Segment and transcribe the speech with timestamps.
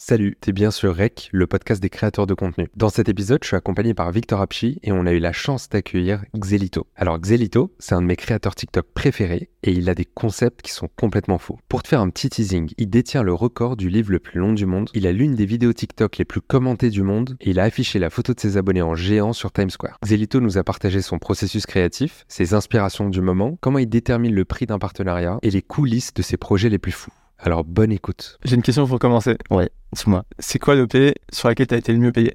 [0.00, 2.68] Salut, t'es bien sur Rec, le podcast des créateurs de contenu.
[2.76, 5.68] Dans cet épisode, je suis accompagné par Victor Apchi et on a eu la chance
[5.68, 6.86] d'accueillir Xelito.
[6.94, 10.70] Alors Xelito, c'est un de mes créateurs TikTok préférés et il a des concepts qui
[10.70, 11.58] sont complètement faux.
[11.68, 14.52] Pour te faire un petit teasing, il détient le record du livre le plus long
[14.52, 17.58] du monde, il a l'une des vidéos TikTok les plus commentées du monde et il
[17.58, 19.98] a affiché la photo de ses abonnés en géant sur Times Square.
[20.04, 24.44] Xelito nous a partagé son processus créatif, ses inspirations du moment, comment il détermine le
[24.44, 27.10] prix d'un partenariat et les coulisses de ses projets les plus fous.
[27.38, 28.38] Alors bonne écoute.
[28.44, 29.36] J'ai une question pour commencer.
[29.50, 30.24] Ouais, dis-moi.
[30.38, 30.96] C'est quoi l'OP
[31.32, 32.32] sur laquelle tu as été le mieux payé?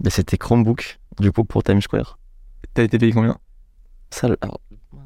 [0.00, 2.18] Bah, c'était Chromebook, du coup, pour Times Square.
[2.74, 3.36] T'as été payé combien?
[4.10, 4.60] Ça, alors,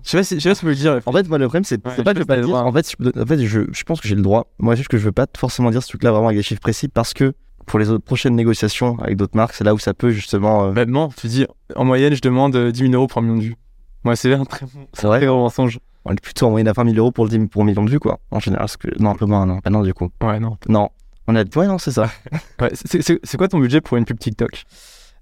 [0.04, 1.00] Je sais pas si, je sais pas si vous le dire.
[1.04, 2.60] en fait, moi, le problème, c'est Ouais, c'est pas que je pas le droit.
[2.60, 4.46] En fait, je, en fait je, je pense que j'ai le droit.
[4.58, 6.88] Moi, juste que je veux pas forcément dire ce truc-là vraiment avec des chiffres précis
[6.88, 7.34] parce que
[7.66, 10.66] pour les autres prochaines négociations avec d'autres marques, c'est là où ça peut justement.
[10.66, 13.36] euh, Maintenant, tu dis, en moyenne, je demande euh, 10 000 euros pour un million
[13.38, 13.56] de vues.
[14.04, 15.18] Moi, c'est un très, bon- c'est vrai?
[15.18, 15.78] très gros mensonge.
[16.04, 17.84] On est plutôt en moyenne à 20 000 euros pour le 10 pour un million
[17.84, 18.20] de vues, quoi.
[18.30, 18.88] En général, parce que.
[18.98, 19.58] Non, un peu moins, non.
[19.62, 20.10] Bah, non, du coup.
[20.22, 20.56] Ouais, non.
[20.68, 20.88] Non.
[21.26, 21.44] On a.
[21.56, 22.10] Ouais, non, c'est ça.
[22.60, 24.64] Ouais, c'est- quoi ton budget pour une pub TikTok?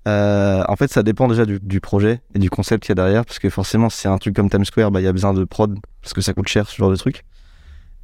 [0.07, 2.95] Euh, en fait, ça dépend déjà du, du projet et du concept qu'il y a
[2.95, 5.13] derrière, parce que forcément, si c'est un truc comme Times Square, bah, il y a
[5.13, 7.25] besoin de prod, parce que ça coûte cher, ce genre de truc.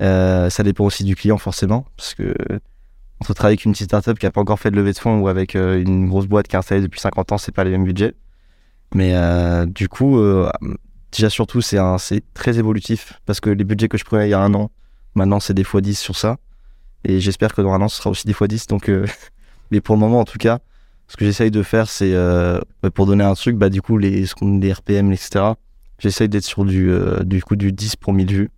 [0.02, 2.34] Euh, ça dépend aussi du client, forcément, parce que
[3.20, 5.20] entre travailler avec une petite startup qui a pas encore fait de levée de fonds
[5.20, 7.70] ou avec euh, une grosse boîte qui est installée depuis 50 ans, c'est pas les
[7.70, 8.14] mêmes budgets.
[8.94, 10.50] Mais euh, du coup, euh,
[11.14, 14.30] déjà surtout, c'est un- c'est très évolutif, parce que les budgets que je prenais il
[14.30, 14.70] y a un an,
[15.14, 16.36] maintenant, c'est des x10 sur ça.
[17.04, 18.66] Et j'espère que dans un an, ce sera aussi des x10.
[18.68, 19.06] Donc, euh,
[19.70, 20.60] mais pour le moment, en tout cas,
[21.08, 23.98] ce que j'essaye de faire, c'est euh, bah, pour donner un truc, bah, du coup,
[23.98, 25.52] les, les RPM, etc.
[25.98, 28.50] J'essaye d'être sur du, euh, du coup du 10 pour 1000 vues,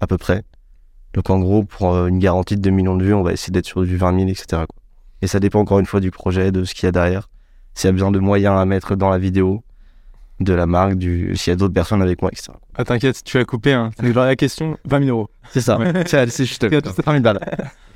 [0.00, 0.44] à peu près.
[1.14, 3.50] Donc en gros, pour euh, une garantie de 2 millions de vues, on va essayer
[3.50, 4.62] d'être sur du 20 000, etc.
[5.22, 7.28] Et ça dépend encore une fois du projet, de ce qu'il y a derrière.
[7.74, 9.64] S'il y a besoin de moyens à mettre dans la vidéo,
[10.40, 11.34] de la marque, du...
[11.36, 12.52] s'il y a d'autres personnes avec moi, etc.
[12.76, 13.72] Ah, t'inquiète, tu as coupé.
[13.72, 13.90] Hein.
[13.98, 15.30] C'est genre la question 20 000 euros.
[15.50, 16.90] C'est ça, c'est c'est juste C'est tout.
[17.04, 17.40] 20 000 balles.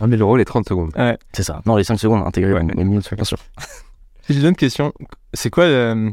[0.00, 0.90] 20 000 euros les 30 secondes.
[1.32, 1.62] C'est ça.
[1.66, 2.62] Non, les 5 secondes intégrées, Ouais.
[2.64, 3.38] mais minutes, bien sûr.
[4.28, 4.92] J'ai une autre question.
[5.34, 6.10] C'est quoi, euh,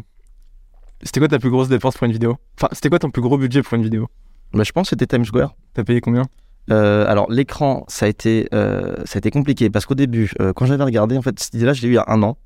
[1.04, 2.38] c'était quoi ta plus grosse dépense pour une vidéo?
[2.58, 4.08] Enfin, c'était quoi ton plus gros budget pour une vidéo?
[4.54, 5.56] Bah, je pense que c'était Times Square.
[5.74, 6.24] T'as payé combien?
[6.72, 10.54] Euh, alors l'écran, ça a été, euh, ça a été compliqué parce qu'au début, euh,
[10.54, 12.38] quand j'avais regardé, en fait, cette idée-là, je l'ai eu il y a un an.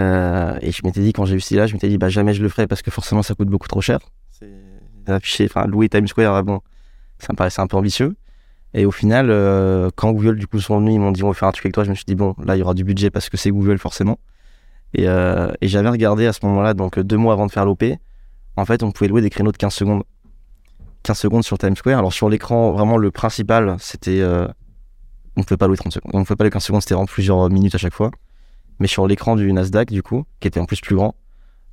[0.00, 2.42] Euh, et je m'étais dit, quand j'ai cette idée-là, je m'étais dit, bah jamais je
[2.42, 3.98] le ferai parce que forcément, ça coûte beaucoup trop cher.
[5.08, 6.60] Enfin, louer Times Square, ah bon,
[7.18, 8.16] ça me paraissait un peu ambitieux.
[8.74, 11.34] Et au final, euh, quand Google, du coup, sont venus, ils m'ont dit, on va
[11.34, 12.84] faire un truc avec toi, je me suis dit, bon, là, il y aura du
[12.84, 14.18] budget parce que c'est Google, forcément.
[14.94, 17.84] Et, euh, et j'avais regardé à ce moment-là, donc deux mois avant de faire l'OP,
[18.56, 20.02] en fait, on pouvait louer des créneaux de 15 secondes.
[21.04, 21.98] 15 secondes sur Times Square.
[21.98, 24.22] Alors sur l'écran, vraiment le principal, c'était.
[24.22, 24.48] on
[25.36, 26.10] ne pouvait pas louer 30 secondes.
[26.12, 28.10] On ne pouvait pas louer 15 secondes, c'était vraiment plusieurs minutes à chaque fois.
[28.80, 31.14] Mais sur l'écran du Nasdaq, du coup, qui était en plus plus grand,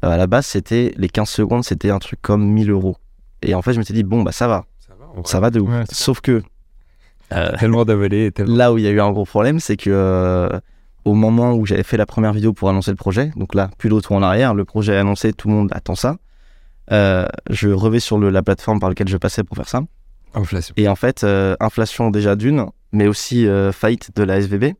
[0.03, 2.97] euh, à la base, c'était les 15 secondes, c'était un truc comme 1000 euros.
[3.41, 4.65] Et en fait, je m'étais dit, bon, bah ça va,
[5.25, 5.69] ça va de ouf.
[5.69, 6.41] Ouais, Sauf que
[7.59, 8.55] Tellement d'avaler tellement...
[8.55, 10.49] là où il y a eu un gros problème, c'est que euh,
[11.05, 13.91] au moment où j'avais fait la première vidéo pour annoncer le projet, donc là, plus
[13.91, 16.17] retour en arrière, le projet est annoncé, tout le monde attend ça.
[16.91, 19.81] euh, je revais sur le- la plateforme par laquelle je passais pour faire ça.
[20.35, 20.73] Inflation.
[20.77, 24.75] Et en fait, euh, inflation déjà d'une, mais aussi euh, faillite de la SVB.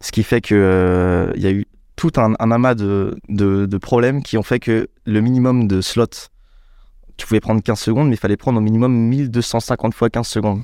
[0.00, 4.36] Ce qui fait que euh, y a eu tout un, amas de, de, problèmes qui
[4.36, 6.28] ont fait que le minimum de slots,
[7.16, 10.62] tu pouvais prendre 15 secondes, mais il fallait prendre au minimum 1250 fois 15 secondes.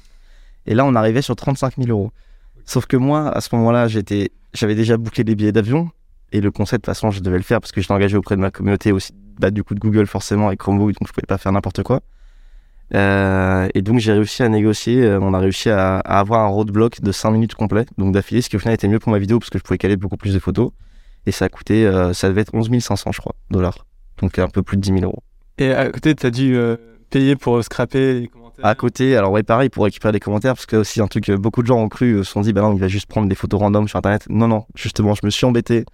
[0.66, 2.12] Et là, on arrivait sur 35 000 euros.
[2.66, 5.90] Sauf que moi, à ce moment-là, j'étais, j'avais déjà booké des billets d'avion.
[6.32, 8.36] Et le concept, de toute façon, je devais le faire parce que j'étais engagé auprès
[8.36, 11.26] de ma communauté aussi, bah, du coup, de Google forcément, et Chromebook, donc je pouvais
[11.26, 12.00] pas faire n'importe quoi.
[12.94, 16.48] Euh, et donc j'ai réussi à négocier, euh, on a réussi à, à avoir un
[16.48, 19.18] roadblock de 5 minutes complet, donc d'affilée, ce qui au final était mieux pour ma
[19.18, 20.72] vidéo parce que je pouvais caler beaucoup plus de photos.
[21.24, 23.86] Et ça a coûté, euh, ça devait être 11 500 je crois, dollars.
[24.20, 25.22] Donc un peu plus de 10 000 euros.
[25.58, 26.76] Et à côté, t'as dû euh,
[27.10, 28.66] payer pour scraper les commentaires.
[28.66, 31.32] À côté, alors ouais, pareil, pour récupérer des commentaires, parce que aussi un truc, que
[31.32, 33.34] beaucoup de gens ont cru, se sont dit, bah non, il va juste prendre des
[33.34, 34.26] photos random sur internet.
[34.28, 35.84] Non, non, justement, je me suis embêté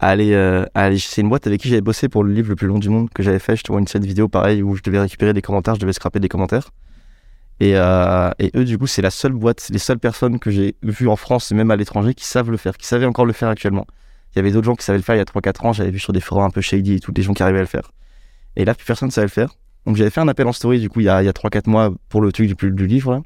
[0.00, 0.64] aller, euh.
[0.98, 3.10] C'est une boîte avec qui j'avais bossé pour le livre le plus long du monde
[3.10, 3.56] que j'avais fait.
[3.56, 5.80] Je te vois une série de vidéos pareil où je devais récupérer des commentaires, je
[5.80, 6.70] devais scraper des commentaires.
[7.60, 11.08] Et, euh, eux, du coup, c'est la seule boîte, les seules personnes que j'ai vues
[11.08, 13.48] en France et même à l'étranger qui savent le faire, qui savaient encore le faire
[13.48, 13.86] actuellement.
[14.32, 15.90] Il y avait d'autres gens qui savaient le faire il y a 3-4 ans, j'avais
[15.90, 17.66] vu sur des forums un peu shady et tout, des gens qui arrivaient à le
[17.66, 17.92] faire.
[18.56, 19.54] Et là, plus personne ne savait le faire.
[19.86, 21.32] Donc j'avais fait un appel en story du coup il y a, il y a
[21.32, 23.22] 3-4 mois pour le truc du, du livre.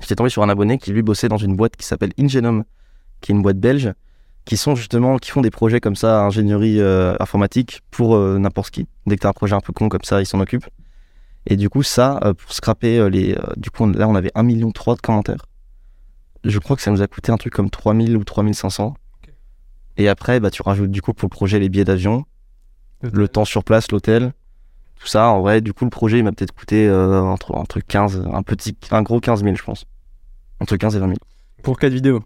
[0.00, 2.64] J'étais tombé sur un abonné qui lui bossait dans une boîte qui s'appelle Ingenome,
[3.20, 3.92] qui est une boîte belge,
[4.48, 8.70] qui sont justement, qui font des projets comme ça, ingénierie euh, informatique pour euh, n'importe
[8.70, 8.86] qui.
[9.06, 10.68] Dès que t'as un projet un peu con comme ça, ils s'en occupent.
[11.46, 13.36] Et du coup ça, euh, pour scraper les...
[13.58, 15.44] du coup on- là on avait 1,3 million de commentaires.
[16.44, 18.94] Je crois que ça nous a coûté un truc comme 3000 ou 3500.
[19.98, 22.24] Et après, bah, tu rajoutes du coup pour le projet les billets d'avion,
[23.02, 24.32] le temps sur place, l'hôtel,
[24.98, 25.28] tout ça.
[25.28, 28.76] En vrai, du coup, le projet, il m'a peut-être coûté entre, entre 15, un petit,
[28.92, 29.84] un gros 15 000, je pense.
[30.60, 31.18] Entre 15 et 20 000.
[31.62, 32.22] Pour 4 vidéos.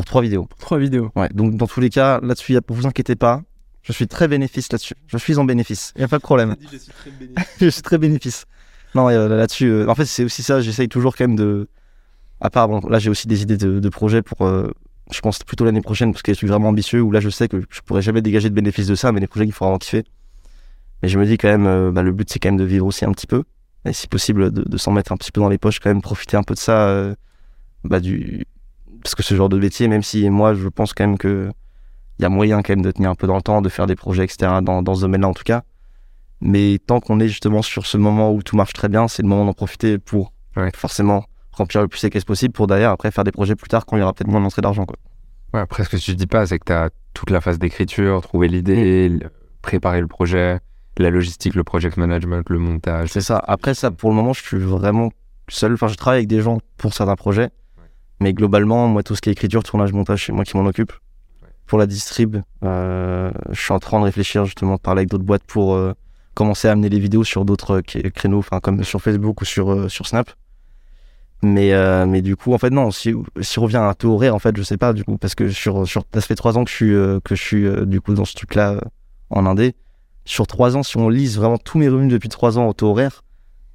[0.00, 0.48] Pour trois vidéos.
[0.58, 1.12] Trois vidéos.
[1.14, 3.42] Ouais, donc dans tous les cas, là-dessus, vous inquiétez pas.
[3.82, 4.94] Je suis très bénéfice là-dessus.
[5.08, 5.92] Je suis en bénéfice.
[5.94, 6.56] Il n'y a pas de problème.
[7.60, 8.46] je suis très bénéfice.
[8.94, 10.62] Non, euh, là-dessus, euh, en fait, c'est aussi ça.
[10.62, 11.68] J'essaye toujours quand même de.
[12.40, 14.46] À part, bon, là, j'ai aussi des idées de, de projets pour.
[14.46, 14.70] euh,
[15.12, 17.46] je pense plutôt l'année prochaine, parce que je suis vraiment ambitieux, où là, je sais
[17.48, 19.76] que je pourrais jamais dégager de bénéfices de ça, mais des projets qu'il faut vraiment
[19.78, 20.04] kiffer.
[21.02, 22.86] Mais je me dis quand même, euh, bah, le but, c'est quand même de vivre
[22.86, 23.42] aussi un petit peu.
[23.84, 26.00] Et si possible, de, de s'en mettre un petit peu dans les poches, quand même,
[26.00, 26.88] profiter un peu de ça.
[26.88, 27.14] euh,
[27.84, 28.46] bah, du...
[29.02, 31.50] Parce que ce genre de métier, même si moi, je pense quand même que
[32.18, 33.86] il y a moyen quand même de tenir un peu dans le temps, de faire
[33.86, 35.62] des projets, etc., dans, dans ce domaine-là en tout cas.
[36.42, 39.28] Mais tant qu'on est justement sur ce moment où tout marche très bien, c'est le
[39.28, 40.70] moment d'en profiter pour Ouais.
[40.74, 43.86] forcément remplir le plus les caisses possible pour derrière après faire des projets plus tard
[43.86, 44.84] quand il y aura peut-être moins d'entrée d'argent.
[44.84, 44.96] Quoi.
[45.54, 48.20] Ouais, après, ce que tu dis pas, c'est que tu as toute la phase d'écriture,
[48.22, 49.18] trouver l'idée,
[49.62, 50.58] préparer le projet,
[50.98, 53.10] la logistique, le project management, le montage.
[53.12, 53.42] C'est ça.
[53.46, 55.10] Après ça, pour le moment, je suis vraiment
[55.48, 55.74] seul.
[55.74, 57.50] Enfin, je travaille avec des gens pour certains projets.
[58.20, 60.92] Mais globalement, moi, tout ce qui est écriture, tournage, montage, c'est moi qui m'en occupe.
[61.66, 65.24] Pour la distrib, euh, je suis en train de réfléchir justement, de parler avec d'autres
[65.24, 65.94] boîtes pour euh,
[66.34, 69.44] commencer à amener les vidéos sur d'autres euh, cré- créneaux, enfin comme sur Facebook ou
[69.44, 70.30] sur, euh, sur Snap.
[71.42, 74.12] Mais, euh, mais du coup, en fait, non, si, si on revient à un taux
[74.12, 76.58] horaire, en fait, je sais pas, du coup, parce que sur, sur, ça fait trois
[76.58, 78.80] ans que je suis, euh, que je suis euh, du coup, dans ce truc-là euh,
[79.30, 79.74] en Indé.
[80.26, 82.90] Sur trois ans, si on lise vraiment tous mes revenus depuis trois ans au taux
[82.90, 83.22] horaire,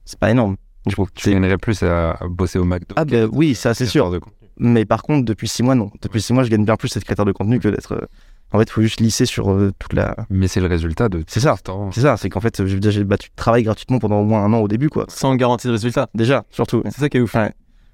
[0.04, 0.58] c'est pas énorme.
[0.86, 2.94] Du coup, Tu c'est- gagnerais plus à, à bosser au McDo.
[2.96, 4.12] Ah, bah oui, ça, c'est sûr.
[4.12, 4.20] De
[4.58, 5.92] mais par contre, depuis six mois, non.
[6.02, 7.94] Depuis six mois, je gagne bien plus d'être créateur de contenu que d'être.
[7.94, 8.06] euh,
[8.54, 10.16] En fait, il faut juste lisser sur euh, toute la.
[10.30, 11.56] Mais c'est le résultat de C'est ça.
[11.92, 14.54] C'est ça, c'est qu'en fait, j'ai j'ai battu de travail gratuitement pendant au moins un
[14.54, 15.06] an au début, quoi.
[15.10, 16.08] Sans garantie de résultat.
[16.14, 16.82] Déjà, surtout.
[16.86, 17.34] C'est ça qui est ouf.
[17.34, 17.52] Ouais.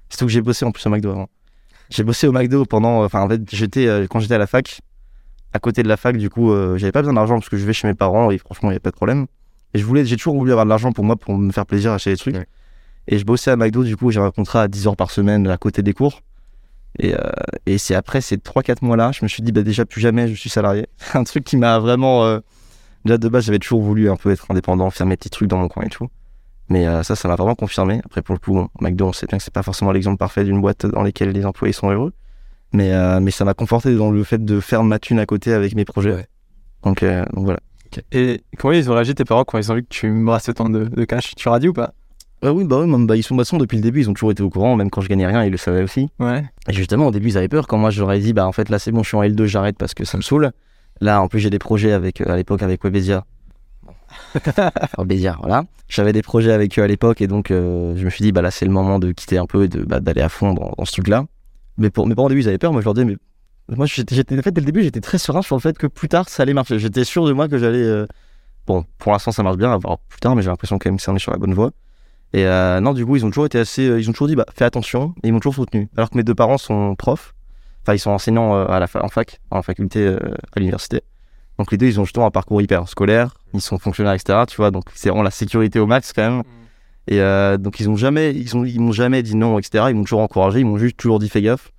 [0.08, 1.28] Surtout que j'ai bossé en plus au McDo avant.
[1.90, 3.02] J'ai bossé au McDo pendant.
[3.02, 4.80] Enfin, en fait, j'étais euh, quand j'étais à la fac.
[5.54, 7.66] À côté de la fac, du coup, euh, j'avais pas besoin d'argent parce que je
[7.66, 9.26] vais chez mes parents et franchement, il n'y avait pas de problème.
[9.74, 11.92] Et je voulais, j'ai toujours voulu avoir de l'argent pour moi, pour me faire plaisir,
[11.92, 12.36] acheter des trucs.
[12.36, 12.46] Ouais.
[13.08, 15.46] Et je bossais à McDo, du coup, j'ai un contrat à 10 heures par semaine
[15.48, 16.20] à côté des cours.
[16.98, 17.18] Et, euh,
[17.66, 20.34] et c'est après ces 3-4 mois-là, je me suis dit, bah, déjà, plus jamais je
[20.34, 20.86] suis salarié.
[21.14, 22.24] un truc qui m'a vraiment.
[22.24, 22.40] euh,
[23.04, 25.58] Déjà, de base, j'avais toujours voulu un peu être indépendant, faire mes petits trucs dans
[25.58, 26.08] mon coin et tout.
[26.68, 28.00] Mais euh, ça, ça m'a vraiment confirmé.
[28.04, 30.44] Après, pour le coup, bon, McDo, on sait bien que c'est pas forcément l'exemple parfait
[30.44, 32.12] d'une boîte dans laquelle les employés sont heureux.
[32.72, 35.52] Mais, euh, mais ça m'a conforté dans le fait de faire ma thune à côté
[35.52, 36.12] avec mes projets.
[36.14, 36.26] Ouais.
[36.84, 37.58] Donc, donc voilà.
[38.12, 40.48] Et comment ils ont réagi tes parents quand ils ont vu que tu me brasses
[40.48, 41.34] autant de, de cash?
[41.34, 41.92] Tu leur as dit ou pas?
[42.44, 44.42] Ah oui, bah oui, bah, ils sont maçons depuis le début, ils ont toujours été
[44.42, 46.08] au courant, même quand je gagnais rien, ils le savaient aussi.
[46.18, 46.44] Ouais.
[46.68, 48.78] Et justement, au début, ils avaient peur quand moi ai dit, bah en fait, là,
[48.80, 50.50] c'est bon, je suis en L2, j'arrête parce que ça me saoule.
[51.00, 53.24] Là, en plus, j'ai des projets avec, euh, à l'époque avec Webedia.
[54.98, 55.64] Webedia, voilà.
[55.88, 58.42] J'avais des projets avec eux à l'époque et donc euh, je me suis dit, bah
[58.42, 60.84] là, c'est le moment de quitter un peu et bah, d'aller à fond dans, dans
[60.84, 61.24] ce truc-là.
[61.78, 62.72] Mais pour mes parents, au début, ils avaient peur.
[62.72, 63.16] Moi, je leur disais, mais
[63.76, 66.08] moi, j'étais, en fait, dès le début, j'étais très serein sur le fait que plus
[66.08, 66.78] tard, ça allait marcher.
[66.78, 67.82] J'étais sûr de moi que j'allais.
[67.82, 68.06] euh,
[68.66, 70.96] Bon, pour l'instant, ça marche bien, à voir plus tard, mais j'ai l'impression quand même
[70.96, 71.70] que ça, on est sur la bonne voie.
[72.34, 73.86] Et euh, non, du coup, ils ont toujours été assez.
[73.88, 75.88] euh, Ils ont toujours dit, bah, fais attention, et ils m'ont toujours soutenu.
[75.96, 77.34] Alors que mes deux parents sont profs,
[77.82, 81.02] enfin, ils sont enseignants euh, à la fa- en fac, en faculté à l'université.
[81.58, 84.44] Donc les deux, ils ont justement un parcours hyper scolaire, ils sont fonctionnaires, etc.
[84.48, 86.42] Tu vois, donc c'est vraiment la sécurité au max quand même.
[87.08, 89.86] Et euh, donc ils ont jamais, ils ont, ils m'ont jamais dit non, etc.
[89.90, 91.70] Ils m'ont toujours encouragé, ils m'ont juste toujours dit fais gaffe.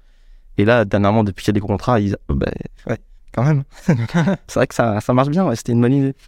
[0.60, 2.52] Et là, dernièrement, depuis qu'il y a des contrats, ils, euh, bah,
[2.88, 2.98] ouais,
[3.34, 3.64] quand même.
[3.82, 5.46] c'est vrai que ça, ça marche bien.
[5.48, 6.14] Ouais, C'était une bonne idée.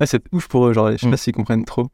[0.00, 1.10] Ouais, c'est ouf pour eux, genre, je sais Mm.
[1.10, 1.88] pas s'ils comprennent trop.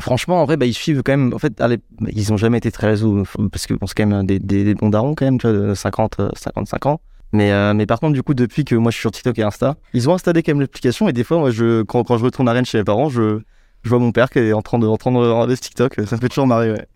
[0.00, 1.32] Franchement, en vrai, bah, ils suivent quand même.
[1.34, 1.78] En fait, allez,
[2.08, 4.74] ils ont jamais été très réseaux parce que bon, c'est quand même des, des, des
[4.74, 7.00] bons darons quand même, tu vois, de 50, euh, 55 ans.
[7.32, 9.42] Mais, euh, mais par contre, du coup, depuis que moi je suis sur TikTok et
[9.42, 12.24] Insta, ils ont installé quand même l'application et des fois, moi, je, quand, quand je
[12.24, 13.40] retourne à Rennes chez mes parents, je,
[13.82, 15.94] je vois mon père qui est en train de, en train de regarder ce TikTok.
[16.06, 16.86] Ça me fait toujours marrer, ouais.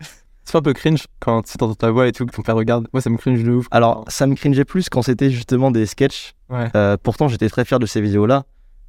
[0.45, 2.55] C'est pas un peu cringe quand tu t'entends ta voix et tout, que ton père
[2.55, 2.87] regarde.
[2.91, 3.67] Moi, ça me cringe de ouf.
[3.71, 6.33] Alors, ça me cringeait plus quand c'était justement des sketchs.
[6.49, 6.67] Ouais.
[6.75, 8.43] Euh, pourtant, j'étais très fier de ces vidéos-là.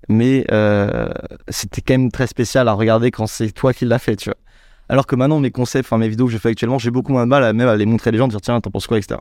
[0.08, 1.08] Mais euh,
[1.48, 4.36] c'était quand même très spécial à regarder quand c'est toi qui l'as fait, tu vois.
[4.88, 7.24] Alors que maintenant, mes concepts, enfin mes vidéos que je fais actuellement, j'ai beaucoup moins
[7.24, 8.86] de mal à même à les montrer à les gens, de dire tiens, t'en penses
[8.86, 9.18] quoi, etc.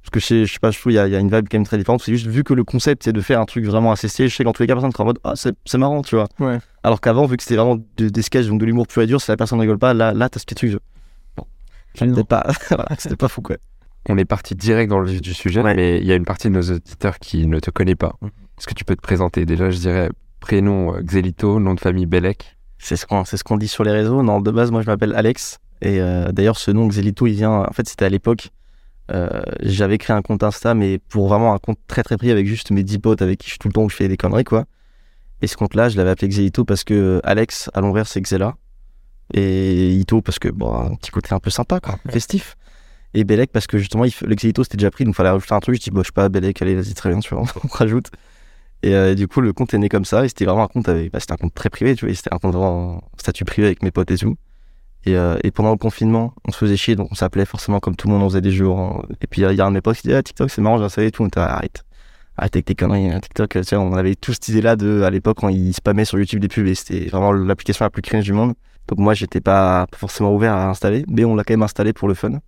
[0.00, 1.18] Parce que je sais, je sais pas, je trouve il y, a- il y a
[1.18, 2.02] une vibe quand même très différente.
[2.02, 4.34] C'est juste vu que le concept c'est de faire un truc vraiment assez stylé, je
[4.36, 6.26] sais qu'en tous les cas, personne sera en mode ah, c'est c'est marrant, tu vois.
[6.40, 6.58] Ouais.
[6.82, 9.20] Alors qu'avant, vu que c'était vraiment de- des sketchs, donc de l'humour pur et dur,
[9.20, 10.78] si la personne rigole pas, là, là t'as ce petit truc.
[11.36, 11.44] Bon,
[11.94, 12.14] Gênant.
[12.14, 13.56] c'était pas, voilà, c'était pas fou, quoi.
[14.08, 15.74] On est parti direct dans le vif du sujet, Ouais.
[15.74, 18.14] mais il y a une partie de nos auditeurs qui ne te connaît pas.
[18.22, 18.30] Mhm.
[18.58, 22.06] Est-ce que tu peux te présenter Déjà, je dirais prénom euh, Xelito, nom de famille
[22.06, 22.56] Belek.
[22.78, 24.22] C'est ce qu'on ce qu'on dit sur les réseaux.
[24.22, 25.58] Non, de base, moi, je m'appelle Alex.
[25.80, 27.50] Et euh, d'ailleurs, ce nom Xelito, il vient.
[27.68, 28.50] En fait, c'était à l'époque.
[29.10, 32.46] euh, J'avais créé un compte Insta, mais pour vraiment un compte très très pris avec
[32.46, 34.16] juste mes 10 potes avec qui je suis tout le temps où je fais des
[34.16, 34.64] conneries, quoi.
[35.42, 38.54] Et ce compte-là, je l'avais appelé Xelito parce que Alex, à l'envers, c'est Xela.
[39.32, 42.56] Et Ito, parce que, bon, un petit côté un peu sympa, quoi, festif.
[43.14, 45.60] Et Belek, parce que justement, il, le Xelito, c'était déjà pris, donc fallait rajouter un
[45.60, 45.76] truc.
[45.76, 48.10] Je dis, bon, je sais pas, Belek, allez, vas-y, très bien, tu vois, on rajoute.
[48.84, 50.26] Et euh, du coup, le compte est né comme ça.
[50.26, 50.84] Et c'était vraiment un compte.
[50.84, 52.12] Bah, c'était un compte très privé, tu vois.
[52.12, 54.36] et C'était un compte vraiment en statut privé avec mes potes et tout.
[55.06, 57.96] Et, euh, et pendant le confinement, on se faisait chier, donc on s'appelait forcément comme
[57.96, 59.02] tout le monde, on faisait des hein.
[59.22, 60.78] Et puis il y a un de mes potes qui dit ah, TikTok, c'est marrant,
[60.78, 61.22] j'ai installé et tout.
[61.22, 61.84] On était arrête.
[62.36, 63.50] Arrête avec tes conneries, hein, TikTok.
[63.50, 66.40] Tu sais, on avait tous cette idée-là de, à l'époque, quand ils spammaient sur YouTube
[66.40, 68.52] des pubs et c'était vraiment l'application la plus cringe du monde.
[68.88, 72.08] Donc moi, j'étais pas forcément ouvert à installer, mais on l'a quand même installé pour
[72.08, 72.40] le fun.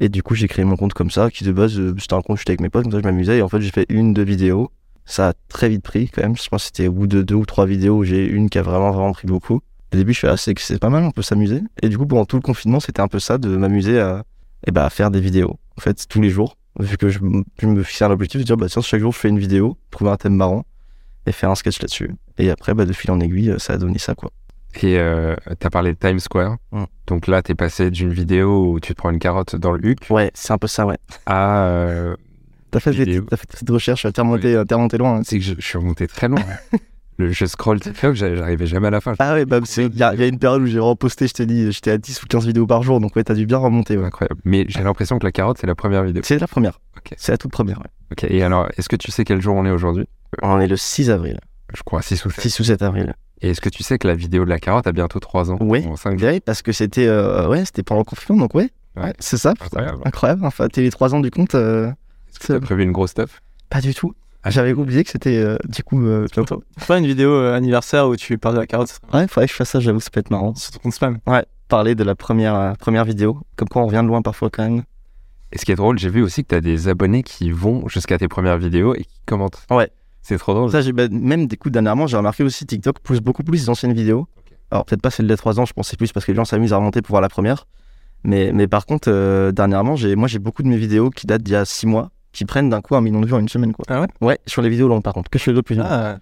[0.00, 2.22] Et du coup, j'ai créé mon compte comme ça, qui de base, euh, c'était un
[2.22, 3.38] compte, j'étais avec mes potes, comme ça, je m'amusais.
[3.38, 4.70] Et en fait, j'ai fait une, deux vidéos.
[5.06, 6.36] Ça a très vite pris quand même.
[6.36, 8.58] Je pense que c'était au bout de deux ou trois vidéos où j'ai une qui
[8.58, 9.60] a vraiment, vraiment pris beaucoup.
[9.92, 11.62] Au début, je fais, ah, c'est que c'est pas mal, on peut s'amuser.
[11.82, 14.24] Et du coup, pendant tout le confinement, c'était un peu ça, de m'amuser à,
[14.66, 15.58] eh ben, à faire des vidéos.
[15.78, 16.56] En fait, tous les jours.
[16.80, 19.28] Vu que je, me fixais un objectif de dire, bah, tiens, chaque jour, je fais
[19.28, 20.64] une vidéo, trouver un thème marrant
[21.26, 22.10] et faire un sketch là-dessus.
[22.38, 24.30] Et après, bah, de fil en aiguille, ça a donné ça, quoi.
[24.82, 26.56] Et euh, t'as parlé de Times Square.
[26.72, 26.84] Mm.
[27.06, 30.06] Donc là, t'es passé d'une vidéo où tu te prends une carotte dans le huc
[30.10, 30.98] Ouais, c'est un peu ça, ouais.
[31.26, 31.66] à.
[31.66, 32.16] euh,
[32.74, 33.24] T'as fait, des- Vidéo.
[33.30, 35.16] t'as fait cette recherche, t'es remonté, t'es remonté loin.
[35.18, 35.22] hein.
[35.24, 36.40] c'est que je, je suis remonté très loin.
[37.18, 39.14] le, je scroll TikTok, j'a- j'arrivais jamais à la fin.
[39.20, 41.28] Ah ouais, bah, il y, a il y a une période où j'ai vraiment posté,
[41.28, 43.46] je t'ai dit, j'étais à 10 ou 15 vidéos par jour, donc ouais, t'as dû
[43.46, 44.04] bien remonter, ouais.
[44.06, 44.40] Incroyable.
[44.44, 46.22] Mais j'ai l'impression que la carotte, c'est la première vidéo.
[46.24, 46.80] C'est la première.
[47.16, 47.90] C'est la toute première, ouais.
[48.12, 48.24] Ok.
[48.28, 50.06] Et alors, est-ce que tu sais quel jour on est aujourd'hui?
[50.42, 51.38] On est le 6 avril.
[51.74, 52.40] Je crois 6 ou 7.
[52.40, 53.14] 6 ou 7 avril.
[53.40, 55.58] Et est-ce que tu sais que la vidéo de la carotte a bientôt 3 ans?
[55.60, 55.84] Oui.
[56.20, 58.70] Ouais, parce que c'était euh, ouais, c'était pendant le confinement, donc ouais.
[58.96, 59.12] Ouais.
[59.18, 59.50] C'est ça.
[59.60, 59.98] Incroyable.
[60.04, 60.46] Incroyable.
[60.46, 61.90] Enfin, t'es les 3 ans du compte, euh,
[62.34, 63.40] Est-ce que tu as prévu une grosse stuff
[63.74, 64.14] pas du tout.
[64.44, 64.50] Ah.
[64.50, 66.62] J'avais oublié que c'était euh, du coup euh, bientôt.
[66.86, 69.46] Pas une vidéo euh, anniversaire où tu parles de la carotte ça serait Ouais, faudrait
[69.46, 70.54] que je fasse ça, j'avoue, ça peut être marrant.
[70.54, 71.18] sur ton compte spam.
[71.26, 73.40] Ouais, parler de la première, euh, première vidéo.
[73.56, 74.84] Comme quoi on revient de loin parfois quand même.
[75.50, 77.88] Et ce qui est drôle, j'ai vu aussi que tu as des abonnés qui vont
[77.88, 79.66] jusqu'à tes premières vidéos et qui commentent.
[79.70, 79.90] Ouais.
[80.22, 80.70] C'est trop drôle.
[80.70, 83.70] Ça, j'ai bah, même des coups dernièrement, j'ai remarqué aussi TikTok pousse beaucoup plus les
[83.70, 84.28] anciennes vidéos.
[84.70, 86.72] Alors peut-être pas celle de 3 ans, je pensais plus parce que les gens s'amusent
[86.72, 87.66] à remonter pour voir la première.
[88.22, 91.52] Mais, mais par contre, dernièrement, j'ai, moi j'ai beaucoup de mes vidéos qui datent d'il
[91.52, 93.72] y a 6 mois, qui prennent d'un coup un million de vues en une semaine.
[93.72, 93.84] Quoi.
[93.88, 95.86] Ah ouais Ouais, sur les vidéos longues par contre, que sur les autres plus longues.
[95.88, 96.18] Ah,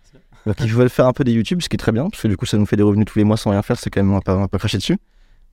[0.47, 2.29] Donc ils veulent faire un peu des YouTube, ce qui est très bien, parce que
[2.29, 4.03] du coup ça nous fait des revenus tous les mois sans rien faire, c'est quand
[4.03, 4.99] même un peu, un peu cracher dessus.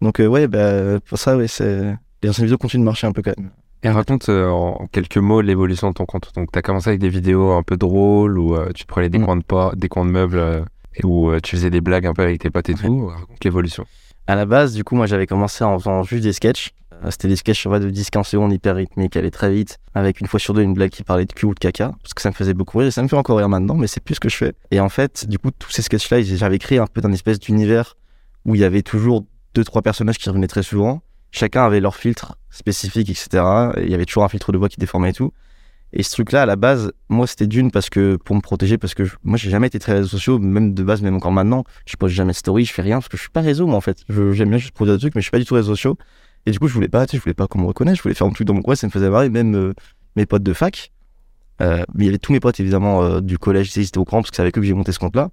[0.01, 1.95] Donc euh, ouais, bah, pour ça, ouais, c'est...
[2.21, 3.49] les anciennes vidéos continuent de marcher un peu quand même.
[3.81, 6.31] Et raconte euh, en quelques mots l'évolution de ton compte.
[6.35, 9.19] Donc, tu as commencé avec des vidéos un peu drôles où euh, tu prenais des,
[9.19, 9.25] Mm.
[9.25, 10.61] coins de pas, des coins de meubles euh,
[10.95, 13.07] et où euh, tu faisais des blagues un peu avec tes potes et tout.
[13.07, 13.85] Raconte l'évolution.
[14.27, 16.71] À la base, du coup, moi j'avais commencé en faisant juste des sketchs.
[17.03, 20.19] Euh, C'était des sketchs va, de 10-15 secondes hyper rythmiques, qui allaient très vite, avec
[20.19, 22.21] une fois sur deux une blague qui parlait de cul ou de caca, parce que
[22.21, 24.15] ça me faisait beaucoup rire, et ça me fait encore rire maintenant, mais c'est plus
[24.15, 24.53] ce que je fais.
[24.71, 27.95] Et en fait, du coup, tous ces sketchs-là, j'avais créé un peu d'un espèce d'univers
[28.45, 31.01] où il y avait toujours deux, trois personnages qui revenaient très souvent.
[31.31, 33.43] Chacun avait leur filtre spécifique, etc.
[33.77, 35.31] Et il y avait toujours un filtre de voix qui déformait et tout.
[35.91, 38.93] Et ce truc-là, à la base, moi, c'était d'une parce que pour me protéger, parce
[38.93, 41.63] que je- moi, j'ai jamais été très réseaux sociaux, même de base, même encore maintenant.
[41.85, 43.75] Je poste jamais de story, je fais rien parce que je suis pas réseau, moi,
[43.77, 44.03] en fait.
[44.07, 45.97] J'aime bien juste produire des trucs, mais je suis pas du tout réseaux sociaux.
[46.49, 48.25] Et du coup, je voulais pas, je voulais pas qu'on me reconnaisse, je voulais faire
[48.25, 49.73] un truc dans mon coin, ça me faisait marrer, même euh,
[50.15, 50.91] mes potes de fac.
[51.61, 54.23] Euh, mais il y avait tous mes potes, évidemment, euh, du collège, étaient au courant
[54.23, 55.29] parce que c'est avec eux que j'ai monté ce compte-là.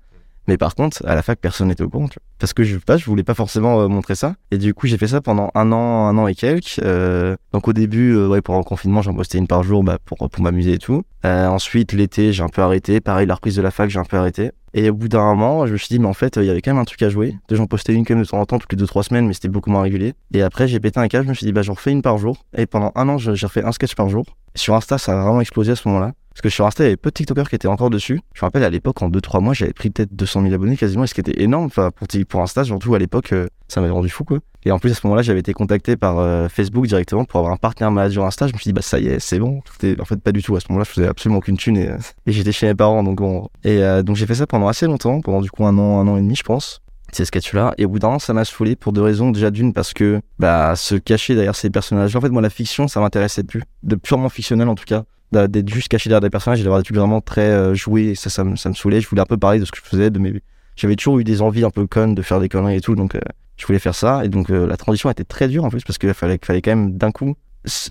[0.49, 2.27] Mais par contre, à la fac, personne n'était au courant, tu vois.
[2.39, 4.35] Parce que je pas, je voulais pas forcément euh, montrer ça.
[4.51, 6.81] Et du coup, j'ai fait ça pendant un an, un an et quelques.
[6.83, 9.99] Euh, donc au début, euh, ouais, pendant le confinement, j'en postais une par jour bah,
[10.05, 11.03] pour, pour m'amuser et tout.
[11.25, 13.01] Euh, ensuite, l'été, j'ai un peu arrêté.
[13.01, 14.53] Pareil, la reprise de la fac, j'ai un peu arrêté.
[14.75, 16.51] Et au bout d'un moment, je me suis dit, mais en fait, euh, il y
[16.51, 17.35] avait quand même un truc à jouer.
[17.51, 19.33] J'en postais une quand même de temps en temps, toutes les deux, trois semaines, mais
[19.33, 20.13] c'était beaucoup moins régulier.
[20.35, 22.19] Et après, j'ai pété un câble, je me suis dit, bah, j'en refais une par
[22.19, 22.45] jour.
[22.57, 24.25] Et pendant un an, j'ai refait un sketch par jour.
[24.55, 26.13] Sur Insta, ça a vraiment explosé à ce moment-là.
[26.37, 28.21] Parce que sur Insta, il y avait peu de TikTokers qui étaient encore dessus.
[28.35, 31.07] Je me rappelle à l'époque, en 2-3 mois, j'avais pris peut-être 200 000 abonnés quasiment,
[31.07, 31.65] ce qui était énorme.
[31.65, 34.41] Enfin, pour, pour Insta, surtout à l'époque, euh, ça m'avait rendu fou, quoi.
[34.67, 37.55] Et en plus, à ce moment-là, j'avais été contacté par euh, Facebook directement pour avoir
[37.55, 38.49] un partenaire manager Insta.
[38.49, 39.63] Je me suis dit, bah ça y est, c'est bon.
[39.99, 40.55] En fait, pas du tout.
[40.57, 41.91] À ce moment-là, je faisais absolument aucune thune et,
[42.27, 43.03] j'étais chez mes parents.
[43.03, 43.49] Donc, bon.
[43.65, 46.07] Et euh, donc, j'ai fait ça pendant assez longtemps, pendant du coup un an, un
[46.07, 46.83] an et demi, je pense.
[47.13, 47.73] Ces sketchs-là.
[47.79, 49.31] Et au bout d'un an, ça m'a saoulé pour deux raisons.
[49.31, 52.15] Déjà, d'une, parce que bah, se cacher derrière ces personnages.
[52.15, 53.63] En fait, moi, la fiction, ça m'intéressait plus.
[53.85, 55.05] De purement fictionnel, en tout cas.
[55.49, 58.15] D'être juste caché derrière des personnages et d'avoir des trucs vraiment très euh, joués.
[58.15, 59.01] Ça, ça me, ça me saoulait.
[59.01, 60.41] Je voulais un peu parler de ce que je faisais, de mes.
[60.77, 62.95] J'avais toujours eu des envies un peu connes de faire des conneries et tout.
[62.95, 63.21] Donc, euh,
[63.57, 64.25] je voulais faire ça.
[64.25, 66.71] Et donc, euh, la transition était très dure en plus parce qu'il fallait, fallait quand
[66.71, 67.35] même d'un coup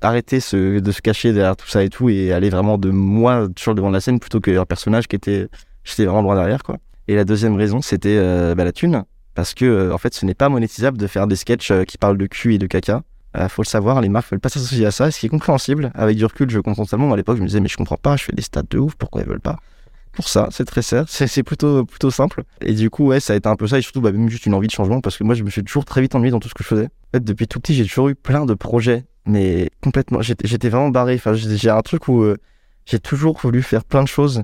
[0.02, 3.75] arrêter de se cacher derrière tout ça et tout et aller vraiment de moi sur
[3.75, 5.48] devant de la scène plutôt qu'un personnage qui était.
[5.84, 6.78] J'étais vraiment loin derrière, quoi.
[7.08, 8.18] Et la deuxième raison, c'était
[8.56, 9.04] bah, la thune.
[9.36, 12.25] Parce que, en fait, ce n'est pas monétisable de faire des sketchs qui parlent de
[12.25, 13.04] cul et de caca.
[13.38, 15.92] Euh, faut le savoir, les marques veulent pas s'associer à ça, ce qui est compréhensible.
[15.94, 17.12] Avec du recul, je comprends totalement.
[17.12, 18.96] À l'époque, je me disais, mais je comprends pas, je fais des stats de ouf,
[18.96, 19.58] pourquoi ils veulent pas?
[20.13, 22.44] Pour ça, c'est très serre, c'est plutôt, simple.
[22.62, 24.46] Et du coup, ouais, ça a été un peu ça, et surtout, bah, même juste
[24.46, 26.39] une envie de changement, parce que moi, je me suis toujours très vite ennuyé dans
[26.39, 26.88] tout ce que je faisais.
[27.13, 31.15] Depuis tout petit, j'ai toujours eu plein de projets, mais complètement, j'étais vraiment barré.
[31.15, 32.38] Enfin, j'ai un truc où euh,
[32.86, 34.44] j'ai toujours voulu faire plein de choses.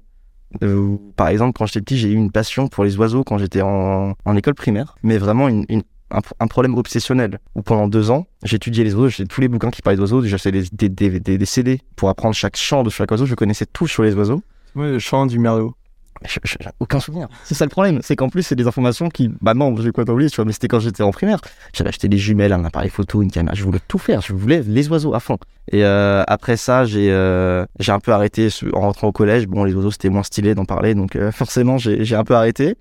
[0.63, 3.61] Euh, par exemple, quand j'étais petit, j'ai eu une passion pour les oiseaux quand j'étais
[3.61, 7.39] en, en école primaire, mais vraiment une, une- un, un problème obsessionnel.
[7.55, 10.51] Où pendant deux ans, j'étudiais les oiseaux, j'ai tous les bouquins qui parlaient d'oiseaux, j'achetais
[10.51, 13.65] des, des, des, des, des CD pour apprendre chaque chant de chaque oiseau, je connaissais
[13.65, 14.41] tout sur les oiseaux.
[14.75, 15.75] Ouais, le chant du merlot.
[16.23, 17.27] Je- je- j'ai aucun souvenir.
[17.45, 17.99] C'est ça le problème.
[18.03, 19.31] C'est qu'en plus, c'est des informations qui.
[19.41, 20.45] Bah non, j'ai quoi t'oublier, tu vois.
[20.45, 21.39] Mais c'était quand j'étais en primaire.
[21.73, 23.55] J'avais acheté des jumelles, un appareil photo, une caméra.
[23.55, 24.21] Je voulais tout faire.
[24.21, 25.39] Je voulais les oiseaux à fond.
[25.71, 29.47] Et euh, après ça, j'ai euh, j'ai un peu arrêté en rentrant au collège.
[29.47, 30.93] Bon, les oiseaux, c'était moins stylé d'en parler.
[30.93, 32.75] Donc euh, forcément, j'ai j'ai un peu arrêté.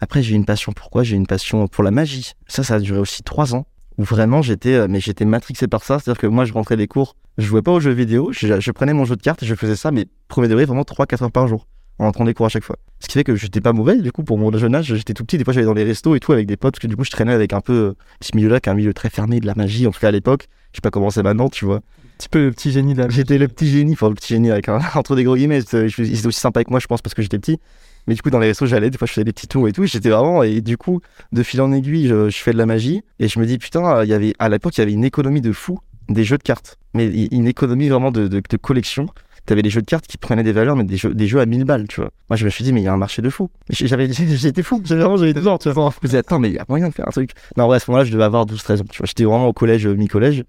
[0.00, 0.72] Après, j'ai eu une passion.
[0.72, 1.02] Pourquoi?
[1.02, 2.32] J'ai eu une passion pour la magie.
[2.46, 3.66] Ça, ça a duré aussi trois ans.
[3.98, 5.98] Où vraiment, j'étais euh, mais j'étais matrixé par ça.
[5.98, 7.16] C'est-à-dire que moi, je rentrais des cours.
[7.38, 8.30] Je jouais pas aux jeux vidéo.
[8.32, 10.82] Je, je prenais mon jeu de cartes et je faisais ça, mais premier degré, vraiment
[10.82, 11.66] 3-4 heures par jour
[11.98, 12.76] en rentrant des cours à chaque fois.
[13.00, 15.24] Ce qui fait que j'étais pas mauvais, du coup, pour mon jeune âge, j'étais tout
[15.24, 15.38] petit.
[15.38, 17.04] Des fois, j'allais dans les restos et tout avec des potes, parce que du coup,
[17.04, 19.46] je traînais avec un peu euh, ce milieu-là, qui est un milieu très fermé de
[19.46, 20.46] la magie, en tout cas à l'époque.
[20.72, 21.76] Je sais pas comment c'est maintenant, tu vois.
[21.76, 21.80] Un
[22.18, 24.68] petit peu le petit génie la J'étais le petit génie, enfin le petit génie avec
[24.68, 25.62] un, entre des gros guillemets.
[25.62, 27.58] je- Ils étaient aussi sympas avec moi, je pense, parce que j'étais petit.
[28.06, 29.72] Mais du coup, dans les restos, j'allais, des fois, je faisais des petits tours et
[29.72, 29.84] tout.
[29.84, 31.00] J'étais vraiment, et du coup,
[31.32, 33.02] de fil en aiguille, je, fais de la magie.
[33.18, 35.40] Et je me dis, putain, il y avait, à l'époque, il y avait une économie
[35.40, 36.78] de fou des jeux de cartes.
[36.94, 39.08] Mais une économie vraiment de, de, de collection.
[39.44, 41.46] T'avais des jeux de cartes qui prenaient des valeurs, mais des jeux, des jeux à
[41.46, 42.10] 1000 balles, tu vois.
[42.28, 43.48] Moi, je me suis dit, mais il y a un marché de fou.
[43.70, 44.82] J'avais, j'étais fou.
[44.84, 45.90] J'avais vraiment, j'avais 12 ans, tu vois.
[45.90, 47.30] Je me disais, attends, mais il y a moyen de faire un truc.
[47.56, 49.06] Non, ouais, à ce moment-là, je devais avoir 12-13 ans, tu vois.
[49.06, 50.44] J'étais vraiment au collège, euh, mi-collège.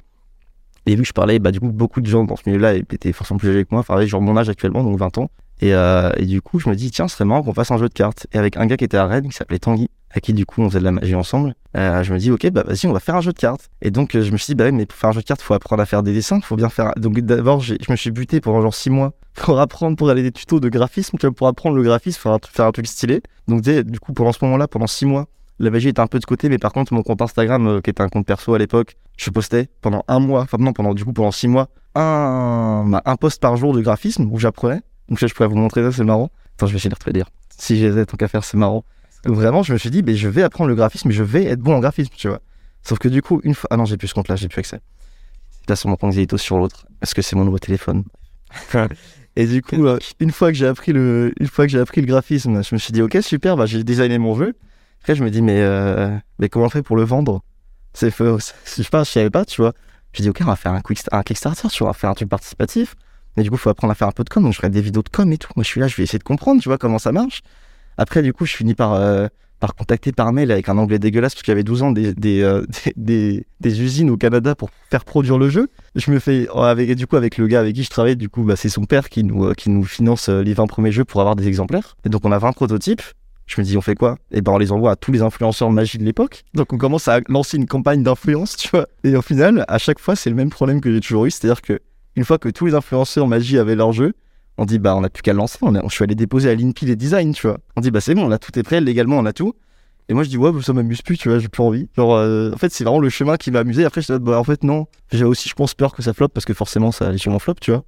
[0.88, 3.12] Et vu que je parlais, bah, du coup, beaucoup de gens dans ce milieu-là étaient
[3.12, 5.30] forcément plus âgés que moi, enfin, genre mon âge actuellement, donc 20 ans.
[5.62, 7.90] Et, euh, du coup, je me dis, tiens, ce serait marrant qu'on fasse un jeu
[7.90, 8.28] de cartes.
[8.34, 10.62] Et avec un gars qui était à Rennes, qui s'appelait Tanguy, à qui du coup
[10.62, 13.00] on faisait de la magie ensemble, euh, je me dis, ok, bah vas-y, on va
[13.00, 13.70] faire un jeu de cartes.
[13.82, 15.26] Et donc, euh, je me suis dit, bah oui, mais pour faire un jeu de
[15.26, 16.94] cartes, faut apprendre à faire des dessins, faut bien faire.
[16.98, 20.32] Donc d'abord, je me suis buté pendant genre 6 mois pour apprendre, pour aller des
[20.32, 23.22] tutos de graphisme, tu vois, pour apprendre le graphisme, faire un, faire un truc stylé.
[23.48, 25.28] Donc, du coup, pendant ce moment-là, pendant 6 mois,
[25.60, 27.90] la magie était un peu de côté, mais par contre, mon compte Instagram, euh, qui
[27.90, 31.04] était un compte perso à l'époque, je postais pendant un mois, enfin non, pendant du
[31.04, 34.82] coup pendant six mois, un, bah, un post par jour de graphisme où j'apprenais.
[35.10, 36.30] Donc là, je pourrais vous montrer ça, c'est marrant.
[36.56, 37.30] Attends, je vais essayer de le retrouver dire.
[37.58, 38.84] Si j'ai tant qu'à faire, c'est marrant.
[39.26, 41.60] Donc vraiment, je me suis dit, mais je vais apprendre le graphisme, je vais être
[41.60, 42.42] bon en graphisme, tu vois.
[42.84, 43.68] Sauf que du coup, une fois.
[43.72, 44.80] Ah non, j'ai plus ce compte-là, j'ai plus accès.
[45.68, 48.04] Là, sur mon compte Zélitos sur l'autre, parce que c'est mon nouveau téléphone.
[49.36, 52.02] Et du coup, euh, une fois que j'ai appris le, une fois que j'ai appris
[52.02, 54.56] le graphisme, je me suis dit, ok, super, bah, j'ai designé mon jeu.
[55.02, 56.10] Après, je me dis, mais, euh,
[56.40, 57.42] mais comment on fait pour le vendre?
[57.94, 59.74] C'est- je sais pas, je savais pas, tu vois.
[60.14, 62.10] J'ai dit, ok, on va faire un, quick, un Kickstarter, tu vois, on va faire
[62.10, 62.96] un truc participatif.
[63.38, 64.70] Mais du coup, il faut apprendre à faire un peu de com, donc je ferai
[64.70, 65.50] des vidéos de com et tout.
[65.56, 67.42] Moi, je suis là, je vais essayer de comprendre, tu vois, comment ça marche.
[67.98, 69.28] Après, du coup, je finis par, euh,
[69.60, 72.66] par contacter par mail avec un anglais dégueulasse, parce que j'avais 12 ans, euh, des,
[72.96, 75.68] des- des usines au Canada pour faire produire le jeu.
[75.96, 78.30] Je me fais, oh, avec, du coup, avec le gars avec qui je travaille, du
[78.30, 81.06] coup, bah, c'est son père qui nous, euh, qui nous finance les 20 premiers jeux
[81.06, 81.96] pour avoir des exemplaires.
[82.06, 83.02] Et donc, on a 20 prototypes.
[83.48, 84.18] Je me dis, on fait quoi?
[84.32, 86.44] Et ben, on les envoie à tous les influenceurs magie de l'époque.
[86.54, 88.88] Donc, on commence à lancer une campagne d'influence, tu vois.
[89.06, 91.62] Et au final, à chaque fois, c'est le même problème que j'ai toujours eu, c'est-à-dire
[91.62, 91.80] que
[92.18, 94.14] une fois que tous les influenceurs magie avaient leur jeu,
[94.58, 95.60] on dit bah on a plus qu'à lancer.
[95.62, 97.60] On a- je suis allé déposer à l'INPI les designs, tu vois.
[97.78, 99.54] On dit bah c'est bon, on a tout est prêt légalement, on a tout.
[100.10, 101.88] Et moi je dis ouais, ça m'amuse plus, tu vois, j'ai plus envie.
[101.96, 103.86] Genre euh, en fait c'est vraiment le chemin qui m'a amusé.
[103.86, 104.88] Après je dis bah en fait non.
[105.12, 107.56] J'ai aussi je pense peur que ça floppe parce que forcément ça allait sûrement flop,
[107.62, 107.84] tu vois.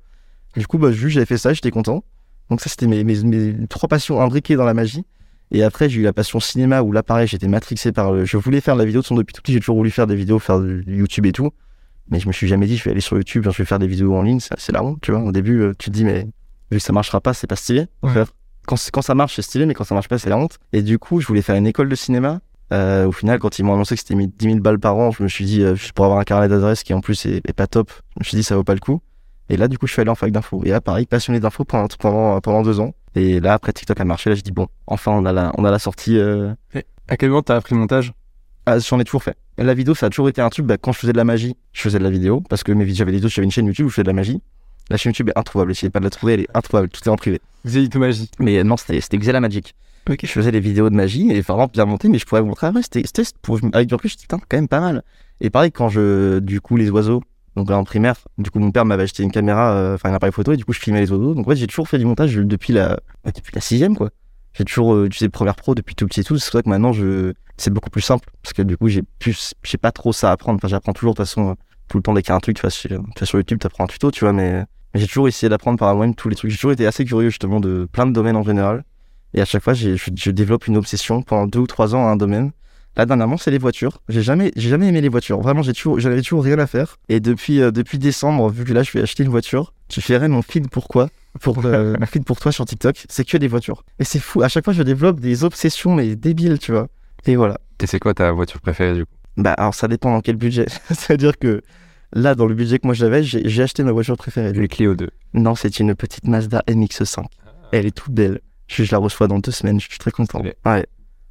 [0.55, 2.03] Du coup bah j'avais fait ça, j'étais content.
[2.51, 5.05] Donc ça c'était mes, mes, mes trois passions imbriquées dans la magie.
[5.51, 8.25] Et après j'ai eu la passion cinéma où là pareil j'étais matrixé par le...
[8.25, 10.15] Je voulais faire la vidéo de son depuis tout petit, j'ai toujours voulu faire des
[10.15, 11.49] vidéos, faire YouTube et tout.
[12.09, 13.87] Mais je me suis jamais dit, je vais aller sur YouTube, je vais faire des
[13.87, 15.21] vidéos en ligne, c'est la honte, tu vois.
[15.21, 16.23] Au début, euh, tu te dis, mais
[16.71, 17.87] vu que ça marchera pas, c'est pas stylé.
[18.03, 18.11] Ouais.
[18.65, 20.57] Quand, quand ça marche, c'est stylé, mais quand ça marche pas, c'est la honte.
[20.73, 22.39] Et du coup, je voulais faire une école de cinéma.
[22.71, 25.11] Euh, au final, quand ils m'ont annoncé que c'était mis 10 000 balles par an,
[25.11, 27.53] je me suis dit, euh, pour avoir un carnet d'adresse qui en plus est, est
[27.53, 29.01] pas top, je me suis dit, ça vaut pas le coup.
[29.49, 30.61] Et là, du coup, je suis allé en fac d'info.
[30.65, 32.93] Et là, pareil, passionné d'info pendant, pendant, pendant deux ans.
[33.15, 35.65] Et là, après TikTok a marché, là, je dis, bon, enfin, on a la, on
[35.65, 36.17] a la sortie.
[36.19, 36.53] euh,
[37.07, 38.13] À quel moment t'as appris le montage?
[38.69, 39.35] Ah, j'en ai toujours fait.
[39.57, 40.65] La vidéo, ça a toujours été un truc.
[40.65, 43.11] Bah, quand je faisais de la magie, je faisais de la vidéo parce que j'avais
[43.11, 44.41] des vidéos, j'avais une chaîne YouTube où je faisais de la magie.
[44.89, 45.71] La chaîne YouTube est introuvable.
[45.71, 46.89] Essayez pas de la trouver, elle est introuvable.
[46.89, 47.41] Tout est en privé.
[47.65, 48.29] Xélito Magie.
[48.39, 49.75] Mais euh, non, c'était Xela Magic.
[50.09, 50.19] Ok.
[50.23, 52.67] Je faisais des vidéos de magie et vraiment bien montées, mais je pourrais vous montrer
[52.67, 52.81] après.
[52.83, 53.03] C'était
[53.41, 55.03] pour avec du recul, je dis putain, quand même pas mal.
[55.41, 57.21] Et pareil, quand je, du coup, les oiseaux.
[57.55, 60.13] Donc là, en primaire, du coup, mon père m'avait acheté une caméra, euh, enfin un
[60.13, 61.33] appareil photo, et du coup, je filmais les oiseaux.
[61.33, 64.11] Donc ouais, j'ai toujours fait du montage depuis la, depuis la sixième, quoi.
[64.59, 66.37] J'ai toujours euh, utilisé Premiere Pro depuis tout petit et tout.
[66.37, 66.91] C'est vrai que maintenant,
[67.55, 70.33] c'est beaucoup plus simple parce que du coup, j'ai plus, j'ai pas trop ça à
[70.33, 70.57] apprendre.
[70.57, 71.53] Enfin, j'apprends toujours de toute façon euh,
[71.87, 72.57] tout le temps dès qu'il y a un truc.
[72.57, 75.95] Tu vois, sur, YouTube, t'apprends un tuto, tu vois, mais, j'ai toujours essayé d'apprendre par
[75.95, 76.51] moi-même tous les trucs.
[76.51, 78.83] J'ai toujours été assez curieux justement de plein de domaines en général.
[79.33, 82.17] Et à chaque fois, je développe une obsession pendant deux ou trois ans à un
[82.17, 82.51] domaine.
[82.97, 84.01] Là, dernièrement, c'est les voitures.
[84.09, 85.39] J'ai jamais, j'ai jamais aimé les voitures.
[85.39, 86.97] Vraiment, j'ai toujours, j'avais toujours rien à faire.
[87.07, 90.27] Et depuis, euh, depuis décembre, vu que là, je vais acheter une voiture, je ferai
[90.27, 91.09] mon feed pourquoi
[91.41, 93.83] pour euh, mon feed pour toi sur TikTok, c'est que des voitures.
[93.99, 94.41] Et c'est fou.
[94.41, 96.87] À chaque fois, je développe des obsessions mais débiles, tu vois.
[97.25, 97.59] Et voilà.
[97.81, 99.13] Et c'est quoi ta voiture préférée du coup?
[99.37, 100.65] Bah, alors ça dépend dans quel budget.
[100.89, 101.61] C'est-à-dire que
[102.13, 104.53] là, dans le budget que moi j'avais, j'ai acheté ma voiture préférée.
[104.53, 105.09] Les Clio 2.
[105.35, 107.25] Non, c'est une petite Mazda MX5.
[107.71, 108.41] Elle est toute belle.
[108.67, 109.79] Je, je la reçois dans deux semaines.
[109.79, 110.41] Je suis très content.
[110.65, 110.85] Ouais.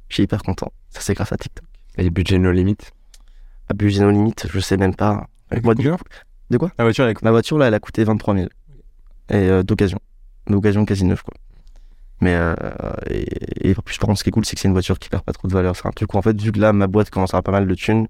[0.09, 0.71] Je suis hyper content.
[0.89, 1.65] Ça, c'est grâce à TikTok.
[1.97, 2.91] Et les budgets no limites
[3.69, 5.27] À budget no limite, je sais même pas.
[5.49, 6.71] Elle Moi, de quoi?
[6.77, 7.23] La voiture, elle coûte.
[7.23, 8.47] Ma voiture, là, elle a coûté 23 000.
[9.29, 9.99] Et euh, d'occasion.
[10.47, 11.33] D'occasion quasi neuf, quoi.
[12.21, 12.53] Mais euh,
[13.09, 14.99] et, et en plus, par contre, ce qui est cool, c'est que c'est une voiture
[14.99, 15.75] qui perd pas trop de valeur.
[15.75, 17.51] C'est un truc où, en fait, vu que là, ma boîte commence à avoir pas
[17.51, 18.07] mal de thunes,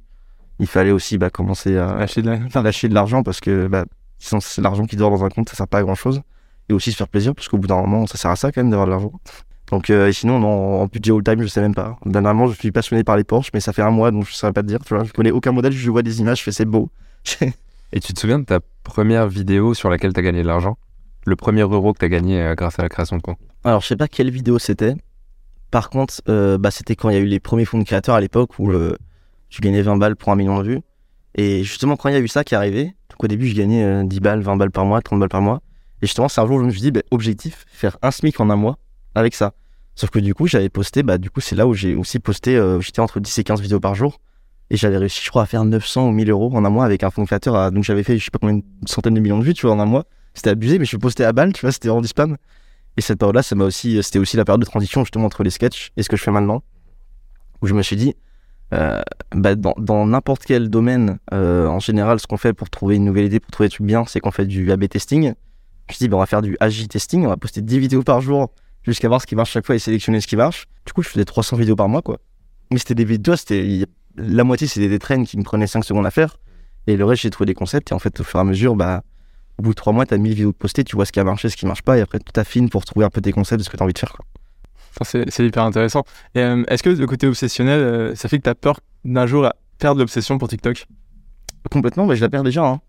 [0.59, 2.05] il fallait aussi bah, commencer à
[2.61, 3.85] lâcher de l'argent parce que bah,
[4.17, 6.21] sinon, c'est l'argent qui dort dans un compte, ça sert pas à grand chose.
[6.69, 8.61] Et aussi se faire plaisir parce qu'au bout d'un moment, ça sert à ça quand
[8.61, 9.11] même d'avoir de l'argent.
[9.71, 11.97] Donc, euh, et sinon, non, en budget all-time, je sais même pas.
[12.05, 14.53] Dernièrement, je suis passionné par les Porsche, mais ça fait un mois, donc je saurais
[14.53, 14.79] pas te dire.
[14.85, 16.89] Tu vois, je connais aucun modèle, je vois des images, je fais c'est beau.
[17.91, 20.77] Et tu te souviens de ta première vidéo sur laquelle tu as gagné de l'argent?
[21.25, 23.81] Le premier euro que tu as gagné euh, grâce à la création de compte Alors,
[23.81, 24.95] je sais pas quelle vidéo c'était.
[25.71, 28.15] Par contre, euh, bah, c'était quand il y a eu les premiers fonds de créateurs
[28.15, 28.95] à l'époque où euh,
[29.49, 30.81] tu gagnais 20 balles pour un million de vues.
[31.35, 33.55] Et justement, quand il y a eu ça qui est arrivé, donc au début, je
[33.55, 35.61] gagnais euh, 10 balles, 20 balles par mois, 30 balles par mois.
[36.01, 38.39] Et justement, c'est un jour où je me suis dit, bah, objectif, faire un SMIC
[38.39, 38.79] en un mois
[39.13, 39.53] avec ça.
[39.95, 42.55] Sauf que du coup, j'avais posté, bah, du coup, c'est là où j'ai aussi posté,
[42.55, 44.19] euh, j'étais entre 10 et 15 vidéos par jour.
[44.71, 47.03] Et j'avais réussi, je crois, à faire 900 ou 1000 euros en un mois avec
[47.03, 47.55] un fonds de créateur.
[47.55, 49.65] à- Donc j'avais fait, je sais pas combien, une centaine de millions de vues, tu
[49.65, 50.05] vois, en un mois.
[50.39, 52.37] C'était abusé, mais je postais à balle, tu vois, c'était vraiment du spam.
[52.95, 55.49] Et cette période-là, ça m'a aussi, c'était aussi la période de transition justement entre les
[55.49, 56.63] sketchs et ce que je fais maintenant,
[57.61, 58.15] où je me suis dit,
[58.73, 59.01] euh,
[59.35, 63.25] bah, dans n'importe quel domaine, euh, en général, ce qu'on fait pour trouver une nouvelle
[63.25, 65.23] idée, pour trouver des trucs bien, c'est qu'on fait du A/B testing.
[65.23, 65.33] Je me
[65.89, 68.21] suis dit, bah, on va faire du AJ testing, on va poster 10 vidéos par
[68.21, 70.67] jour jusqu'à voir ce qui marche chaque fois et sélectionner ce qui marche.
[70.85, 72.19] Du coup, je faisais 300 vidéos par mois, quoi.
[72.71, 76.05] Mais c'était des vidéos, c'était la moitié, c'était des traînes qui me prenaient 5 secondes
[76.05, 76.37] à faire,
[76.87, 77.91] et le reste, j'ai trouvé des concepts.
[77.91, 79.03] Et en fait, au fur et à mesure, bah,
[79.59, 81.49] au bout de 3 mois, t'as 1000 vidéos postées, tu vois ce qui a marché,
[81.49, 83.63] ce qui marche pas, et après, tu t'affines pour trouver un peu tes concepts de
[83.65, 84.13] ce que t'as envie de faire.
[84.13, 84.25] Quoi.
[85.05, 86.03] C'est hyper intéressant.
[86.37, 89.45] Euh, est-ce que le côté obsessionnel, euh, ça fait que tu as peur d'un jour
[89.45, 90.87] à perdre l'obsession pour TikTok?
[91.71, 92.65] Complètement, bah, je la perds déjà.
[92.65, 92.79] hein.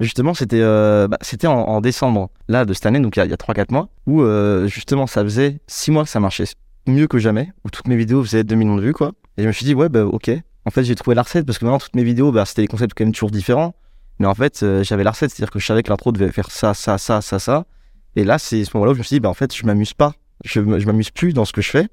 [0.00, 3.24] Justement, c'était euh, bah, en, en décembre, là, de cette année, donc il y a,
[3.24, 6.44] a 3-4 mois, où euh, justement, ça faisait 6 mois que ça marchait
[6.86, 9.12] mieux que jamais, où toutes mes vidéos faisaient 2 millions de vues, quoi.
[9.38, 10.30] Et je me suis dit, ouais, bah ok.
[10.64, 12.68] En fait, j'ai trouvé la recette, parce que maintenant, toutes mes vidéos, bah, c'était des
[12.68, 13.74] concepts quand même toujours différents.
[14.18, 16.50] Mais en fait, euh, j'avais la recette, c'est-à-dire que je savais que l'intro devait faire
[16.50, 17.64] ça, ça, ça, ça, ça.
[18.16, 19.94] Et là, c'est ce moment-là où je me suis dit, bah en fait, je m'amuse
[19.94, 20.14] pas.
[20.44, 21.88] Je, je m'amuse plus dans ce que je fais.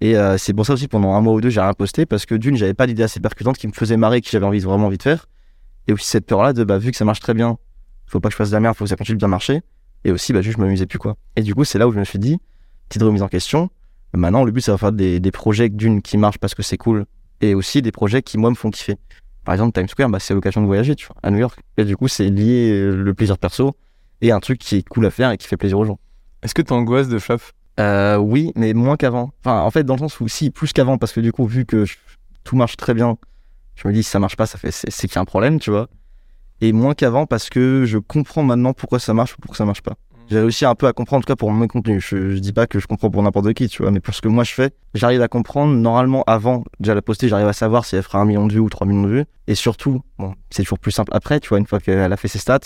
[0.00, 2.26] Et euh, c'est pour ça aussi, pendant un mois ou deux, j'ai rien posté, parce
[2.26, 4.86] que d'une, j'avais pas d'idée assez percutante qui me faisait marrer, que j'avais envie, vraiment
[4.86, 5.26] envie de faire.
[5.86, 7.58] Et aussi cette peur-là de, bah, vu que ça marche très bien,
[8.06, 9.62] faut pas que je fasse de la merde, faut que ça continue de bien marcher.
[10.04, 11.16] Et aussi, bah, juste, je m'amusais plus, quoi.
[11.36, 12.38] Et du coup, c'est là où je me suis dit,
[12.88, 13.70] petite remise en question.
[14.12, 16.76] Maintenant, le but, c'est de faire des, des projets d'une qui marchent parce que c'est
[16.76, 17.06] cool,
[17.40, 18.96] et aussi des projets qui, moi, me font kiffer.
[19.44, 21.58] Par exemple, Times Square, bah, c'est l'occasion de voyager, tu vois, à New York.
[21.76, 23.76] Et du coup, c'est lié le plaisir perso
[24.20, 25.98] et un truc qui est cool à faire et qui fait plaisir aux gens.
[26.42, 27.38] Est-ce que tu angoisses de flop
[27.80, 29.32] Euh, oui, mais moins qu'avant.
[29.44, 31.64] Enfin, en fait, dans le sens où si, plus qu'avant, parce que du coup, vu
[31.66, 31.96] que je-
[32.44, 33.16] tout marche très bien,
[33.74, 35.24] je me dis si ça marche pas, ça fait c'est c'est qu'il y a un
[35.24, 35.88] problème, tu vois.
[36.60, 39.82] Et moins qu'avant parce que je comprends maintenant pourquoi ça marche ou pourquoi ça marche
[39.82, 39.94] pas.
[40.30, 42.00] J'ai réussi un peu à comprendre, en tout cas pour mon contenu.
[42.00, 44.20] Je, je dis pas que je comprends pour n'importe qui, tu vois, mais pour ce
[44.22, 45.74] que moi je fais, j'arrive à comprendre.
[45.74, 48.58] Normalement, avant déjà la poster, j'arrive à savoir si elle fera un million de vues
[48.60, 49.24] ou 3 millions de vues.
[49.46, 52.28] Et surtout, bon, c'est toujours plus simple après, tu vois, une fois qu'elle a fait
[52.28, 52.58] ses stats,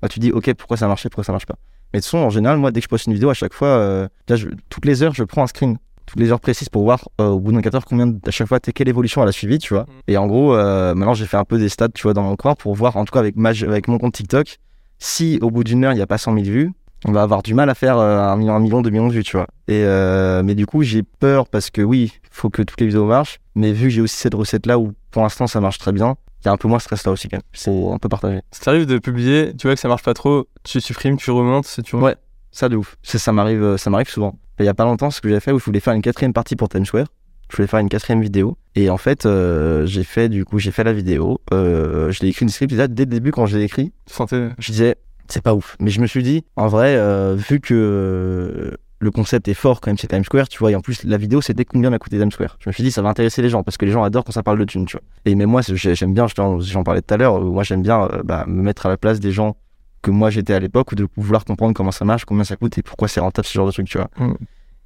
[0.00, 1.54] bah, tu dis ok pourquoi ça marchait pourquoi ça marche pas
[1.94, 3.52] mais de toute façon en général moi dès que je poste une vidéo à chaque
[3.54, 6.68] fois euh, là, je- toutes les heures je prends un screen toutes les heures précises
[6.68, 8.88] pour voir euh, au bout d'un 4 heures combien de- à chaque fois t'es- quelle
[8.88, 9.86] évolution elle a suivi tu vois Mm.
[10.08, 12.34] et en gros euh, maintenant j'ai fait un peu des stats tu vois dans mon
[12.34, 14.56] coin pour voir en tout cas avec ma avec mon compte TikTok
[14.98, 16.72] si au bout d'une heure il n'y a pas 100 000 vues
[17.04, 19.12] on va avoir du mal à faire euh, un million un million deux millions de
[19.12, 22.62] vues tu vois et euh, mais du coup j'ai peur parce que oui faut que
[22.62, 25.46] toutes les vidéos marchent mais vu que j'ai aussi cette recette là où pour l'instant
[25.46, 27.36] ça marche très bien il y a un peu moins de stress là aussi quand
[27.36, 30.14] même c'est un peu partagé Ça t'arrive de publier, tu vois que ça marche pas
[30.14, 32.16] trop, tu supprimes, tu remontes, c'est tu Ouais.
[32.52, 32.96] Ça de ouf.
[33.02, 34.38] Ça, ça m'arrive, euh, ça m'arrive souvent.
[34.60, 36.34] Il y a pas longtemps, ce que j'ai fait, où je voulais faire une quatrième
[36.34, 37.06] partie pour Times Square.
[37.50, 38.56] Je voulais faire une quatrième vidéo.
[38.74, 41.40] Et en fait, euh, j'ai fait, du coup, j'ai fait la vidéo.
[41.52, 42.72] Euh, je l'ai écrit une script.
[42.72, 44.96] Là, dès le début, quand je l'ai écrit, je disais,
[45.32, 45.76] c'est pas ouf.
[45.80, 49.90] Mais je me suis dit, en vrai, euh, vu que le concept est fort quand
[49.90, 52.18] même, c'est Times Square, tu vois, et en plus, la vidéo, c'était combien m'a coûté
[52.18, 52.56] Times Square.
[52.60, 54.32] Je me suis dit, ça va intéresser les gens, parce que les gens adorent quand
[54.32, 55.02] ça parle de thunes, tu vois.
[55.24, 58.22] Et mais moi, j'aime bien, j'en parlais tout à l'heure, euh, moi, j'aime bien euh,
[58.22, 59.56] bah, me mettre à la place des gens
[60.02, 62.78] que moi j'étais à l'époque, ou de vouloir comprendre comment ça marche, combien ça coûte
[62.78, 64.10] et pourquoi c'est rentable, ce genre de truc, tu vois.
[64.18, 64.34] Mm.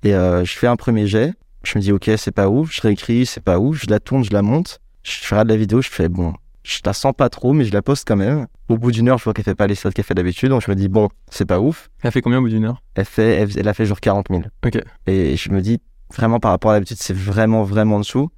[0.05, 2.81] Et euh, je fais un premier jet, je me dis, ok, c'est pas ouf, je
[2.81, 5.91] réécris, c'est pas ouf, je la tourne, je la monte, je regarde la vidéo, je
[5.91, 6.33] fais, bon,
[6.67, 8.47] je la sens pas trop, mais je la poste quand même.
[8.69, 10.63] Au bout d'une heure, je vois qu'elle fait pas les stats qu'elle fait d'habitude, donc
[10.65, 11.89] je me dis, bon, c'est pas ouf.
[12.03, 12.83] Elle a fait combien au bout d'une heure?
[12.97, 14.43] Elle, fait, elle, elle a fait genre 40 000.
[14.65, 14.79] Ok.
[15.07, 15.79] Et je me dis,
[16.17, 18.29] vraiment, par rapport à l'habitude, c'est vraiment, vraiment en dessous.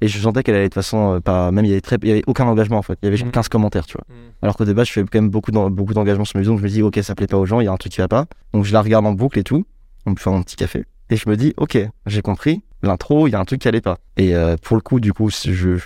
[0.00, 1.96] Et je sentais qu'elle allait de toute façon, euh, pas, même il y avait très,
[2.02, 2.98] il y avait aucun engagement en fait.
[3.02, 3.30] Il y avait Mhm.
[3.30, 4.04] 15 commentaires, tu vois.
[4.42, 6.58] Alors qu'au début, je fais quand même beaucoup, d'en- beaucoup d'engagement sur mes vidéos, donc
[6.60, 8.00] je me dis, ok, ça plaît pas aux gens, il y a un truc qui
[8.02, 8.26] va pas.
[8.52, 9.64] Donc je la regarde en boucle et tout.
[10.04, 10.84] On me fait un petit café.
[11.08, 13.80] Et je me dis, ok, j'ai compris, l'intro, il y a un truc qui allait
[13.80, 13.96] pas.
[14.18, 15.78] Et euh, pour le coup, du coup, je,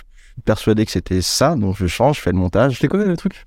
[0.45, 2.75] persuadé que c'était ça, donc je change, je fais le montage.
[2.75, 3.45] C'était quoi le truc?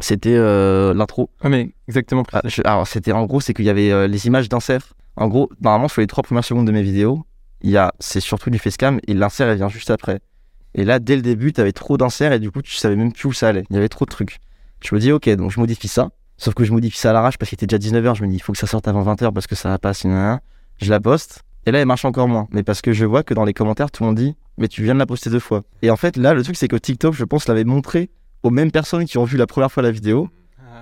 [0.00, 1.30] C'était euh, l'intro.
[1.40, 2.24] Ah mais exactement.
[2.32, 4.94] Ah, je- alors, c'était en gros, c'est qu'il y avait euh, les images d'insert.
[5.16, 7.24] En gros, normalement, sur les trois premières secondes de mes vidéos,
[7.60, 10.20] il y a, c'est surtout du facecam et l'insert, elle vient juste après.
[10.74, 13.28] Et là, dès le début, t'avais trop d'inserts et du coup, tu savais même plus
[13.28, 13.62] où ça allait.
[13.70, 14.38] Il y avait trop de trucs.
[14.84, 16.10] Je me dis, ok, donc je modifie ça.
[16.36, 18.16] Sauf que je modifie ça à l'arrache parce qu'il était déjà 19h.
[18.16, 19.94] Je me dis, il faut que ça sorte avant 20h parce que ça va pas,
[19.94, 20.40] sinon.
[20.82, 22.46] je la poste, et là, elle marche encore moins.
[22.52, 24.82] Mais parce que je vois que dans les commentaires, tout le monde dit, mais tu
[24.82, 25.62] viens de la poster deux fois.
[25.82, 28.10] Et en fait, là, le truc, c'est que TikTok, je pense, l'avait montré
[28.42, 30.28] aux mêmes personnes qui ont vu la première fois la vidéo.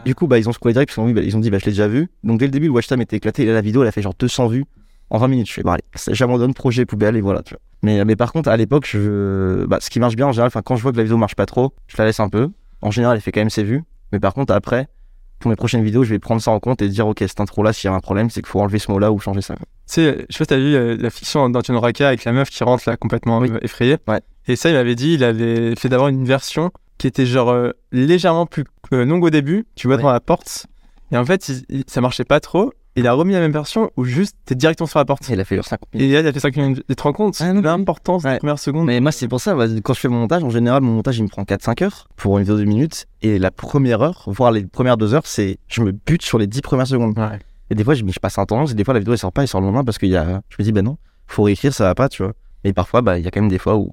[0.04, 1.58] Du coup, bah, ils ont scrollé direct, parce qu'ils ont, bah, ils ont dit, bah,
[1.58, 2.08] je l'ai déjà vu.
[2.24, 3.44] Donc, dès le début, le watch time était éclaté.
[3.44, 4.64] Et là, la vidéo, elle a fait genre 200 vues
[5.10, 5.48] en 20 minutes.
[5.48, 7.60] Je fais, bah, allez, j'abandonne projet poubelle, et voilà, tu vois.
[7.82, 9.64] Mais, mais par contre, à l'époque, je...
[9.66, 11.36] bah, ce qui marche bien en général, enfin, quand je vois que la vidéo marche
[11.36, 12.50] pas trop, je la laisse un peu.
[12.80, 13.82] En général, elle fait quand même ses vues.
[14.12, 14.88] Mais par contre, après,
[15.42, 17.72] pour mes prochaines vidéos, je vais prendre ça en compte et dire, ok, cette intro-là,
[17.72, 19.54] s'il y a un problème, c'est qu'il faut enlever ce mot-là ou changer ça.
[19.56, 22.32] Tu sais, je sais pas si t'as vu euh, la fiction d'Antoine Raka avec la
[22.32, 23.50] meuf qui rentre là complètement Oui.
[23.50, 23.98] euh, effrayée.
[24.08, 24.20] Ouais.
[24.48, 27.70] Et ça, il m'avait dit, il avait fait d'abord une version qui était genre euh,
[27.90, 29.66] légèrement plus longue au début.
[29.74, 30.02] Tu vois Ouais.
[30.02, 30.66] devant la porte.
[31.10, 32.72] Et en fait, il- il- ça marchait pas trop.
[32.94, 35.26] Il a remis la même version où juste t'es directement sur la porte?
[35.30, 36.10] Il a fait genre 50 minutes.
[36.10, 36.84] Et là, il a fait 5 minutes.
[36.88, 38.34] Tu te rends compte non, l'importance Ouais.
[38.34, 38.86] des premières secondes?
[38.86, 41.22] Mais moi, c'est pour ça, quand je fais mon montage, en général, mon montage, il
[41.22, 43.06] me prend 4-5 heures pour une vidéo de 2 minutes.
[43.22, 46.46] Et la première heure, voire les premières 2 heures, c'est je me bute sur les
[46.46, 47.18] 10 premières secondes.
[47.18, 47.38] Ouais.
[47.70, 49.40] Et des fois, je, passe un tendance et des fois, la vidéo, elle sort pas,
[49.42, 50.42] elle sort le lendemain parce qu'il y a.
[50.50, 52.34] Je me dis, ben non, faut réécrire, ça va pas, tu vois.
[52.64, 53.90] Mais parfois, bah, il y a quand même des fois où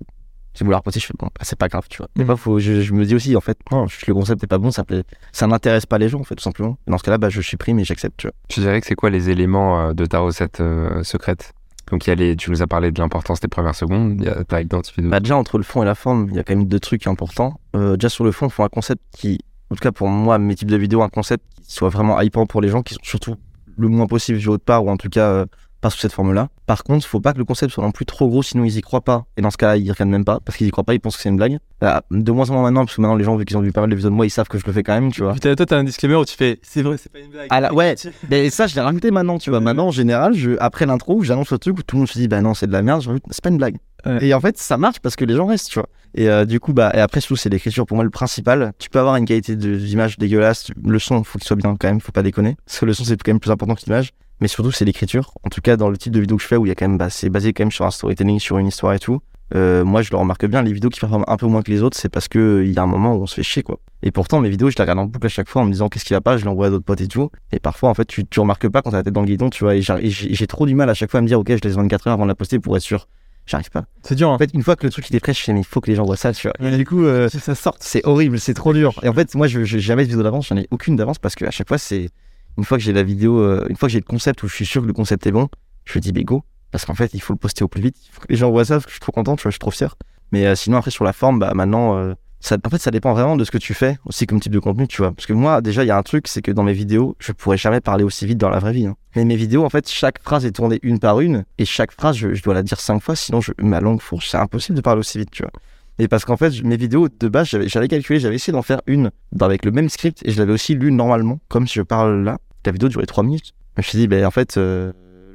[0.54, 2.08] si vous la reposez, je fais bon, bah, c'est pas grave, tu vois.
[2.16, 2.28] Des Mm.
[2.28, 4.72] fois, faut, je, je me dis aussi, en fait, non, le concept est pas bon,
[4.72, 4.84] ça
[5.32, 6.78] ça n'intéresse pas les gens, en fait, tout simplement.
[6.88, 8.34] Dans ce cas-là, bah, je supprime et j'accepte, tu vois.
[8.50, 11.54] Tu dirais que c'est quoi les éléments euh, de ta recette euh, secrète?
[11.92, 14.16] Donc, il y a les, tu nous as parlé de l'importance des premières secondes.
[14.20, 15.02] Il y a, t'as identifié.
[15.04, 17.08] Bah, déjà, entre le fond et la forme, il y a quand même deux trucs
[17.08, 17.60] importants.
[17.76, 19.40] Euh, déjà, sur le fond, il faut un concept qui,
[19.72, 22.46] en tout cas pour moi, mes types de vidéos, un concept qui soit vraiment hypant
[22.46, 23.36] pour les gens, qui sont surtout
[23.78, 25.46] le moins possible autre part, ou en tout cas euh,
[25.82, 26.50] pas sous cette forme-là.
[26.66, 28.82] Par contre, faut pas que le concept soit non plus trop gros, sinon ils y
[28.82, 29.26] croient pas.
[29.38, 31.16] Et dans ce cas-là, ils regardent même pas, parce qu'ils y croient pas, ils pensent
[31.18, 31.58] que c'est une blague.
[31.82, 33.72] Bah, de moins en moins maintenant, parce que maintenant les gens, vu qu'ils ont vu
[33.72, 35.24] pas mal de vidéos de moi, ils savent que je le fais quand même, tu
[35.24, 35.36] vois.
[35.40, 37.48] T'as- toi, t'as un disclaimer où tu fais c'est vrai, c'est pas une blague.
[37.50, 37.96] Ah là, ouais.
[38.30, 39.62] Mais ça, je l'ai rajouté maintenant, tu vois.
[39.62, 42.28] Maintenant, en général, je, après l'intro, j'annonce le truc où tout le monde se dit,
[42.28, 43.78] bah non, c'est de la merde, c'est pas une blague.
[44.06, 44.26] Ouais.
[44.28, 45.90] Et en fait, ça marche parce que les gens restent, tu vois.
[46.16, 48.74] Et euh, du coup, bah, et après, surtout, c'est l'écriture pour moi le principal.
[48.80, 52.00] Tu peux avoir une qualité d'image dégueulasse, le son, faut qu'il soit bien quand même,
[52.02, 52.56] faut pas déconner.
[52.66, 54.12] Parce que le son, c'est quand même plus important que l'image.
[54.42, 55.34] Mais surtout, c'est l'écriture.
[55.44, 56.76] En tout cas, dans le type de vidéo que je fais, où il y a
[56.76, 59.22] quand même, bah, c'est basé quand même sur un storytelling, sur une histoire et tout.
[59.56, 61.82] Euh, moi, je le remarque bien, les vidéos qui performent un peu moins que les
[61.82, 63.64] autres, c'est parce que euh, il y a un moment où on se fait chier,
[63.64, 63.80] quoi.
[64.04, 65.90] Et pourtant, mes vidéos, je les regarde en boucle à chaque fois en me disant
[65.90, 67.32] qu'est-ce qui va pas, je l'envoie à d'autres potes et tout.
[67.52, 69.50] Et parfois, en fait, tu, tu remarques pas quand t'as la tête dans le guidon,
[69.50, 69.76] tu vois.
[69.76, 72.08] Et j'ai trop du mal à chaque fois à me dire, ok, je laisse 24
[72.08, 73.08] heures avant de la poster pour être sûr.
[73.46, 73.86] J'arrive pas.
[74.04, 74.34] C'est dur, hein.
[74.34, 75.82] En fait, une fois que le truc il est prêt, je fais, mais il faut
[75.82, 76.70] que les gens voient ça, tu vois.
[76.72, 77.76] Et du coup, euh, ça sort.
[77.80, 79.00] c'est horrible, c'est trop dur.
[79.02, 81.34] Et en fait, moi, je j'ai jamais de vidéo d'avance, j'en ai aucune d'avance parce
[81.34, 82.12] que à chaque fois, c'est
[82.60, 84.54] une fois que j'ai la vidéo, euh, une fois que j'ai le concept où je
[84.54, 85.48] suis sûr que le concept est bon,
[85.86, 86.44] je me dis, mais go.
[86.72, 87.96] Parce qu'en fait, il faut le poster au plus vite.
[88.06, 89.50] Il faut que les gens voient ça parce que je suis trop content, tu vois,
[89.50, 89.96] je suis trop fier.
[90.32, 93.14] Mais euh, sinon, après, sur la forme, bah maintenant, euh, ça, en fait, ça dépend
[93.14, 95.12] vraiment de ce que tu fais aussi comme type de contenu, tu vois.
[95.14, 97.32] Parce que moi, déjà, il y a un truc, c'est que dans mes vidéos, je
[97.32, 98.86] pourrais jamais parler aussi vite dans la vraie vie.
[98.86, 98.96] hein.
[99.16, 102.18] Mais mes vidéos, en fait, chaque phrase est tournée une par une, et chaque phrase,
[102.18, 104.30] je, dois la dire cinq fois, sinon je, ma langue fourche.
[104.30, 105.52] C'est impossible de parler aussi vite, tu vois.
[105.98, 109.12] Et parce qu'en fait, mes vidéos de base, j'avais calculé, j'avais essayé d'en faire une
[109.42, 112.38] avec le même script, et je l'avais aussi lu normalement, comme si je parle là.
[112.66, 113.54] La vidéo durait trois minutes.
[113.78, 114.92] Je me suis dit, ben en fait, euh,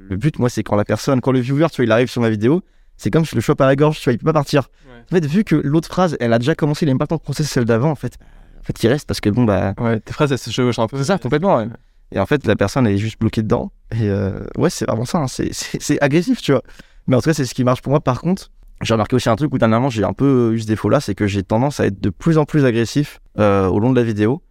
[0.09, 2.21] le but, moi, c'est quand la personne, quand le viewer, tu vois, il arrive sur
[2.21, 2.63] ma vidéo,
[2.97, 4.69] c'est comme si je le chope à la gorge, tu vois, il peut pas partir.
[4.87, 5.01] Ouais.
[5.11, 7.09] En fait, vu que l'autre phrase, elle a déjà commencé, il a même pas le
[7.09, 8.17] temps de processer celle d'avant, en fait.
[8.61, 10.87] En fait, il reste parce que bon, bah, Ouais, tes phrases, elles se chevauchent un
[10.87, 10.97] peu.
[10.99, 11.57] c'est ça, complètement.
[11.57, 11.67] ouais.
[12.13, 13.73] Et en fait, la personne, elle est juste bloquée dedans.
[13.93, 15.19] Et euh, ouais, c'est vraiment ça.
[15.19, 15.27] hein.
[15.29, 16.63] C'est agressif, tu vois.
[17.07, 18.01] Mais en tout cas, c'est ce qui marche pour moi.
[18.01, 18.51] Par contre,
[18.83, 21.27] j'ai remarqué aussi un truc où dernièrement, j'ai un peu eu ce défaut-là, c'est que
[21.27, 24.43] j'ai tendance à être de plus en plus agressif euh, au long de la vidéo.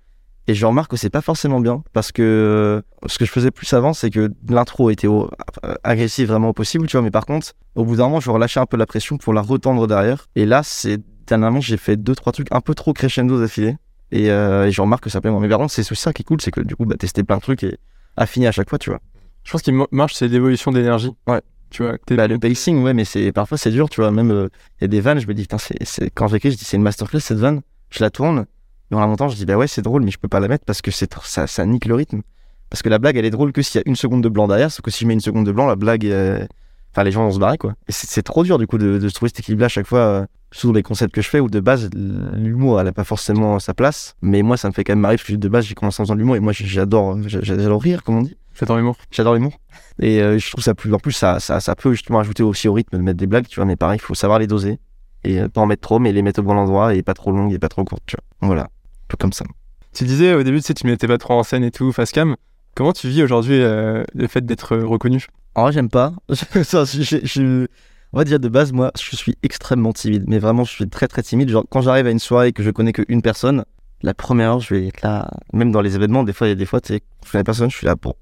[0.48, 3.52] Et je remarque que c'est pas forcément bien parce que euh, ce que je faisais
[3.52, 5.30] plus avant, c'est que l'intro était au,
[5.64, 7.02] euh, agressive vraiment au possible, tu vois.
[7.02, 9.42] Mais par contre, au bout d'un moment, je relâchais un peu la pression pour la
[9.42, 10.28] retendre derrière.
[10.36, 13.78] Et là, c'est dernièrement, j'ai fait deux trois trucs un peu trop crescendo d'affilée.
[14.12, 15.40] Et, euh, et je remarque que ça plaît moins.
[15.40, 17.24] Mais par contre, c'est aussi ça qui est cool, c'est que du coup, bah, tester
[17.24, 17.78] plein de trucs et
[18.18, 19.00] affiner à chaque fois, tu vois.
[19.46, 21.12] Je pense qu'il marche, c'est l'évolution d'énergie.
[21.28, 21.42] Ouais.
[21.70, 24.12] Tu vois, Bah, le pacing, ouais, mais c'est parfois c'est dur, tu vois.
[24.12, 26.10] Même il y a des vannes, je me dis, putain, c'est...
[26.14, 27.62] quand j'écris, je dis, c'est une masterclass cette vanne.
[27.90, 28.46] Je la tourne,
[28.94, 30.48] et en la montant, je dis, bah ouais, c'est drôle, mais je peux pas la
[30.48, 32.22] mettre parce que c'est ça, ça nique le rythme.
[32.70, 34.48] Parce que la blague, elle est drôle que s'il y a une seconde de blanc
[34.48, 36.46] derrière, sauf que si je mets une seconde de blanc, la blague, euh,
[36.92, 37.74] enfin, les gens vont se barrer, quoi.
[37.88, 40.26] Et c'est, trop dur, du coup, de, de trouver cet équilibre-là à chaque fois, euh,
[40.52, 43.74] surtout les concepts que je fais, où de base, l'humour, elle a pas forcément sa
[43.74, 44.16] place.
[44.22, 46.06] Mais moi, ça me fait quand même marrer, parce que de base, j'ai commencé en
[46.06, 48.38] faisant de l'humour, et moi, j'adore, j'adore rire, comme on dit.
[48.54, 48.98] J'adore l'humour.
[49.10, 49.54] J'adore l'humour.
[50.00, 50.94] Et euh, je trouve ça plus.
[50.94, 53.48] En plus, ça, ça, ça peut justement ajouter aussi au rythme de mettre des blagues,
[53.48, 53.66] tu vois.
[53.66, 54.80] Mais pareil, il faut savoir les doser.
[55.24, 57.32] Et euh, pas en mettre trop, mais les mettre au bon endroit et pas trop
[57.32, 58.48] longues et pas trop courtes, tu vois.
[58.48, 58.70] Voilà.
[59.14, 59.46] Peu comme ça.
[59.94, 62.12] Tu disais au début, tu sais, tu mettais pas trop en scène et tout, face
[62.12, 62.36] cam.
[62.74, 65.28] Comment tu vis aujourd'hui euh, le fait d'être euh, reconnu?
[65.54, 66.14] En vrai, j'aime pas.
[66.64, 67.68] ça, je, je, je-
[68.12, 70.24] On va dire de base, moi, je suis extrêmement timide.
[70.28, 71.50] Mais vraiment, je suis très très timide.
[71.50, 73.66] Genre, quand j'arrive à une soirée et que je connais qu'une personne,
[74.02, 75.30] la première heure, je vais être là.
[75.54, 77.44] Même dans les événements, des fois, il y a des fois, tu sais, je connais
[77.44, 78.14] personne, je suis là pour.
[78.14, 78.16] Au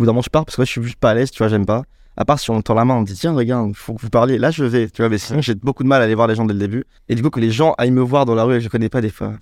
[0.00, 1.38] bout d'un moment, je pars parce que ouais, je suis juste pas à l'aise, tu
[1.38, 1.82] vois, j'aime pas.
[2.16, 4.02] À part si on me tend la main, on me dit, tiens, regarde, faut que
[4.02, 4.38] vous parliez.
[4.38, 6.34] Là, je vais, tu vois, mais sinon, j'ai beaucoup de mal à aller voir les
[6.34, 6.84] gens dès le début.
[7.08, 8.68] Et du coup, que les gens aillent me voir dans la rue et que je
[8.68, 9.34] connais pas des fois,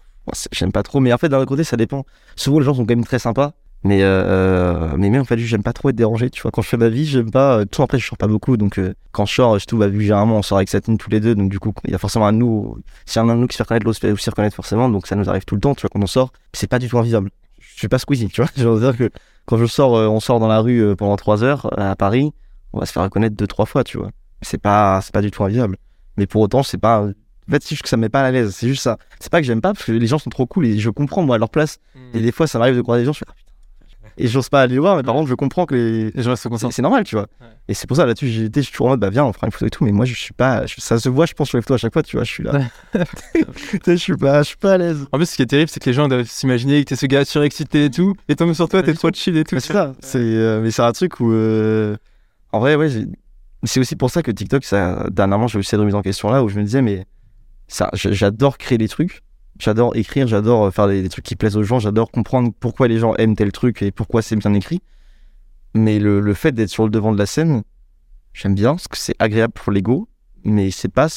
[0.53, 1.01] j'aime pas trop.
[1.01, 2.05] Mais en fait, d'un autre côté, ça dépend.
[2.37, 3.53] Souvent, les gens sont quand même très sympas.
[3.87, 6.51] Mais, euh, mais même en fait, j'aime pas trop être dérangé, tu vois.
[6.51, 7.59] Quand je fais ma vie, j'aime pas.
[7.59, 10.01] euh, tout après, je sors pas beaucoup, donc euh, quand je sors, surtout, bah, vu
[10.01, 12.27] généralement on sort avec Satine tous les deux, donc du coup, il y a forcément
[12.27, 12.79] un de nous.
[13.05, 15.07] Si un de nous qui se fait reconnaître, l'autre se fait aussi reconnaître forcément, donc
[15.07, 16.33] ça nous arrive tout le temps, tu vois, quand on sort.
[16.55, 17.29] C'est pas du tout invisible.
[17.61, 18.51] Je suis pas Squeezie, tu vois.
[18.57, 19.11] Je veux dire que
[19.47, 21.97] quand je sors, euh, on sort dans la rue euh, pendant trois heures euh, à
[21.97, 22.33] Paris,
[22.73, 24.11] on va se faire reconnaître deux, trois fois, tu vois.
[24.41, 25.77] C'est pas, c'est pas du tout invisible.
[26.17, 27.07] Mais pour autant, c'est pas.
[27.49, 28.55] En fait, c'est juste que ça me met pas à l'aise.
[28.55, 28.97] C'est juste ça.
[29.21, 31.23] C'est pas que j'aime pas, parce que les gens sont trop cool et je comprends,
[31.23, 31.79] moi, à leur place.
[32.15, 33.51] Et des fois, ça m'arrive de croiser des gens, je fais, ah, putain.
[34.17, 36.11] Et j'ose pas aller les voir, mais par contre, je comprends que les.
[36.13, 36.71] Les gens C'est contents.
[36.71, 37.27] c'est normal, tu vois.
[37.41, 37.47] Ouais.
[37.69, 39.67] Et c'est pour ça, là-dessus, suis toujours en mode, bah viens, on fera une photo
[39.67, 40.65] et tout, mais moi, je suis pas.
[40.67, 42.31] je- ça se voit, je pense, sur les photos à chaque fois, tu vois, je
[42.31, 42.61] suis là.
[43.87, 45.07] Je suis pas, je suis pas à l'aise.
[45.13, 47.07] En plus, ce qui est terrible, c'est que les gens doivent s'imaginer que t'es ce
[47.07, 49.59] gars surexcité et tout, et tombent sur toi, t'es trop chill et tout.
[49.61, 49.95] C'est ça.
[50.01, 51.33] C'est, euh, mais c'est un truc où.
[51.33, 51.97] euh,
[52.53, 52.89] En vrai, ouais,
[53.65, 56.43] c'est aussi pour ça que TikTok, ça, dernièrement, j'ai eu cette remise en question là
[56.45, 57.05] où je me disais, mais
[57.75, 59.23] ça, j'adore créer des trucs.
[59.59, 63.15] J'adore écrire, j'adore faire des, trucs qui plaisent aux gens, j'adore comprendre pourquoi les gens
[63.17, 64.81] aiment tel truc et pourquoi c'est bien écrit.
[65.75, 67.65] Mais le, le fait d'être sur le devant de la scène,
[68.33, 70.09] j'aime bien parce que c'est agréable pour l'ego,
[70.45, 71.09] mais c'est pas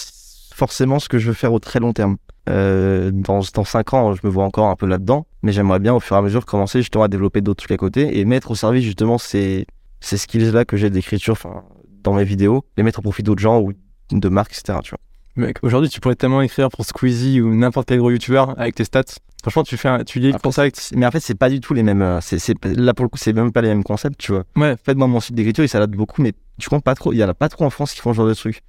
[0.53, 2.17] forcément ce que je veux faire au très long terme.
[2.49, 5.93] Euh, dans, dans 5 ans, je me vois encore un peu là-dedans, mais j'aimerais bien
[5.93, 8.49] au fur et à mesure commencer justement à développer d'autres trucs à côté et mettre
[8.49, 9.67] au service justement ces,
[9.99, 11.63] ces skills-là que j'ai d'écriture enfin,
[12.03, 13.73] dans mes vidéos, les mettre au profit d'autres gens ou
[14.11, 14.79] de marques, etc.
[14.83, 14.99] Tu vois.
[15.37, 18.83] Mec, aujourd'hui, tu pourrais tellement écrire pour Squeezie ou n'importe quel gros youtubeur avec tes
[18.83, 19.03] stats.
[19.43, 20.75] Franchement, tu fais un, tu lis pour ça avec.
[20.95, 22.01] Mais en fait, c'est pas du tout les mêmes.
[22.01, 24.43] euh, C'est, c'est, là, pour le coup, c'est même pas les mêmes concepts, tu vois.
[24.55, 24.71] Ouais.
[24.73, 27.13] En fait, moi, mon site d'écriture, il s'adapte beaucoup, mais je compte pas trop.
[27.13, 28.61] Il y en a pas trop en France qui font ce genre de trucs.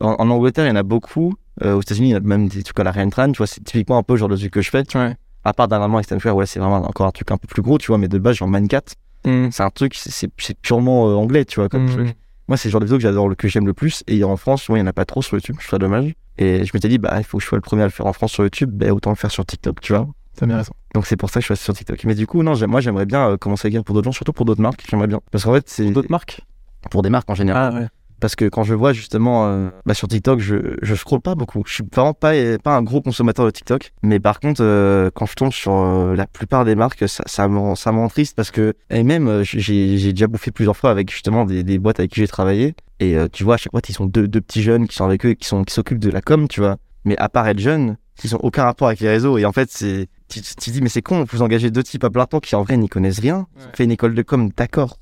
[0.00, 1.34] En, en Angleterre, il y en a beaucoup.
[1.62, 3.38] Euh, aux États-Unis, il y en a même des trucs à la Ryan Tran, tu
[3.38, 3.46] vois.
[3.48, 4.84] C'est typiquement un peu le genre de truc que je fais.
[4.96, 5.16] Ouais.
[5.44, 7.76] À part dernièrement avec Stanford, ouais, c'est vraiment encore un truc un peu plus gros,
[7.78, 7.98] tu vois.
[7.98, 8.82] Mais de base, genre Mancat,
[9.24, 9.50] Mm.
[9.52, 11.68] c'est un truc, c'est purement euh, anglais, tu vois.
[11.68, 11.90] Comme Mm.
[11.90, 12.16] truc.
[12.52, 14.04] Moi, c'est le genre de vidéo que j'adore, le- que j'aime le plus.
[14.08, 15.56] Et en France, moi, il y en a pas trop sur YouTube.
[15.58, 16.12] Je trouve ça dommage.
[16.36, 18.04] Et je m'étais dit, bah, il faut que je sois le premier à le faire
[18.04, 18.70] en France sur YouTube.
[18.74, 20.06] Ben, autant le faire sur TikTok, tu vois.
[20.36, 20.74] T'as bien raison.
[20.94, 22.04] Donc c'est pour ça que je suis sur TikTok.
[22.04, 24.34] Mais du coup, non, moi j'aimerais bien euh, commencer à écrire pour d'autres gens, surtout
[24.34, 24.84] pour d'autres marques.
[24.86, 25.20] J'aimerais bien.
[25.30, 26.42] Parce qu'en fait, c'est D'autres marques?
[26.90, 27.72] Pour des marques en général.
[27.74, 27.86] Ah ouais.
[28.22, 31.64] Parce que quand je vois justement euh, bah, sur TikTok, je, je scrolle pas beaucoup.
[31.66, 32.32] Je suis vraiment pas,
[32.62, 33.92] pas un gros consommateur de TikTok.
[34.04, 37.48] Mais par contre, euh, quand je tombe sur euh, la plupart des marques, ça, ça
[37.48, 40.76] me rend- ça me rend triste parce que, et même, j'ai j'ai déjà bouffé plusieurs
[40.76, 42.74] fois avec justement des, des boîtes avec qui j'ai travaillé.
[43.00, 45.26] Et tu vois, à chaque fois, ils sont deux, deux petits jeunes qui sont avec
[45.26, 46.76] eux et qui sont qui s'occupent de la com, tu vois.
[47.04, 49.36] Mais à part être jeunes, ils ont aucun rapport avec les réseaux.
[49.36, 52.04] Et en fait, c'est, tu tu te dis, mais c'est con, vous engagez deux types
[52.04, 53.48] à plein temps qui en vrai n'y connaissent rien.
[53.56, 53.62] Ouais.
[53.74, 54.98] Fait une école de com, d'accord.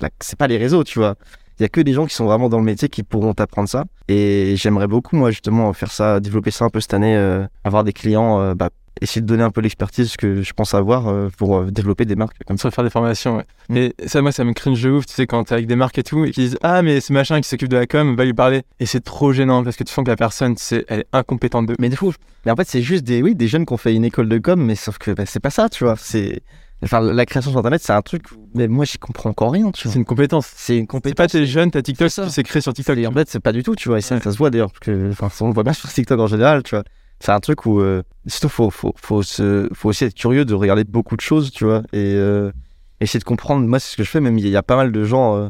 [0.00, 1.14] Là, C'est pas les réseaux, tu vois.
[1.58, 3.68] Il y a que des gens qui sont vraiment dans le métier qui pourront t'apprendre
[3.68, 3.84] ça.
[4.08, 7.82] Et j'aimerais beaucoup, moi, justement, faire ça, développer ça un peu cette année, euh, avoir
[7.82, 8.68] des clients, euh, bah,
[9.00, 12.36] essayer de donner un peu l'expertise que je pense avoir euh, pour développer des marques
[12.46, 12.70] comme ça.
[12.70, 13.46] Faire des formations, ouais.
[13.68, 13.74] Mm.
[13.74, 15.98] Mais ça, moi, ça me cringe de ouf, tu sais, quand t'es avec des marques
[15.98, 18.24] et tout, et qui disent Ah, mais ce machin qui s'occupe de la com, va
[18.24, 18.62] lui parler.
[18.78, 21.66] Et c'est trop gênant parce que tu sens que la personne, c'est, elle est incompétente
[21.66, 21.76] de.
[21.78, 22.12] Mais des fois,
[22.44, 24.38] mais en fait, c'est juste des, oui, des jeunes qui ont fait une école de
[24.38, 25.96] com, mais sauf que bah, c'est pas ça, tu vois.
[25.98, 26.42] C'est,
[26.82, 29.82] enfin, la création sur Internet, c'est un truc, mais moi, j'y comprends encore rien, tu
[29.82, 29.96] C'est vois.
[29.98, 30.46] une compétence.
[30.56, 31.16] C'est une C'est compétence.
[31.16, 32.30] pas t'es jeune, t'as TikTok, C'est ça.
[32.30, 32.96] sais créer sur TikTok.
[32.98, 33.98] Et en fait, c'est pas du tout, tu vois.
[33.98, 34.20] Et ça, Ouais.
[34.20, 36.62] ça se voit d'ailleurs, parce que, enfin, on le voit bien sur TikTok en général,
[36.62, 36.84] tu vois.
[37.20, 40.54] C'est un truc où, euh, surtout, faut, faut, faut, se, faut aussi être curieux de
[40.54, 42.52] regarder beaucoup de choses, tu vois, et euh,
[43.00, 43.66] essayer de comprendre.
[43.66, 45.48] Moi, c'est ce que je fais, même il y a pas mal de gens euh,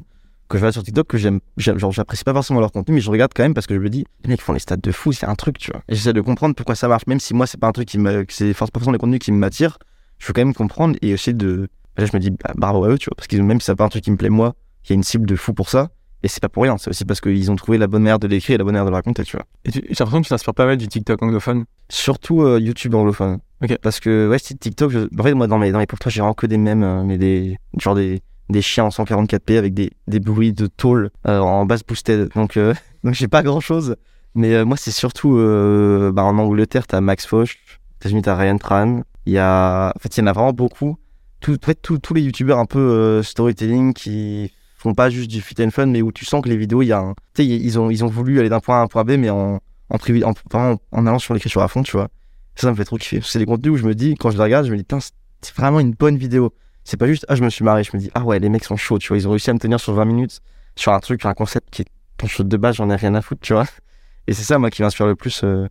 [0.49, 3.01] que je vois sur TikTok que j'aime, j'aime- genre, j'apprécie pas forcément leur contenu, mais
[3.01, 4.93] je regarde quand même parce que je me dis, les mecs font les stats de
[4.93, 5.83] fou, c'est un truc, tu vois.
[5.89, 7.99] Et j'essaie de comprendre pourquoi ça marche, même si moi, c'est pas un truc qui
[7.99, 9.79] me, c'est forcément les contenus qui m'attirent,
[10.19, 11.69] je veux quand même comprendre et essayer de.
[11.97, 13.75] Là, je me dis, bah, bravo à eux, tu vois, parce que même si c'est
[13.77, 15.69] pas un truc qui me plaît moi, il y a une cible de fou pour
[15.71, 15.89] ça.
[16.23, 18.27] Et c'est pas pour rien, c'est aussi parce qu'ils ont trouvé la bonne manière de
[18.27, 19.45] l'écrire et la bonne manière de le raconter, tu vois.
[19.65, 21.65] Et tu- j'ai l'impression que tu t'inspires pas mal du TikTok anglophone.
[21.89, 23.39] Surtout euh, YouTube anglophone.
[23.63, 23.77] Ok.
[23.83, 24.99] Parce que, ouais, c'est TikTok, je...
[25.19, 27.03] en fait, moi, dans mes, dans mes pour toi, j'ai vraiment que des mèmes, euh,
[27.05, 31.39] mais des, genre des, des chiens en 144p avec des, des bruits de tôle euh,
[31.39, 32.31] en basse boosted.
[32.35, 32.75] Donc, euh,
[33.05, 33.95] donc j'ai pas grand chose.
[34.35, 35.35] Mais euh, moi, c'est surtout,
[36.13, 39.03] bah, en Angleterre, t'as Max Foch, aux États-Unis, t'as Ryan Tran.
[39.27, 40.97] Il y a, en fait, il y en a vraiment beaucoup.
[41.41, 45.41] Tout, en fait, tous les youtubeurs un peu euh, storytelling qui font pas juste du
[45.41, 47.79] fit and fun, mais où tu sens que les vidéos, il y a un, ils
[47.79, 49.61] ont, ils ont voulu aller d'un point A à un point B, mais en,
[49.91, 49.99] en,
[50.55, 52.09] en, en allant sur l'écriture à fond, tu vois.
[52.55, 53.21] Ça, me fait trop kiffer.
[53.23, 54.85] C'est des contenus où je me dis, quand je les regarde, je me dis,
[55.43, 56.53] c'est vraiment une bonne vidéo.
[56.85, 57.85] C'est pas juste, ah, je me suis marré.
[57.85, 59.19] Je me dis, ah ouais, les mecs sont chauds, tu vois.
[59.19, 60.41] Ils ont réussi à me tenir sur 20 minutes
[60.77, 61.87] sur un truc, un concept qui est
[62.17, 63.67] ton show de base, j'en ai rien à foutre, tu vois.
[64.27, 65.43] Et c'est ça, moi, qui m'inspire le plus.
[65.45, 65.67] euh.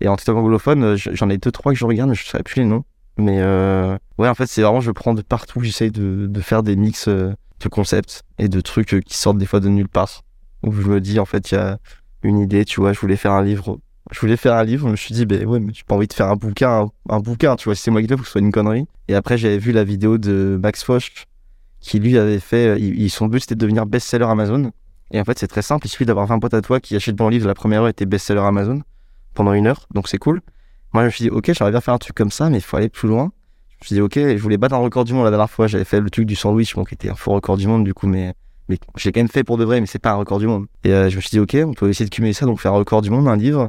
[0.00, 2.42] Et en TikTok anglophone, euh, j'en ai deux, trois que je regarde, mais je ne
[2.42, 2.84] plus les noms.
[3.18, 6.62] Mais euh, ouais, en fait, c'est vraiment, je prends de partout, j'essaye de, de faire
[6.62, 9.88] des mix euh, de concepts et de trucs euh, qui sortent des fois de nulle
[9.88, 10.22] part.
[10.62, 11.78] Où je me dis, en fait, il y a
[12.22, 13.78] une idée, tu vois, je voulais faire un livre.
[14.12, 16.06] Je voulais faire un livre, je me suis dit, ben ouais, mais j'ai pas envie
[16.06, 18.26] de faire un bouquin, un, bouquin, tu vois, si c'est moi qui le fais, que
[18.26, 18.86] ce soit une connerie.
[19.08, 21.26] Et après, j'avais vu la vidéo de Max Foch,
[21.80, 24.70] qui lui avait fait, euh, son but c'était de devenir best-seller Amazon.
[25.10, 27.16] Et en fait, c'est très simple, il suffit d'avoir 20 potes à toi qui achètent
[27.16, 28.82] ton livre, la première heure était best-seller Amazon
[29.34, 30.40] pendant une heure, donc c'est cool.
[30.92, 32.62] Moi, je me suis dit, ok, j'aimerais bien faire un truc comme ça, mais il
[32.62, 33.32] faut aller plus loin.
[33.70, 35.66] Je me suis dit, ok, je voulais battre un record du monde la dernière fois.
[35.66, 37.92] J'avais fait le truc du sandwich, bon, qui était un faux record du monde, du
[37.92, 38.34] coup, mais,
[38.68, 40.66] mais j'ai quand même fait pour de vrai, mais c'est pas un record du monde.
[40.84, 42.72] Et euh, je me suis dit, ok, on peut essayer de cumuler ça, donc faire
[42.72, 43.68] un record du monde, un livre.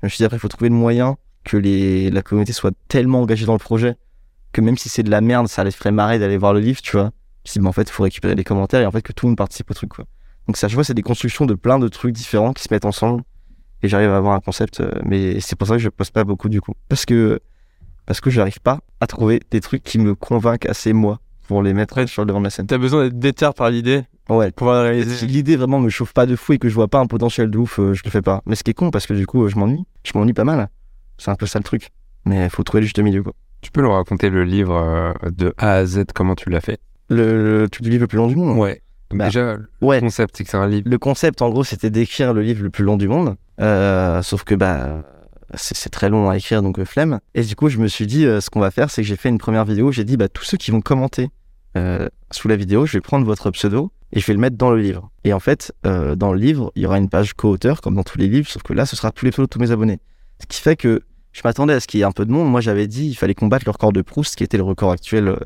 [0.00, 2.72] Je me suis dit, après, il faut trouver le moyen que les, la communauté soit
[2.88, 3.96] tellement engagée dans le projet
[4.52, 6.80] que même si c'est de la merde, ça les ferait marrer d'aller voir le livre,
[6.82, 7.10] tu vois.
[7.44, 9.02] Je me suis dit, mais en fait, il faut récupérer les commentaires et en fait
[9.02, 10.04] que tout le monde participe au truc, quoi.
[10.46, 12.84] Donc ça, je vois, c'est des constructions de plein de trucs différents qui se mettent
[12.84, 13.22] ensemble
[13.82, 16.24] et j'arrive à avoir un concept, euh, mais c'est pour ça que je poste pas
[16.24, 16.72] beaucoup du coup.
[16.88, 17.40] Parce que,
[18.06, 21.18] parce que j'arrive pas à trouver des trucs qui me convainquent assez moi
[21.48, 22.66] pour les mettre sur le devant de la scène.
[22.66, 24.46] T'as besoin d'être déter par l'idée Ouais.
[24.52, 25.26] pour pouvoir la Si réaliser.
[25.26, 27.58] l'idée vraiment me chauffe pas de fou et que je vois pas un potentiel de
[27.58, 28.42] ouf, euh, je le fais pas.
[28.46, 29.84] Mais ce qui est con parce que du coup, je m'ennuie.
[30.04, 30.68] Je m'ennuie pas mal.
[31.18, 31.88] C'est un peu ça le truc.
[32.24, 33.32] Mais il faut trouver le juste milieu quoi.
[33.60, 36.78] Tu peux nous raconter le livre euh, de A à Z, comment tu l'as fait?
[37.08, 38.56] Le, le truc du livre le plus long du monde.
[38.56, 38.80] Ouais.
[39.12, 39.98] Bah, déjà, le Ouais.
[40.00, 40.88] concept, c'est que c'est un livre.
[40.88, 43.34] Le concept, en gros, c'était d'écrire le livre le plus long du monde.
[43.60, 45.02] Euh, sauf que, bah,
[45.54, 47.20] c'est très long à écrire, donc euh, flemme.
[47.34, 49.16] Et du coup, je me suis dit, euh, ce qu'on va faire, c'est que j'ai
[49.16, 49.92] fait une première vidéo.
[49.92, 51.30] J'ai dit, bah, tous ceux qui vont commenter
[52.32, 54.80] sous la vidéo, je vais prendre votre pseudo et je vais le mettre dans le
[54.80, 55.08] livre.
[55.22, 58.18] Et en fait, dans le livre, il y aura une page co-auteur, comme dans tous
[58.18, 60.00] les livres, sauf que là, ce sera tous les pseudos de tous mes abonnés.
[60.40, 62.50] Ce qui fait que je m'attendais à ce qu'il y ait un peu de monde.
[62.50, 65.36] Moi, j'avais dit, il fallait combattre le record de Proust, qui était le record actuel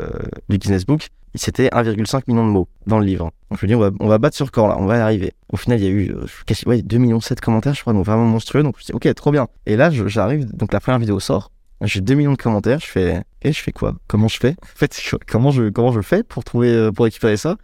[0.49, 1.09] du Guinness Book.
[1.35, 3.33] C'était 1,5 million de mots dans le livre.
[3.51, 5.33] Donc je me dis, on va, on va battre ce record-là, on va y arriver.
[5.49, 7.93] Au final, il y a eu euh, quasi, ouais, 2 millions 7 commentaires, je crois,
[7.93, 8.63] donc vraiment monstrueux.
[8.63, 9.49] Donc je dis, ok, trop bien.
[9.67, 11.51] Et là, j'arrive, donc la première vidéo sort.
[11.83, 13.97] J'ai 2 millions de commentaires, je fais, et je fais quoi?
[14.07, 14.57] Comment je fais?
[14.63, 17.57] En fait, comment je, comment je fais pour trouver, euh, pour récupérer ça?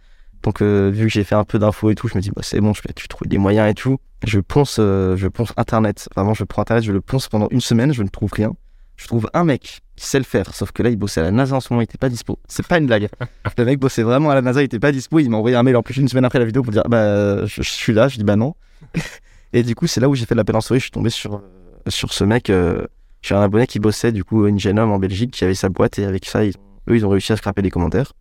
[0.43, 2.41] Donc, euh, vu que j'ai fait un peu d'infos et tout, je me dis, bah,
[2.43, 3.97] c'est bon, je vais tu trouver des moyens et tout.
[4.25, 6.09] Je ponce, je ponce Internet.
[6.15, 8.53] Vraiment, je prends Internet, je le ponce pendant une semaine, je ne trouve rien.
[9.01, 11.31] Je trouve un mec qui sait le faire, sauf que là, il bossait à la
[11.31, 12.37] NASA en ce moment, il était pas dispo.
[12.47, 13.09] C'est pas une blague.
[13.57, 15.19] Le mec bossait vraiment à la NASA, il était pas dispo.
[15.19, 17.45] Il m'a envoyé un mail en plus une semaine après la vidéo pour dire bah
[17.45, 18.07] je, je suis là.
[18.07, 18.53] Je dis bah non.
[19.53, 20.79] Et du coup, c'est là où j'ai fait l'appel en story.
[20.79, 21.39] Je suis tombé sur, euh,
[21.87, 22.49] sur ce mec.
[22.49, 22.85] euh,
[23.21, 25.69] j'ai un abonné qui bossait, du coup, une jeune homme en Belgique qui avait sa
[25.69, 26.53] boîte et avec ça, ils,
[26.89, 28.13] eux, ils ont réussi à scraper des commentaires.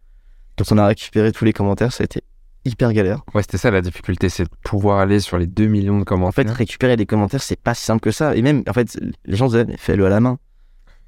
[0.59, 2.23] Quand on a récupéré tous les commentaires, ça a été
[2.67, 3.23] hyper galère.
[3.35, 6.05] Ouais, c'était ça la difficulté, c'est de pouvoir aller sur les 2 millions de En
[6.05, 6.45] commentaires.
[6.45, 8.37] fait, récupérer des commentaires, c'est pas si simple que ça.
[8.37, 10.39] Et même, en fait, les gens disaient, fais-le à la main.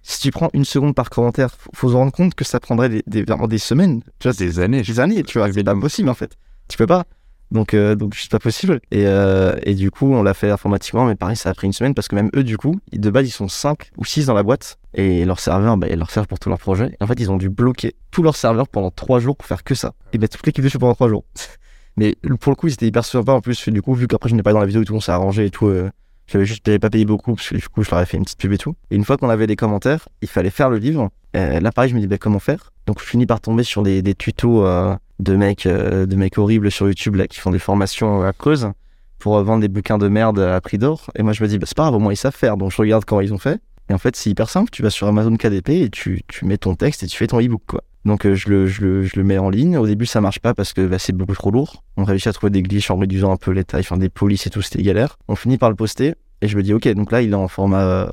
[0.02, 2.88] Si tu prends une seconde par commentaire, faut, faut se rendre compte que ça prendrait
[2.88, 4.02] des, des- vraiment des semaines.
[4.18, 4.82] Tu vois, des années.
[4.82, 6.36] des années, tu vois, c'est pas possible en fait.
[6.68, 7.04] Tu peux pas.
[7.52, 8.80] Donc, euh, donc c'est pas possible.
[8.90, 11.74] Et, euh, et du coup, on l'a fait informatiquement, mais pareil, ça a pris une
[11.74, 14.32] semaine parce que même eux, du coup, de base, ils sont 5 ou 6 dans
[14.34, 16.96] la boîte et leur serveur, bah, ils leur servent pour tout leur projet.
[16.98, 19.64] Et en fait, ils ont dû bloquer tous leurs serveurs pendant 3 jours pour faire
[19.64, 19.92] que ça.
[20.14, 21.24] Et mettre toute l'équipe dessus pendant 3 jours.
[21.98, 23.68] mais pour le coup, ils étaient hyper sympas en plus.
[23.68, 25.44] Du coup, vu qu'après, je n'ai pas dans la vidéo et tout, on s'est arrangé
[25.44, 25.66] et tout.
[25.66, 25.90] euh,
[26.32, 28.24] j'avais juste j'avais pas payé beaucoup parce que du coup, je leur avais fait une
[28.24, 28.74] petite pub et tout.
[28.90, 31.10] Et une fois qu'on avait des commentaires, il fallait faire le livre.
[31.36, 32.72] Euh, là, pareil, je me dis, bah, comment faire?
[32.86, 36.70] Donc, je finis par tomber sur des, tutos euh, de mecs, euh, de mecs horribles
[36.70, 38.70] sur YouTube là, qui font des formations à Creuse
[39.18, 41.10] pour euh, vendre des bouquins de merde à prix d'or.
[41.16, 42.56] Et moi, je me dis, bah, c'est pas grave, au moins ils savent faire.
[42.56, 43.60] Donc, je regarde comment ils ont fait.
[43.88, 44.70] Et en fait, c'est hyper simple.
[44.70, 47.38] Tu vas sur Amazon KDP et tu, tu mets ton texte et tu fais ton
[47.38, 47.82] ebook, quoi.
[48.04, 49.78] Donc, euh, je, le, je, le, je le mets en ligne.
[49.78, 51.84] Au début, ça marche pas parce que bah, c'est beaucoup trop lourd.
[51.96, 54.46] On réussit à trouver des glitches en réduisant un peu les tailles, enfin des polices
[54.46, 55.18] et tout, c'était galère.
[55.28, 57.46] On finit par le poster et je me dis, ok, donc là, il est en
[57.46, 58.10] format euh,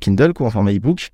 [0.00, 1.10] Kindle, quoi, en format ebook.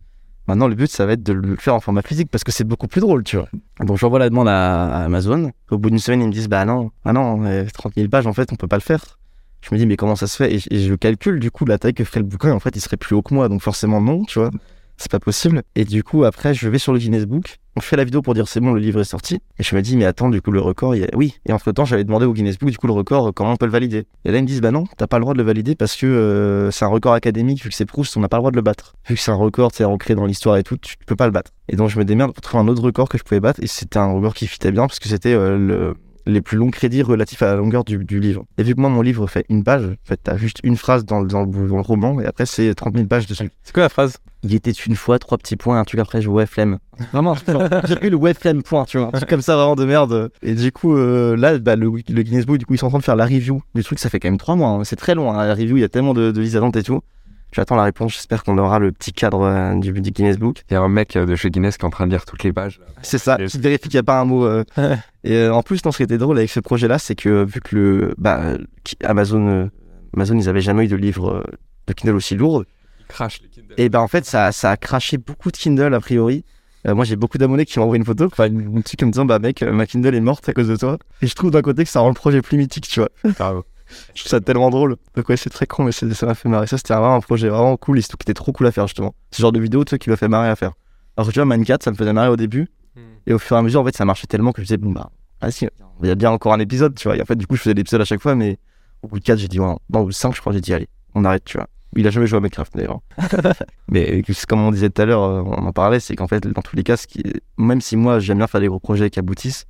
[0.47, 2.65] Maintenant, le but, ça va être de le faire en format physique parce que c'est
[2.65, 3.49] beaucoup plus drôle, tu vois.
[3.81, 5.51] Donc, j'envoie la demande à, Amazon.
[5.71, 8.29] Au bout d'une semaine, ils me disent, bah non, ah non, euh, 30 000 pages,
[8.29, 9.19] en fait, on peut pas le faire.
[9.61, 10.55] Je me dis, mais comment ça se fait?
[10.55, 12.81] Et, et je calcule, du coup, la taille que ferait le bouquin, en fait, il
[12.81, 13.49] serait plus haut que moi.
[13.49, 14.51] Donc, forcément, non, tu vois.
[14.99, 15.63] C'est pas possible.
[15.75, 17.59] Et du coup, après, je vais sur le Guinness Book.
[17.75, 19.41] On fait la vidéo pour dire c'est bon, le livre est sorti.
[19.59, 21.09] Et je me dis, mais attends, du coup, le record, il y a...
[21.15, 21.37] oui.
[21.47, 23.57] Et entre temps, j'avais demandé au Guinness Book, du coup, le record, euh, comment on
[23.57, 24.07] peut le valider.
[24.25, 25.97] Et là, ils me disent, bah non, t'as pas le droit de le valider parce
[25.97, 28.51] que euh, c'est un record académique, vu que c'est Proust, on n'a pas le droit
[28.51, 28.95] de le battre.
[29.09, 31.33] Vu que c'est un record, c'est ancré dans l'histoire et tout, tu peux pas le
[31.33, 31.53] battre.
[31.69, 33.61] Et donc, je me démerde pour trouver un autre record que je pouvais battre.
[33.63, 35.95] Et c'était un record qui fitait bien parce que c'était euh, le
[36.27, 38.45] les plus longs crédits relatifs à la longueur du, du livre.
[38.59, 41.05] Et vu que moi, mon livre fait une page, en fait, t'as juste une phrase
[41.05, 43.51] dans, le- dans, le, dans le roman, et après, c'est 30 000 pages dessus.
[43.63, 44.19] C'est quoi la phrase?
[44.45, 46.79] Il était une fois, trois petits points, un truc après, je ouais, flemme.
[47.13, 47.35] Vraiment,
[47.85, 49.09] j'ai eu le ouais, flemme, point, tu vois.
[49.09, 50.31] Un truc comme ça, vraiment de merde.
[50.43, 52.91] Et du coup, euh, là, bah, le, le Guinness Book, du coup, ils sont en
[52.91, 54.71] train de faire la review du truc, ça fait quand même trois mois.
[54.71, 54.85] hein.
[54.85, 56.83] C'est très long, hein, la review, il y a tellement de, de listes attentes et
[56.83, 57.01] tout.
[57.55, 60.63] J'attends la réponse, j'espère qu'on aura le petit cadre euh, du, du Guinness Book.
[60.71, 62.25] Il y a un mec euh, de chez Guinness qui est en train de lire
[62.25, 62.81] toutes les pages.
[63.03, 64.45] C'est ça, qui vérifie qu'il n'y a pas un mot.
[64.47, 64.65] euh.
[65.25, 67.61] Et euh, en plus, dans ce qui était drôle avec ce projet-là, c'est que vu
[67.61, 69.67] que le bah, qui- Amazon, euh,
[70.15, 71.45] Amazon, ils avaient jamais eu de livre euh,
[71.87, 72.65] de Kindle aussi lourd.
[73.01, 73.75] Il crache les Kindle.
[73.77, 76.45] Et ben en fait, ça, ça a craché beaucoup de Kindle a priori.
[76.89, 79.13] Euh, moi, j'ai beaucoup d'abonnés qui m'ont envoyé une photo, enfin une, truc en me
[79.13, 80.99] disant bah mec, ma Kindle est morte à cause de toi.
[81.21, 83.11] Et je trouve d'un côté que ça rend le projet plus mythique, tu vois.
[83.39, 83.65] Bravo.
[84.15, 84.97] Je trouve ça tellement drôle.
[85.15, 86.67] Donc ouais, c'est très con, mais ça m'a fait marrer.
[86.67, 88.87] Ça, c'était vraiment un projet vraiment cool, et surtout qui était trop cool à faire
[88.87, 89.15] justement.
[89.31, 90.73] Ce genre de vidéo, tu sais, qui m'a fait marrer à faire.
[91.17, 92.69] Alors tu vois, Man 4, ça me faisait marrer au début.
[93.27, 94.91] Et au fur et à mesure, en fait, ça marchait tellement que je disais, bon,
[94.91, 95.11] bah,
[95.41, 95.67] ah si,
[96.03, 97.17] il y a bien encore un épisode, tu vois.
[97.17, 98.59] Et en fait, du coup, je faisais l'épisode à chaque fois, mais
[99.03, 100.61] au bout de 4, j'ai dit, ouais, non, au bout de 5, je crois, j'ai
[100.61, 101.69] dit, allez, on arrête, tu vois.
[101.95, 103.01] Il a jamais joué à Minecraft d'ailleurs.
[103.89, 106.63] mais comme on disait tout à l'heure, euh, on en parlait, c'est qu'en fait, dans
[106.63, 107.23] tous les cas, ce qui...
[107.59, 109.67] même si moi j'aime bien faire des gros projets qui aboutissent,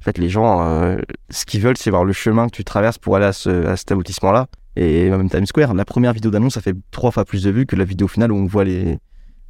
[0.00, 0.98] en fait, les gens, euh,
[1.30, 3.76] ce qu'ils veulent, c'est voir le chemin que tu traverses pour aller à, ce, à
[3.76, 4.48] cet aboutissement-là.
[4.76, 7.64] Et même Times Square, la première vidéo d'annonce, ça fait trois fois plus de vues
[7.64, 8.98] que la vidéo finale où on voit les,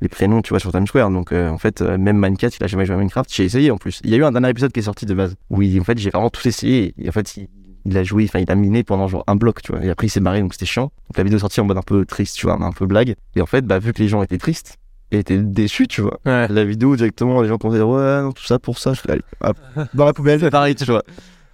[0.01, 1.11] les prénoms, tu vois, sur Times Square.
[1.11, 3.32] Donc, euh, en fait, euh, même Minecraft, il a jamais joué à Minecraft.
[3.32, 4.01] J'ai essayé en plus.
[4.05, 5.36] Il y a eu un dernier épisode qui est sorti de base.
[5.51, 6.94] Oui, en fait, j'ai vraiment tout essayé.
[6.99, 7.49] Et en fait, il,
[7.84, 9.84] il a joué, enfin, il a miné pendant genre un bloc, tu vois.
[9.84, 10.92] Et après, il s'est barré, donc c'était chiant.
[11.09, 13.14] Donc, la vidéo est sortie en mode un peu triste, tu vois, un peu blague.
[13.34, 14.78] Et en fait, bah, vu que les gens étaient tristes,
[15.12, 16.18] et étaient déçus, tu vois.
[16.26, 16.49] Ouais.
[16.49, 18.92] La vidéo, directement, les gens dire, ouais, non, tout ça pour ça.
[18.92, 19.57] Je fais, allez, hop,
[19.94, 21.03] dans la poubelle, c'est pareil, tu vois.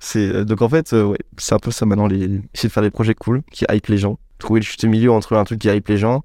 [0.01, 2.41] C'est, euh, donc en fait, euh, ouais, c'est un peu ça maintenant, les...
[2.55, 4.19] essayer de faire des projets cool, qui hype les gens.
[4.39, 6.25] Trouver le juste milieu entre un truc qui hype les gens,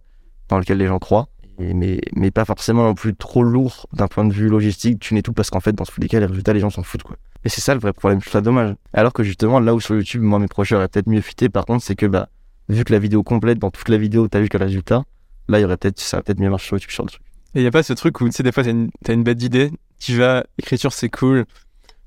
[0.49, 1.27] dans lequel les gens croient,
[1.59, 5.21] mais, mais pas forcément non plus trop lourd d'un point de vue logistique, tu n'es
[5.21, 7.17] tout, parce qu'en fait, dans tous les cas, les résultats, les gens s'en foutent, quoi.
[7.43, 8.75] Et c'est ça le vrai problème, je trouve ça dommage.
[8.93, 11.65] Alors que justement, là où sur YouTube, moi, mes projets auraient peut-être mieux fité, par
[11.65, 12.29] contre, c'est que, bah,
[12.69, 15.03] vu que la vidéo complète, dans toute la vidéo, t'as vu que le résultat,
[15.47, 17.21] là, il y aurait peut-être, ça aurait peut-être mieux marché sur YouTube sur le truc.
[17.55, 19.23] Et il a pas ce truc où, tu sais, des fois, t'as une, t'as une
[19.23, 21.45] bête d'idée, tu vas, écriture, c'est cool.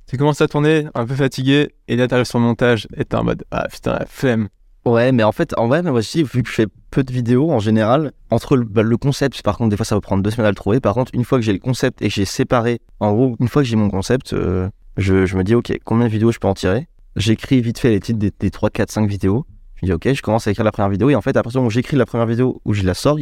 [0.07, 3.16] Tu commences à tourner, un peu fatigué, et là, t'arrives sur le montage, et t'es
[3.16, 4.48] en mode, ah putain, la flemme.
[4.87, 7.51] Ouais, mais en fait, en vrai, moi aussi, vu que je fais peu de vidéos
[7.51, 10.31] en général, entre le, bah, le concept, par contre, des fois ça va prendre deux
[10.31, 10.81] semaines à le trouver.
[10.81, 13.49] Par contre, une fois que j'ai le concept et que j'ai séparé, en gros, une
[13.49, 16.49] fois que j'ai mon concept, euh, je, me dis, ok, combien de vidéos je peux
[16.49, 16.89] en tirer?
[17.16, 19.45] J'écris vite fait les titres des, des 3, 4, 5 vidéos.
[19.76, 21.11] Je me dis, ok, je commence à écrire la première vidéo.
[21.11, 22.95] Et en fait, à partir du moment où j'écris la première vidéo, où je la
[22.95, 23.18] sors,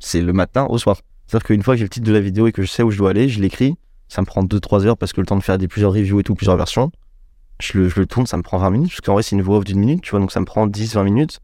[0.00, 0.96] c'est le matin au soir.
[1.26, 2.90] C'est-à-dire qu'une fois que j'ai le titre de la vidéo et que je sais où
[2.90, 3.76] je dois aller, je l'écris.
[4.08, 6.22] Ça me prend 2-3 heures parce que le temps de faire des plusieurs reviews et
[6.22, 6.90] tout, plusieurs versions.
[7.60, 9.42] Je le, je le tourne, ça me prend 20 minutes, parce qu'en vrai, c'est une
[9.42, 11.40] voix off d'une minute, tu vois, donc ça me prend 10-20 minutes.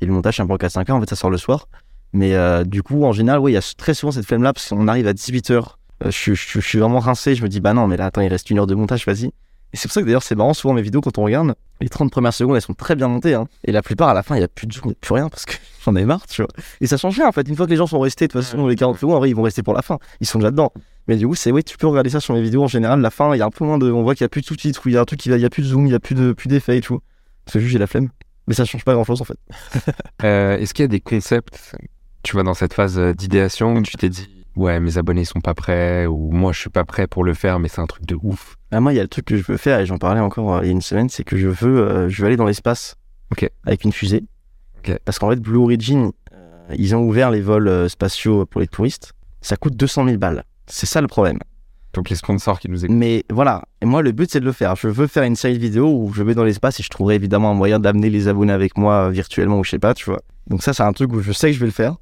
[0.00, 1.68] Et le montage, ça me prend 4-5 heures, en fait, ça sort le soir.
[2.12, 4.68] Mais euh, du coup, en général, oui, il y a très souvent cette flemme-là, parce
[4.68, 5.76] qu'on arrive à 18h.
[6.04, 8.28] je, je- je suis vraiment rincé, je me dis, bah non, mais là, attends, il
[8.28, 9.26] reste une heure de montage, vas-y.
[9.72, 11.88] Et c'est pour ça que d'ailleurs, c'est marrant, souvent mes vidéos, quand on regarde, les
[11.88, 13.34] 30 premières secondes, elles sont très bien montées.
[13.34, 13.46] Hein.
[13.64, 14.98] Et la plupart, à la fin, il n'y a plus de zoom, il n'y a
[15.00, 15.54] plus rien, parce que
[15.84, 16.50] j'en ai marre, tu vois.
[16.80, 17.48] Et ça change rien, en fait.
[17.48, 19.30] Une fois que les gens sont restés, de toute façon, les 40 secondes, en vrai,
[19.30, 19.98] ils vont rester pour la fin.
[20.20, 20.72] Ils sont déjà dedans.
[21.06, 23.10] Mais du coup, c'est, oui, tu peux regarder ça sur mes vidéos, en général, la
[23.10, 23.90] fin, il y a un peu moins de.
[23.90, 25.28] On voit qu'il n'y a plus de sous-titres, ou il y a un truc qui
[25.28, 26.80] va, il n'y a plus de zoom, il n'y a plus de plus d'effets et
[26.80, 27.00] tout.
[27.44, 28.08] Parce que juste, j'ai la flemme.
[28.46, 29.38] Mais ça change pas grand-chose, en fait.
[30.24, 31.74] Euh, Est-ce qu'il y a des concepts,
[32.22, 35.40] tu vois, dans cette phase euh, d'idéation où tu t'es dit, ouais, mes abonnés sont
[35.40, 38.06] pas prêts, ou moi je suis pas prêt pour le faire, mais c'est un truc
[38.06, 38.56] de ouf?
[38.70, 40.54] Ah, moi, il y a le truc que je veux faire, et j'en parlais encore
[40.54, 42.46] euh, il y a une semaine, c'est que je veux, euh, je veux aller dans
[42.46, 42.96] l'espace
[43.32, 43.48] Ok.
[43.66, 44.24] avec une fusée.
[44.78, 44.96] Ok.
[45.04, 48.66] Parce qu'en fait, Blue Origin, euh, ils ont ouvert les vols euh, spatiaux pour les
[48.68, 49.12] touristes.
[49.42, 50.44] Ça coûte 200 000 balles.
[50.66, 51.38] C'est ça le problème.
[51.92, 52.96] Donc les sponsors qui nous écoutent.
[52.96, 54.74] Mais voilà, et moi, le but, c'est de le faire.
[54.74, 57.14] Je veux faire une série de vidéos où je vais dans l'espace et je trouverai
[57.14, 60.20] évidemment un moyen d'amener les abonnés avec moi virtuellement ou je sais pas, tu vois.
[60.48, 61.94] Donc ça, c'est un truc où je sais que je vais le faire.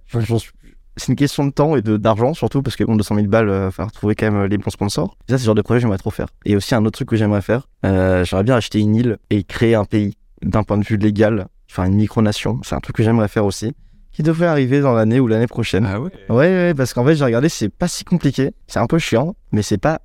[0.97, 3.49] C'est une question de temps et de- d'argent surtout parce que bon 200 000 balles,
[3.49, 5.17] euh, faire trouver quand même euh, les bons sponsors.
[5.29, 6.29] Ça, c'est le genre de projet que j'aimerais trop faire.
[6.45, 9.43] Et aussi un autre truc que j'aimerais faire, euh, j'aimerais bien acheter une île et
[9.45, 12.61] créer un pays d'un point de vue légal, enfin une micronation.
[12.63, 13.73] C'est un truc que j'aimerais faire aussi,
[14.13, 15.87] qui devrait arriver dans l'année ou l'année prochaine.
[15.91, 18.51] Ah ouais Ouais, ouais, parce qu'en fait, j'ai regardé, c'est pas si compliqué.
[18.67, 20.01] C'est un peu chiant, mais c'est pas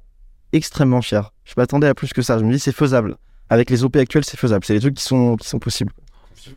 [0.53, 1.31] extrêmement cher.
[1.45, 2.37] Je m'attendais à plus que ça.
[2.39, 3.15] Je me dis, c'est faisable.
[3.49, 4.63] Avec les OP actuels, c'est faisable.
[4.65, 5.91] C'est des trucs qui sont, qui sont possibles.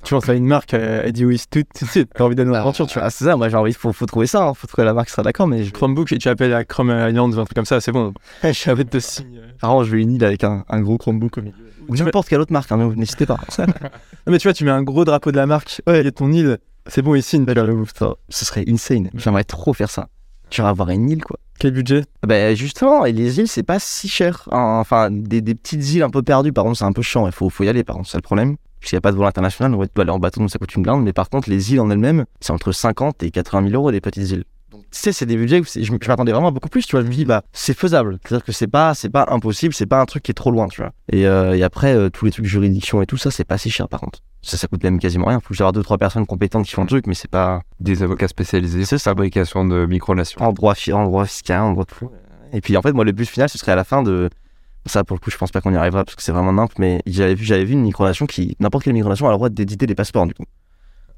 [0.04, 2.10] Tu penses à une marque, euh, elle dit oui, tout de suite.
[2.14, 3.08] T'as envie d'aller dans l'aventure, tu vois.
[3.08, 4.44] Ah, c'est ça, moi j'ai envie, faut, faut trouver ça.
[4.44, 4.54] hein.
[4.54, 5.72] Faut trouver la marque qui sera d'accord, mais je...
[5.72, 8.14] Chromebook et tu appelles à Chrome Island ou un truc comme ça, c'est bon.
[8.44, 9.40] Je avais de signe.
[9.56, 11.54] Apparemment, je veux une île avec un, un gros Chromebook au milieu.
[11.88, 13.38] Ou n'importe quelle autre marque, hein, n'hésitez pas.
[14.26, 16.08] Non, mais tu vois, tu mets un gros drapeau de la marque, ouais, il y
[16.08, 17.40] a ton île, c'est bon ici.
[17.40, 19.10] Putain, ce serait insane.
[19.14, 20.08] J'aimerais trop faire ça.
[20.50, 21.38] Tu vas avoir une île, quoi.
[21.58, 22.04] Quel budget?
[22.26, 24.48] Ben justement, et les îles, c'est pas si cher.
[24.50, 24.78] hein.
[24.80, 27.26] Enfin, des, des petites îles un peu perdues, par contre, c'est un peu chiant.
[27.26, 28.56] Il faut, faut y aller, par contre, c'est le problème.
[28.82, 30.58] S'il n'y a pas de vol international, ouais, tu dois aller en bateau, donc ça
[30.58, 31.04] coûte une blinde.
[31.04, 34.00] Mais par contre, les îles en elles-mêmes, c'est entre 50 et 80 000 euros des
[34.00, 34.44] petites îles.
[34.92, 37.02] Tu sais, c'est des budgets où je, m'attendais vraiment à beaucoup plus, tu vois.
[37.02, 38.18] Je me dis, bah, c'est faisable.
[38.24, 40.66] C'est-à-dire que c'est pas, c'est pas impossible, c'est pas un truc qui est trop loin,
[40.66, 40.90] tu vois.
[41.12, 43.70] Et, euh, et après, euh, tous les trucs juridiction et tout ça, c'est pas si
[43.70, 44.18] cher, par contre.
[44.42, 45.38] Ça, ça coûte même quasiment rien.
[45.38, 48.02] Faut juste avoir deux, trois personnes compétentes qui font le truc, mais c'est pas Des
[48.02, 50.40] avocats spécialisés, C'est fabrication de micronations.
[50.42, 52.10] en droit, en droit fiscal, en droit de fou.
[52.52, 54.28] Et puis en fait, moi, le but final, ce serait à la fin de.
[54.86, 56.72] Ça, pour le coup, je pense pas qu'on y arrivera parce que c'est vraiment nimp,
[56.78, 58.56] mais j'avais vu, j'avais vu une micronation qui.
[58.58, 60.46] N'importe quelle micronation a le droit d'éditer des passeports, du coup.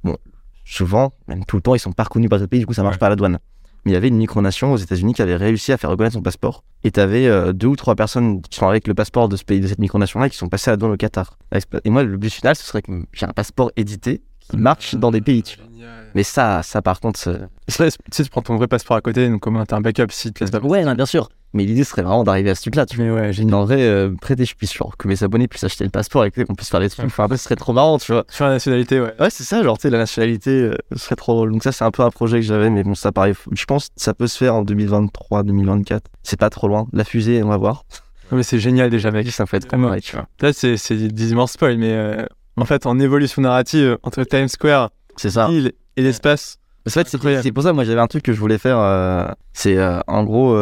[0.05, 0.18] Bon,
[0.64, 2.83] souvent, même tout le temps, ils sont pas reconnus par ce pays, du coup, ça
[2.83, 2.99] marche Ouais.
[2.99, 3.39] pas à la douane.
[3.85, 6.22] Mais il y avait une micronation aux États-Unis qui avait réussi à faire reconnaître son
[6.22, 6.62] passeport.
[6.85, 9.61] Et t'avais euh, deux ou trois personnes qui sont avec le passeport de ce pays,
[9.61, 11.39] de cette micronation-là, qui sont passées à douane au Qatar.
[11.85, 15.11] Et moi, le but final, ce serait que j'ai un passeport édité qui marche dans
[15.11, 15.43] des pays.
[15.43, 15.66] tu vois.
[16.14, 19.41] Mais ça, ça, par contre, tu sais, tu prends ton vrai passeport à côté, donc
[19.41, 20.61] comment t'as un backup si tu te laisses pas.
[20.61, 21.28] Ouais, non, bien sûr.
[21.55, 22.86] Mais l'idée serait vraiment d'arriver à ce truc-là.
[22.86, 23.53] Tu Mais ouais.
[23.53, 26.30] En vrai, euh, prêter, je puisse, genre, que mes abonnés puissent acheter le passeport et
[26.30, 27.05] qu'on puisse faire des trucs.
[27.07, 28.24] Enfin, un peu, ce serait trop marrant, tu vois.
[28.28, 29.12] Sur la nationalité, ouais.
[29.20, 31.53] Ouais, c'est ça, genre, tu sais, la nationalité, euh, ce serait trop drôle.
[31.53, 33.34] Donc, ça, c'est un peu un projet que j'avais, mais bon, ça pareil.
[33.53, 36.05] Je pense que ça peut se faire en 2023, 2024.
[36.22, 36.86] C'est pas trop loin.
[36.94, 37.84] La fusée, on va voir.
[38.30, 39.30] Non, mais c'est génial déjà, mec.
[39.30, 40.26] Ça peut être pareil, tu vois.
[40.40, 42.24] Là, c'est c'est des immenses spoils, mais euh,
[42.57, 45.50] en fait, en évolution narrative, entre Times Square, C'est ça.
[45.50, 46.57] et l'espace.
[46.88, 48.78] Fait, c'est pour ça, moi, j'avais un truc que je voulais faire.
[48.78, 50.57] euh, c'est en gros,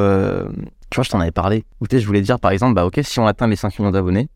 [0.91, 1.65] tu vois, je t'en avais parlé.
[1.81, 3.79] Où tu sais, je voulais dire, par exemple, bah, ok, si on atteint les 5
[3.79, 4.29] millions d'abonnés,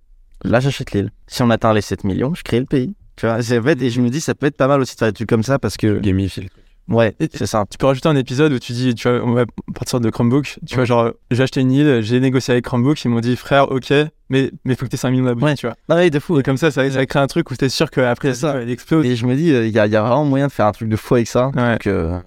[0.44, 1.10] là, j'achète l'île.
[1.26, 2.94] Si on atteint les 7 millions, je crée le pays.
[3.16, 4.94] Tu vois, c'est en fait, et je me dis, ça peut être pas mal aussi
[4.94, 6.48] de faire des trucs comme ça parce que, Gamify.
[6.88, 7.64] ouais, c'est ça.
[7.70, 9.44] Tu peux rajouter un épisode où tu dis, tu vois, on va
[9.74, 10.58] partir de Chromebook.
[10.66, 13.70] Tu vois, genre, j'ai acheté une île, j'ai négocié avec Chromebook, ils m'ont dit, frère,
[13.70, 13.92] ok,
[14.30, 15.54] mais mais faut que t'aies 5 millions d'abonnés, Ouais.
[15.54, 15.76] tu vois.
[15.88, 16.40] Non, mais de fou.
[16.40, 18.52] Et comme ça, ça, ça crée un truc où t'es sûr qu'après C'est ça.
[18.54, 19.06] ça, elle explose.
[19.06, 20.88] Et je me dis, il y, a- y a vraiment moyen de faire un truc
[20.88, 21.52] de fou avec ça.
[21.54, 21.72] Ouais.
[21.72, 22.18] Donc, euh,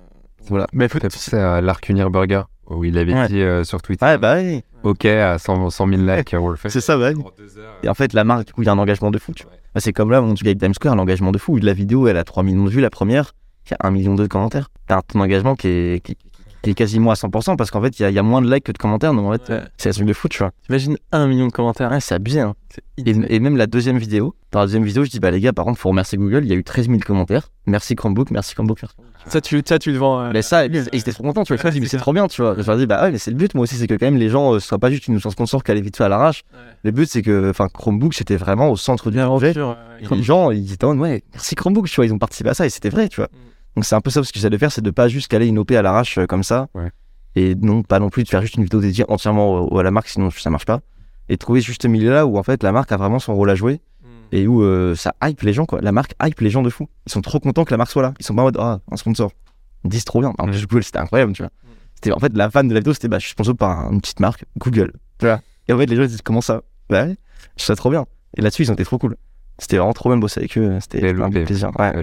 [0.47, 0.67] voilà.
[0.71, 3.27] Mais faut pensé à l'Arcunir Burger où il avait Ouais.
[3.27, 4.63] dit euh, sur Twitter Ouais, bah oui.
[4.83, 6.69] OK à 100, 100 000 likes, on le fait.
[6.69, 7.13] C'est ça, bah heures.
[7.83, 9.33] Et en fait, la marque, du coup, il y a un engagement de fou.
[9.33, 9.51] Tu vois.
[9.53, 9.59] Ouais.
[9.73, 11.57] Bah, c'est comme là, mon truc avec Times Square, l'engagement de fou.
[11.57, 13.33] La vidéo, elle a 3 millions de vues, la première.
[13.65, 14.69] Il y a 1 million de commentaires.
[14.87, 16.15] T'as un ton d'engagement qui est, qui,
[16.73, 18.63] quasiment à 100% parce qu'en fait, il y, a- il y a moins de likes
[18.65, 19.13] que de commentaires.
[19.13, 19.61] Donc, en fait, Ouais.
[19.77, 20.51] c'est un truc de fou, tu vois.
[20.65, 21.91] T'imagines un million de commentaires.
[21.91, 22.53] Ouais, c'est abusé, hein.
[22.97, 25.51] Et, et même la deuxième vidéo, dans la deuxième vidéo, je dis, bah les gars,
[25.53, 26.41] par contre, faut remercier Google.
[26.43, 27.49] Il y a eu 13 000 commentaires.
[27.65, 28.79] Merci Chromebook, merci Chromebook.
[29.25, 30.21] Ça, tu, ça, tu le vends.
[30.21, 31.61] euh, Mais ça, et ils étaient trop contents, tu vois.
[31.61, 32.55] Je me dis, mais c'est trop bien, tu vois.
[32.57, 34.17] Je leur dis, bah ouais, mais c'est le but, moi aussi, c'est que quand même
[34.17, 36.09] les gens, euh, ce soit pas juste une notion sponsor qui allait vite fait à
[36.09, 36.43] l'arrache.
[36.53, 36.59] Ouais.
[36.83, 39.53] Le but, c'est que, enfin, Chromebook, c'était vraiment au centre du projet.
[40.01, 42.53] Et les gens, ils étaient en ouais, merci Chromebook, tu vois, ils ont participé à
[42.53, 43.27] ça et c'était vrai, tu vois.
[43.33, 43.37] Mm.
[43.77, 45.47] Donc c'est un peu ça ce que j'essaie de faire, c'est de pas juste caler
[45.47, 46.67] une OP à l'arrache euh, comme ça.
[46.73, 46.91] Ouais.
[47.35, 50.09] Et non, pas non plus de faire juste une vidéo dédiée entièrement à la marque,
[50.09, 50.81] sinon ça marche pas.
[51.29, 53.49] Et de trouver juste ce milieu-là où en fait la marque a vraiment son rôle
[53.49, 53.79] à jouer
[54.31, 54.35] Mm.
[54.35, 55.81] et où euh, ça hype les gens, quoi.
[55.81, 56.87] La marque hype les gens de fou.
[57.05, 58.13] Ils sont trop contents que la marque soit là.
[58.19, 59.31] Ils sont pas en mode, ah, un sponsor.
[59.83, 60.33] Ils disent trop bien.
[60.37, 61.49] En plus, Google, c'était incroyable, tu vois.
[61.49, 61.67] Mm.
[61.95, 64.01] C'était en fait la fan de la vidéo, c'était, bah, je suis sponsor par une
[64.01, 64.93] petite marque, Google.
[65.19, 65.41] Tu vois.
[65.67, 66.61] Et en fait, les gens ils disent, comment ça?
[66.89, 67.17] Bah ouais,
[67.57, 68.05] je ça trop bien.
[68.37, 69.17] Et là-dessus, ils ont été trop cool.
[69.59, 70.77] C'était vraiment trop bien de bosser avec eux.
[70.79, 71.71] C'était un plaisir.
[71.77, 71.93] Ouais,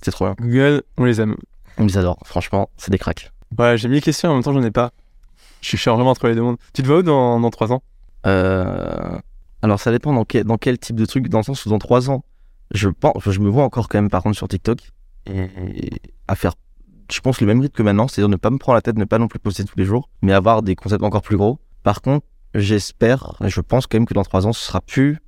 [0.00, 0.34] C'était trop bien.
[0.40, 1.36] Google, on les aime.
[1.78, 2.18] On les adore.
[2.24, 3.30] Franchement, c'est des cracks.
[3.58, 4.92] Ouais, j'ai mis les questions, en même temps, j'en ai pas.
[5.60, 6.56] Je suis vraiment entre les deux mondes.
[6.72, 7.82] Tu te vois où dans, dans 3 ans?
[8.26, 9.18] Euh,
[9.62, 11.28] Alors, ça dépend dans quel, dans quel type de truc.
[11.28, 12.24] Dans le sens où dans trois ans,
[12.72, 14.78] je pense, je me vois encore quand même par contre sur TikTok
[15.26, 15.48] et
[16.28, 16.54] à faire,
[17.12, 19.04] je pense, le même rythme que maintenant, c'est-à-dire ne pas me prendre la tête, ne
[19.04, 21.58] pas non plus poster tous les jours, mais avoir des concepts encore plus gros.
[21.82, 22.24] Par contre,
[22.54, 25.18] j'espère, et je pense quand même que dans trois ans, ce sera plus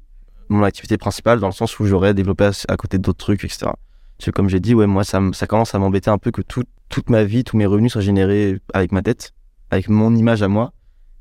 [0.49, 3.70] mon activité principale dans le sens où j'aurais développé à, à côté d'autres trucs, etc.
[4.23, 7.11] Parce que comme j'ai dit, moi, ça, commence à m'embêter un peu que tout- toute
[7.11, 9.33] ma vie, tous mes revenus soient générés avec ma tête,
[9.73, 10.73] avec mon image à moi.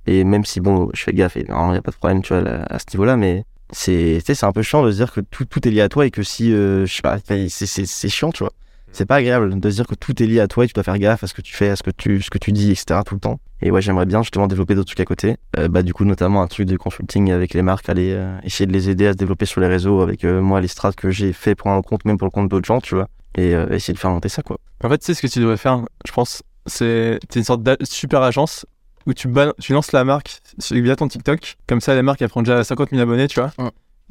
[0.05, 2.31] Et même si, bon, je fais gaffe, et il n'y a pas de problème, tu
[2.31, 5.71] vois, à ce niveau-là, mais c'est, un peu chiant de se dire que tout, est
[5.71, 8.53] lié à toi et que si, euh, je sais pas, c'est chiant, tu vois.
[8.93, 10.83] C'est pas agréable de se dire que tout est lié à toi et tu dois
[10.83, 12.71] faire gaffe à ce que tu fais, à ce que tu, ce que tu dis,
[12.71, 12.99] etc.
[13.05, 13.39] tout le temps.
[13.61, 15.37] Et ouais, j'aimerais bien justement développer d'autres trucs à côté.
[15.57, 18.65] Euh, bah, du coup, notamment un truc de consulting avec les marques, aller euh, essayer
[18.65, 21.09] de les aider à se développer sur les réseaux avec euh, moi, les strats que
[21.11, 23.07] j'ai fait pour un compte, même pour le compte d'autres gens, tu vois.
[23.37, 24.57] Et euh, essayer de faire monter ça, quoi.
[24.83, 27.63] En fait, tu sais ce que tu devrais faire, je pense, c'est t'es une sorte
[27.63, 28.65] de super agence
[29.07, 29.27] où tu,
[29.59, 31.55] tu lances la marque sur- via ton TikTok.
[31.67, 33.51] Comme ça, la marque, elle prend déjà 50 000 abonnés, tu vois.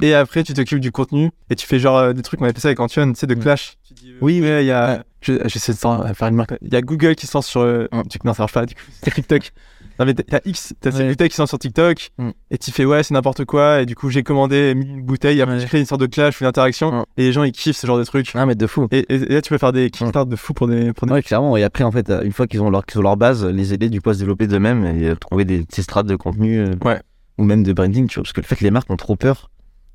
[0.03, 2.61] Et après, tu t'occupes du contenu et tu fais genre euh, des trucs, on appelle
[2.61, 3.40] ça avec Antoine, tu sais, de Mm.
[3.40, 3.74] clash.
[3.86, 4.96] Tu dis, euh, Oui, ouais, il y a.
[4.96, 5.01] Ouais.
[5.20, 6.55] je- J'essaie de s'en- faire une marque.
[6.62, 7.61] Il y a Google qui se lance sur.
[7.61, 8.03] euh, Mm.
[8.09, 9.53] tu- Non, ça marche pas, du coup, c'est TikTok.
[9.98, 11.09] Non, mais t'as- X, t'as ces Ouais.
[11.11, 12.30] bouteilles qui sont sur TikTok Mm.
[12.51, 13.82] et tu fais ouais, c'est n'importe quoi.
[13.82, 15.61] Et du coup, j'ai commandé une bouteille, après, Ouais.
[15.61, 17.05] tu crées une sorte de clash ou une interaction Mm.
[17.18, 18.30] et les gens ils kiffent ce genre de trucs.
[18.34, 18.88] Ah, mais de fou.
[18.92, 20.94] Et, et- et là, tu peux faire des kickstarts de fou pour des.
[20.94, 21.12] Pour des...
[21.12, 21.55] Ouais, clairement.
[21.59, 24.01] Et après, en fait, une fois qu'ils ont leur, ont leur base, les aider du
[24.01, 26.98] coup à se développer d'eux-mêmes et euh, trouver des, des strates de contenu euh, Ouais.
[27.36, 28.22] ou même de branding, tu vois.
[28.22, 29.51] Parce que le fait que les marques ont trop peur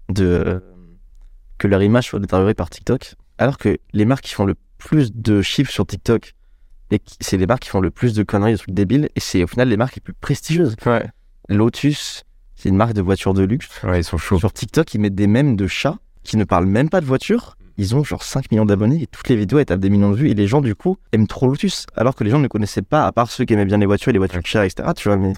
[0.10, 0.60] de euh,
[1.58, 5.14] que leur image soit détériorée par TikTok, alors que les marques qui font le plus
[5.14, 6.34] de chiffres sur TikTok,
[7.20, 9.48] c'est les marques qui font le plus de conneries, de trucs débiles, et c'est au
[9.48, 10.76] final les marques les plus prestigieuses.
[10.86, 11.08] Ouais.
[11.50, 12.24] Lotus,
[12.56, 13.68] c'est une marque de voitures de luxe.
[13.84, 14.40] Ouais, ils sont chauds.
[14.40, 17.56] Sur TikTok, ils mettent des mèmes de chats qui ne parlent même pas de voiture.
[17.78, 20.16] Ils ont genre 5 millions d'abonnés et toutes les vidéos elles tapent des millions de
[20.16, 22.82] vues et les gens du coup aiment trop Lotus alors que les gens ne connaissaient
[22.82, 25.10] pas à part ceux qui aimaient bien les voitures et les voitures chères etc tu
[25.10, 25.34] vois mais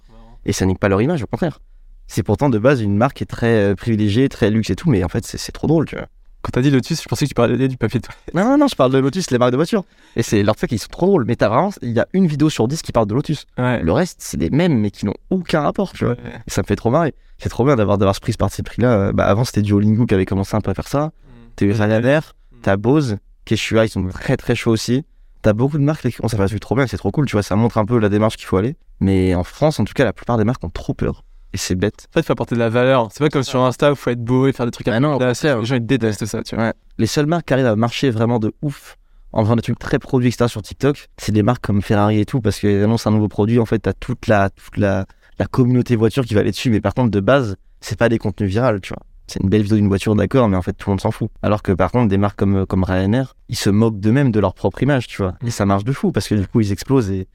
[0.46, 1.60] et ça nique pas leur image au contraire
[2.08, 4.90] c'est pourtant de base une marque qui est très euh, privilégiée très luxe et tout
[4.90, 6.08] mais en fait c'est trop drôle tu vois
[6.42, 8.34] Quand t'as dit Lotus, je pensais que tu parlais du papier de toilette.
[8.34, 9.84] non non non je parle de Lotus les marques de voitures
[10.16, 12.28] et c'est leur fait qu'ils sont trop drôles mais t'as vraiment il y a une
[12.28, 13.82] vidéo sur 10 qui parle de Lotus Ouais.
[13.82, 16.42] le reste c'est des mêmes mais qui n'ont aucun rapport tu vois Ouais.
[16.48, 18.64] et ça me fait trop marrer c'est trop bien d'avoir d'avoir ce pris ce parti
[18.64, 21.12] pris là bah avant c'était Duolingo qui avait commencé un peu à faire ça
[21.56, 25.04] T'as eu Ryanair, t'as Bose, Keshua, ils sont très très chauds aussi.
[25.42, 27.42] T'as beaucoup de marques qui commencent à faire trop bien, c'est trop cool, tu vois,
[27.42, 28.76] ça montre un peu la démarche qu'il faut aller.
[29.00, 31.24] Mais en France, en tout cas, la plupart des marques ont trop peur.
[31.54, 32.08] Et c'est bête.
[32.10, 33.08] En fait, il faut apporter de la valeur.
[33.12, 34.96] C'est pas comme sur Insta où il faut être beau et faire des trucs à
[34.96, 35.18] Ah non.
[35.18, 36.66] Les gens ils détestent ça, tu vois.
[36.66, 36.74] Ouais.
[36.98, 38.98] Les seules marques qui arrivent à marcher vraiment de ouf
[39.34, 40.48] en faisant des trucs très produits, etc.
[40.48, 43.60] sur TikTok, c'est des marques comme Ferrari et tout, parce qu'ils annoncent un nouveau produit,
[43.60, 45.06] en fait, t'as toute la, toute la,
[45.38, 46.70] la communauté voiture qui va aller dessus.
[46.70, 49.04] Mais par contre, de base, c'est pas des contenus virals, tu vois.
[49.28, 51.30] C'est une belle vidéo d'une voiture, d'accord, mais en fait, tout le monde s'en fout.
[51.42, 54.54] Alors que par contre, des marques comme, comme Ryanair, ils se moquent d'eux-mêmes de leur
[54.54, 55.36] propre image, tu vois.
[55.46, 57.28] Et ça marche de fou, parce que du coup, ils explosent et,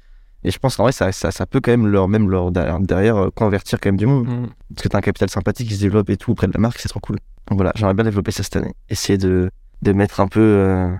[0.44, 3.16] et je pense qu'en vrai, ça, ça, ça peut quand même leur, même leur, derrière,
[3.16, 4.26] euh, convertir quand même du monde.
[4.26, 4.46] Mm.
[4.74, 6.78] Parce que t'as un capital sympathique qui se développe et tout auprès de la marque,
[6.80, 7.18] c'est trop cool.
[7.48, 8.74] Donc voilà, j'aimerais bien développer ça cette année.
[8.88, 9.50] Essayer de,
[9.82, 10.92] de mettre un peu, euh,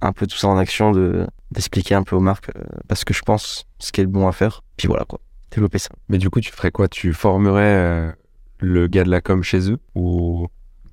[0.00, 3.12] un peu tout ça en action, de d'expliquer un peu aux marques euh, parce que
[3.12, 4.62] je pense ce qui est le bon à faire.
[4.76, 5.20] Puis voilà quoi,
[5.50, 5.90] développer ça.
[6.08, 6.88] Mais du coup, tu ferais quoi?
[6.88, 8.12] Tu formerais euh,
[8.58, 9.78] le gars de la com chez eux?
[9.96, 10.46] Ou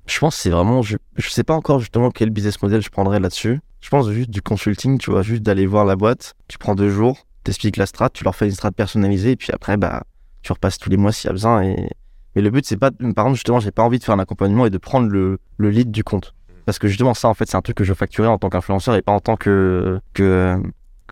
[0.06, 2.90] Je pense que c'est vraiment, je, je sais pas encore justement quel business model je
[2.90, 3.60] prendrais là-dessus.
[3.80, 6.90] Je pense juste du consulting, tu vois, juste d'aller voir la boîte, tu prends deux
[6.90, 10.04] jours, t'expliques la strat, tu leur fais une strat personnalisée et puis après, bah,
[10.42, 11.62] tu repasses tous les mois s'il y a besoin.
[11.62, 11.90] Et...
[12.36, 14.66] Mais le but, c'est pas, par contre, justement, j'ai pas envie de faire un accompagnement
[14.66, 16.34] et de prendre le, le lead du compte.
[16.66, 18.94] Parce que justement, ça, en fait, c'est un truc que je facturais en tant qu'influenceur
[18.94, 20.58] et pas en tant que, que euh,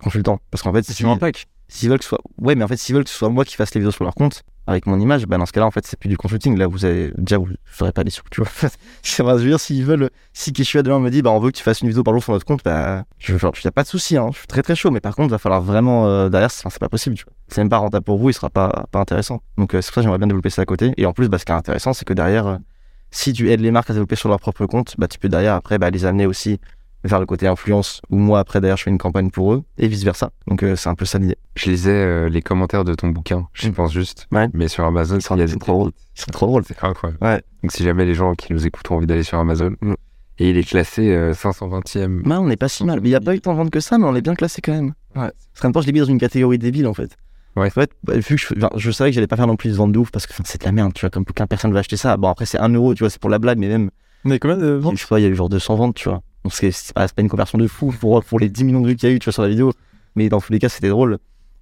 [0.03, 0.39] consultant.
[0.51, 1.47] Parce qu'en fait, C'est si- un pack.
[1.69, 3.55] S'ils veulent que ce soit ouais mais en fait s'ils veulent que soit moi qui
[3.55, 5.87] fasse les vidéos sur leur compte avec mon image bah dans ce cas-là en fait
[5.87, 6.57] c'est plus du consulting.
[6.59, 8.51] Là vous avez déjà vous ferez pas des sous tu vois.
[8.61, 8.71] Vrai
[9.05, 11.63] je veux dire s'ils veulent si Keshua demain me dit bah on veut que tu
[11.63, 14.17] fasses une vidéo par jour sur notre compte bah je y a pas de souci
[14.17, 14.29] hein.
[14.33, 16.89] Je suis très très chaud mais par contre va falloir vraiment euh, derrière c'est pas
[16.89, 17.33] possible tu vois.
[17.49, 19.41] C'est même pas rentable pour vous il sera pas pas intéressant.
[19.57, 20.93] Donc euh, c'est pour ça que j'aimerais bien développer ça à côté.
[20.97, 22.57] Et en plus bah ce qui est intéressant c'est que derrière euh,
[23.13, 25.55] si tu aides les marques à développer sur leur propre compte bah tu peux derrière
[25.55, 26.59] après bah les amener aussi
[27.07, 29.89] vers le côté influence où moi après derrière je fais une campagne pour eux et
[29.89, 32.95] vice versa donc euh, c'est un peu ça l'idée Je lisais euh, les commentaires de
[32.95, 33.73] ton bouquin, j'y Mm.
[33.73, 34.27] pense juste.
[34.33, 34.49] Ouais.
[34.53, 35.93] Mais sur Amazon, Ils sont- il y a ils des sont trop drôles.
[36.17, 36.65] Ils sont trop drôles.
[36.67, 37.19] C'est incroyable.
[37.25, 37.43] Ouais.
[37.63, 39.95] Donc si jamais les gens qui nous écoutent ont envie d'aller sur Amazon, Mm.
[40.39, 42.23] et il est classé euh, 520e.
[42.25, 43.01] Bah, on n'est pas si mal.
[43.01, 44.35] Mais il n'y a pas eu tant de ventes que ça, mais on est bien
[44.35, 44.93] classé quand même.
[45.15, 45.31] Ouais.
[45.53, 47.17] Parce qu'en même temps, je l'ai mis dans une catégorie débile en fait.
[47.57, 47.69] Ouais.
[47.69, 49.75] En fait, bah, vu que je, je savais que j'allais pas faire non plus de
[49.77, 51.79] vente de ouf parce que c'est de la merde, tu vois, comme aucun personne va
[51.79, 52.17] acheter ça.
[52.19, 53.91] Bon, après, c'est 1 euro, tu vois, c'est pour la blague, mais même,
[54.27, 54.97] On est combien de ventes?
[54.99, 56.21] je sais pas, il y a eu genre 200 ventes, tu vois.
[56.47, 58.81] Donc c'est c'est pas, c'est pas une conversion de fou pour, pour les 10 millions
[58.81, 59.73] de vues qu'il y a eu, tu vois, sur la vidéo.
[60.15, 61.19] Mais dans tous les cas, c'était drôle.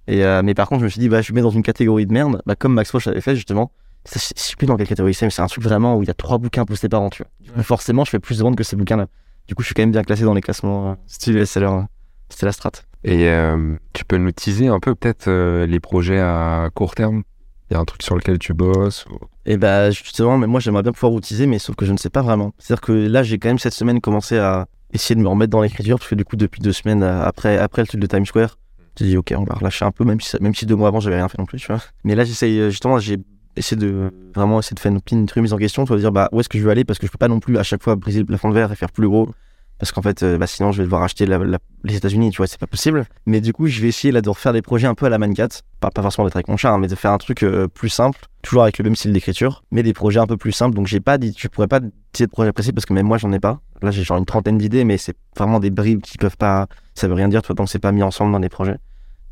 [0.07, 2.05] Et, euh, mais par contre, je me suis dit, bah, je mets dans une catégorie
[2.05, 3.71] de merde, bah, comme Max Roche avait fait justement.
[4.03, 6.03] Ça, je je sais plus dans quelle catégorie c'est, mais c'est un truc vraiment où
[6.03, 7.31] il y a trois bouquins postés par an, tu vois.
[7.41, 7.63] Du coup, Ouais.
[7.63, 9.07] forcément, je fais plus de ventes que ces bouquins-là.
[9.47, 11.81] Du coup, je suis quand même bien classé dans les classements euh, style euh.
[12.29, 12.71] C'était la strat.
[13.03, 17.23] Et euh, tu peux nous teaser un peu peut-être euh, les projets à court terme?
[17.71, 19.17] Il y a un truc sur lequel tu bosses ou-
[19.47, 22.11] Et bah justement, mais moi j'aimerais bien pouvoir utiliser, mais sauf que je ne sais
[22.11, 22.53] pas vraiment.
[22.59, 25.61] C'est-à-dire que là, j'ai quand même cette semaine commencé à essayer de me remettre dans
[25.61, 28.25] l'écriture, parce que du coup, depuis deux semaines euh, après, après le truc de Times
[28.25, 28.57] Square,
[28.97, 30.99] j'ai dit ok, on va relâcher un peu, même si, même si deux mois avant,
[30.99, 31.81] j'avais rien fait non plus, tu vois.
[32.03, 33.17] Mais là, j'essaye euh, justement, j'ai
[33.55, 36.39] essayé de vraiment essayer de faire une, petite remise en question, de dire bah où
[36.39, 37.95] est-ce que je veux aller, parce que je peux pas non plus à chaque fois
[37.95, 39.29] briser le plafond de verre et faire plus gros.
[39.77, 42.59] Parce qu'en fait, euh, bah, sinon, je vais devoir acheter les États-Unis, tu vois, c'est
[42.59, 43.05] pas possible.
[43.25, 45.17] Mais du coup, je vais essayer là de refaire des projets un peu à la
[45.17, 45.49] Mancat.
[45.81, 48.19] Pas, forcément d'être avec mon chat, hein, mais de faire un truc euh, plus simple,
[48.41, 50.75] toujours avec le même style d'écriture, mais des projets un peu plus simples.
[50.75, 51.91] Donc, j'ai pas dit, je pourrais pas dire
[52.27, 53.59] de projet précis parce que même moi, j'en ai pas.
[53.81, 56.67] Là, j'ai genre une trentaine d'idées, mais c'est vraiment des bribes qui peuvent pas.
[56.93, 58.77] Ça veut rien dire, toi, tant que c'est pas mis ensemble dans les projets.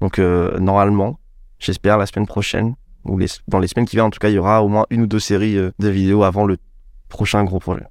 [0.02, 1.20] Donc, euh, normalement,
[1.60, 2.76] j'espère la semaine prochaine,
[3.06, 3.18] ou
[3.48, 5.08] dans les semaines qui viennent, en tout cas, il y aura au moins une ou
[5.08, 6.58] deux séries de vidéos avant le
[7.08, 7.86] prochain gros projet.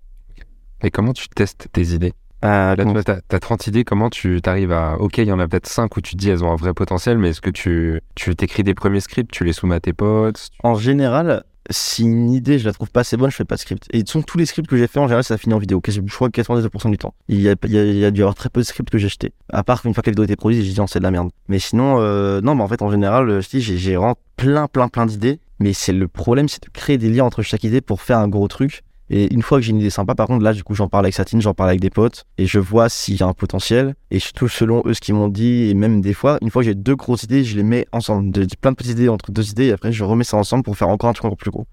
[0.83, 2.13] Et comment tu testes tes idées?
[2.45, 4.97] Euh, Là, toi, t'as as 30 idées, comment tu t'arrives à...
[4.99, 6.75] Ok, il y en a peut-être 5 où tu te dis elles ont un vrai
[6.75, 9.93] potentiel, mais est-ce que tu tu t'écris des premiers scripts, tu les soumets à tes
[9.93, 13.45] potes tu- En général, si une idée je la trouve pas assez bonne, je fais
[13.45, 13.87] pas de script.
[13.93, 15.81] Et façon, tous les scripts que j'ai fait en général, ça finit en vidéo.
[15.87, 17.15] Je crois que 99% du temps.
[17.29, 18.67] Il y, a, il, y a, il y a dû y avoir très peu de
[18.67, 19.33] scripts que j'ai jetés.
[19.53, 21.31] À part qu'une fois que la vidéo était produite, j'ai dit c'est de la merde.
[21.49, 24.17] Mais sinon, euh, non, mais en fait, en général, euh, je dis, j'ai j'ai vraiment
[24.37, 25.39] plein, plein, plein d'idées.
[25.61, 28.27] Mais c'est le problème, c'est de créer des liens entre chaque idée pour faire un
[28.27, 28.83] gros truc.
[29.15, 31.05] Et une fois que j'ai une idée sympa, par contre, là, du coup, j'en parle
[31.05, 33.95] avec Satine, j'en parle avec des potes, et je vois s'il y a un potentiel.
[34.11, 36.69] Et surtout, selon eux, ce qu'ils m'ont dit, et même des fois, une fois que
[36.69, 38.33] j'ai deux grosses idées, je les mets ensemble.
[38.33, 40.79] De- plein de petites idées entre deux idées, et après, je remets ça ensemble pour
[40.79, 41.67] faire encore un truc encore plus gros.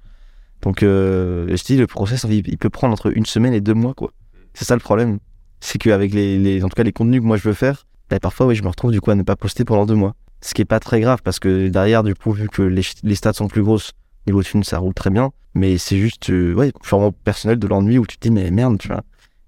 [0.62, 3.94] Donc, euh, je dis, le process, il, peut prendre entre une semaine et deux mois,
[3.94, 4.12] quoi.
[4.54, 5.20] C'est ça le problème.
[5.62, 8.48] C'est qu'avec les, en tout cas, les contenus que moi je veux faire, bah, parfois,
[8.48, 10.14] oui, je me retrouve du coup à ne pas poster pendant deux mois.
[10.42, 13.34] Ce qui est pas très grave parce que derrière, du coup, vu que les stats
[13.34, 13.94] sont plus grosses,
[14.28, 15.32] niveau thunes, ça roule très bien.
[15.56, 18.78] Mais c'est juste, euh, ouais, purement personnel de l'ennui où tu te dis, mais merde,
[18.78, 19.04] tu vois.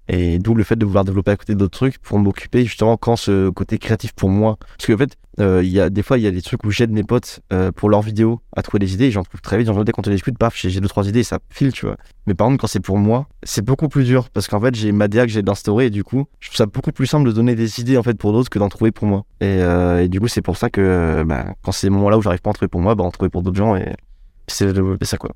[0.08, 3.16] Et d'où le fait de vouloir développer à côté d'autres trucs pour m'occuper justement quand
[3.16, 4.58] ce côté créatif pour moi.
[4.76, 6.90] Parce qu'en fait, euh, y a des fois, il y a des trucs où j'aide
[6.90, 9.66] mes potes euh, pour leurs vidéos à trouver des idées j'en trouve très vite.
[9.66, 11.96] Genre, dès qu'on te discute, paf, j'ai deux, trois idées et ça file, tu vois.
[12.26, 14.92] Mais par contre, quand c'est pour moi, c'est beaucoup plus dur parce qu'en fait, j'ai
[14.92, 17.32] ma DA que j'ai d'instaurer et du coup, je trouve ça beaucoup plus simple de
[17.32, 19.24] donner des idées en fait pour d'autres que d'en trouver pour moi.
[19.40, 22.18] Et, euh, du coup, c'est pour ça que euh, bah, quand c'est le moment là
[22.18, 23.76] où j'arrive pas à en trouver pour moi, bah, en trouver pour d'autres gens
[24.46, 24.72] c'est
[25.04, 25.30] ça quoi.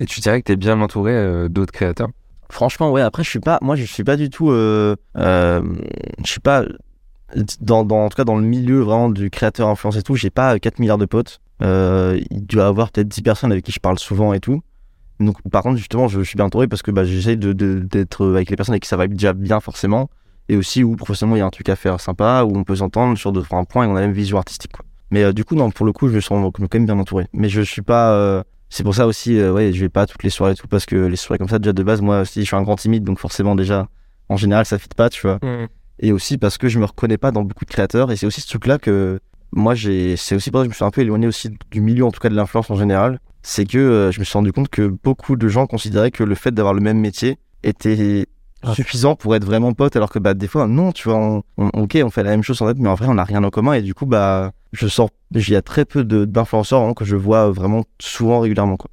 [0.00, 2.08] Et tu dirais que t'es bien entouré euh, d'autres créateurs?
[2.50, 3.02] Franchement, ouais.
[3.02, 5.60] Après, je suis pas, moi, je suis pas du tout, euh, euh,
[6.24, 6.64] je suis pas
[7.60, 10.14] dans, dans, en tout cas, dans le milieu vraiment du créateur influence et tout.
[10.14, 11.40] J'ai pas 4 milliards de potes.
[11.62, 14.62] Euh, il doit y avoir peut-être 10 personnes avec qui je parle souvent et tout.
[15.20, 18.26] Donc, par contre, justement, je, je suis bien entouré parce que bah, j'essaye de, d'être
[18.30, 20.08] avec les personnes avec qui ça va déjà bien forcément,
[20.48, 22.76] et aussi où professionnellement il y a un truc à faire sympa, où on peut
[22.76, 24.72] s'entendre sur différents points et on a la même vision artistique.
[24.72, 24.84] Quoi.
[25.10, 27.26] Mais euh, du coup, non, pour le coup, je me sens quand même bien entouré.
[27.32, 28.12] Mais je suis pas.
[28.12, 30.68] euh, c'est pour ça aussi, euh, ouais, je vais pas toutes les soirées et tout,
[30.68, 32.76] parce que les soirées comme ça, déjà de base, moi aussi, je suis un grand
[32.76, 33.88] timide, donc forcément, déjà,
[34.28, 35.38] en général, ça fit pas, tu vois.
[36.00, 38.40] Et aussi parce que je me reconnais pas dans beaucoup de créateurs, et c'est aussi
[38.42, 39.20] ce truc-là que
[39.52, 40.16] moi, j'ai.
[40.16, 42.10] C'est aussi pour ça que je me suis un peu éloigné aussi du milieu, en
[42.10, 43.18] tout cas de l'influence en général.
[43.42, 46.50] C'est que je me suis rendu compte que beaucoup de gens considéraient que le fait
[46.50, 48.26] d'avoir le même métier était
[48.62, 48.74] Ah.
[48.74, 51.68] suffisant pour être vraiment potes, alors que bah des fois non, tu vois, on, on-
[51.68, 53.50] ok, on fait la même chose en fait, mais en vrai on n'a rien en
[53.50, 57.04] commun et du coup bah je sors, il y a très peu d'influenceurs vraiment, que
[57.04, 58.90] je vois vraiment souvent régulièrement quoi.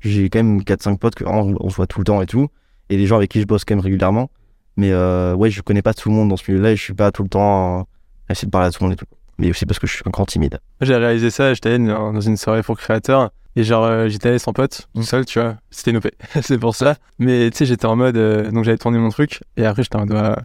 [0.00, 2.48] J'ai quand même 4-5 potes que vraiment, on se voit tout le temps et tout,
[2.90, 4.30] et les gens avec qui je bosse quand même régulièrement,
[4.76, 6.94] mais euh, ouais je connais pas tout le monde dans ce milieu-là et je suis
[6.94, 7.82] pas tout le temps euh,
[8.28, 9.06] à essayer de parler à tout le monde et tout.
[9.38, 10.58] Mais aussi parce que je suis encore timide.
[10.80, 14.52] J'ai réalisé ça, j'étais dans une soirée pour créateurs et genre euh, j'étais allé sans
[14.52, 15.04] pote, tout Mm.
[15.04, 15.56] seul, tu vois.
[15.70, 16.08] C'était une OP,
[16.42, 16.96] c'est pour ça.
[17.18, 19.96] Mais tu sais, j'étais en mode euh, donc j'avais tourné mon truc et après j'étais
[19.96, 20.36] en mode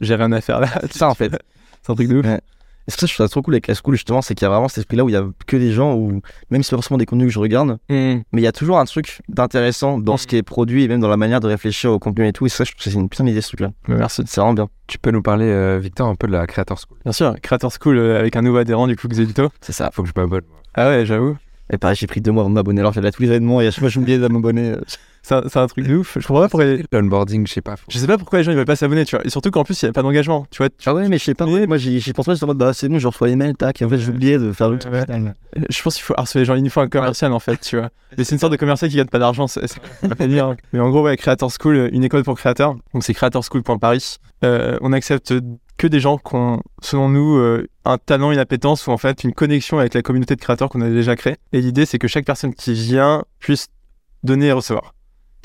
[0.00, 0.68] j'ai rien à faire là.
[0.82, 1.30] C'est ça en fait.
[1.82, 2.26] C'est un truc de ouf.
[2.26, 2.40] Ouais.
[2.86, 4.34] Et c'est pour ça que je trouve ça trop cool avec la school justement, c'est
[4.34, 6.62] qu'il y a vraiment cet esprit-là où il y a que des gens où même
[6.62, 8.22] si c'est pas forcément des contenus que je regarde, Mm.
[8.32, 10.18] mais il y a toujours un truc d'intéressant dans Mm.
[10.18, 12.46] ce qui est produit et même dans la manière de réfléchir au contenu et tout.
[12.46, 13.72] Et ça, je trouve que c'est une putain d'idée ce truc-là.
[13.88, 14.22] Mais merci.
[14.26, 14.68] C'est vraiment bien.
[14.86, 17.70] Tu peux nous parler, euh, Victor, un peu de la Creator School Bien sûr, Creator
[17.78, 19.50] School euh, avec un nouveau adhérent du coup Xelito.
[19.60, 19.90] C'est ça.
[19.92, 20.44] Faut que je m'abonne.
[20.72, 21.36] Ah ouais, j'avoue.
[21.70, 22.80] Et pareil, j'ai pris deux mois avant de m'abonner.
[22.80, 24.74] Alors j'allais à tous les événements et à chaque fois j'oubliais de m'abonner.
[25.32, 25.42] Euh.
[25.48, 26.16] C'est un, truc de ouf.
[26.20, 26.66] Je comprends pas pourquoi.
[26.92, 27.76] L'onboarding, je sais pas.
[27.76, 29.24] faut- Je sais pas pourquoi les gens ils veulent pas s'abonner, tu vois.
[29.26, 30.68] Et surtout qu'en plus il y a pas d'engagement, tu vois.
[30.70, 31.46] tu- Ah ouais, mais je sais pas.
[31.46, 33.80] Moi j'y pense pas, j'étais en mode bah c'est bon, je reçois les mails, tac.
[33.82, 34.92] Et en fait j'oubliais de faire le truc.
[34.92, 35.04] Ouais.
[35.04, 35.34] final.
[35.68, 36.54] Je pense qu'il faut harceler les gens.
[36.54, 37.90] Il nous faut un commercial en fait, tu vois.
[38.16, 39.60] Mais c'est une sorte de commercial qui gagne pas d'argent, c'est.
[40.72, 42.74] Mais en gros, ouais, Creator School, euh, une école pour créateurs.
[42.94, 44.16] Donc c'est creatorschool.paris.
[44.44, 45.34] Euh, on accepte
[45.76, 49.24] que des gens qui ont, selon nous, euh, un talent, une appétence ou en fait
[49.24, 51.36] une connexion avec la communauté de créateurs qu'on a déjà créée.
[51.52, 53.68] Et l'idée, c'est que chaque personne qui vient puisse
[54.24, 54.94] donner et recevoir.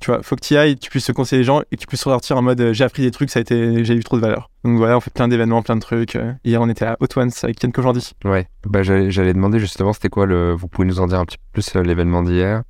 [0.04, 1.82] Tu vois, faut que tu y ailles, tu puisses se conseiller les gens et que
[1.82, 4.04] tu puisses ressortir en mode euh, j'ai appris des trucs, ça a été, j'ai eu
[4.04, 4.49] trop de valeur.
[4.66, 6.18] Donc voilà, on fait plein d'événements, plein de trucs.
[6.18, 8.12] Euh, Hier, on était à Hot Ones avec Ken Kojandi.
[8.26, 8.47] Ouais.
[8.66, 10.51] Bah, j'allais demander justement, c'était quoi le.
[10.51, 12.64] Vous pouvez nous en dire un petit peu plus euh, l'événement d'hier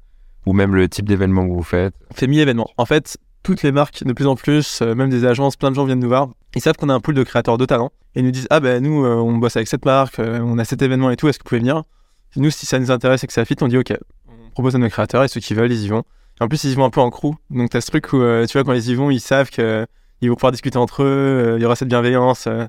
[0.45, 1.95] Ou même le type d'événement que vous faites?
[2.11, 2.69] On fait 1000 événements.
[2.77, 5.75] En fait, toutes les marques, de plus en plus, euh, même des agences, plein de
[5.75, 6.29] gens viennent nous voir.
[6.55, 7.91] Ils savent qu'on a un pool de créateurs de talent.
[8.15, 10.57] Et ils nous disent Ah ben nous, euh, on bosse avec cette marque, euh, on
[10.57, 11.83] a cet événement et tout, est-ce que vous pouvez venir?
[12.35, 13.93] Nous, si ça nous intéresse et que ça fit, on dit Ok,
[14.27, 16.03] on propose à nos créateurs et ceux qui veulent, ils y vont.
[16.43, 17.33] En plus, ils y vont un peu en crew.
[17.49, 20.29] Donc, t'as ce truc où, euh, tu vois, quand ils y vont, ils savent qu'ils
[20.29, 21.05] vont pouvoir discuter entre eux,
[21.53, 22.47] euh, il y aura cette bienveillance.
[22.47, 22.65] euh.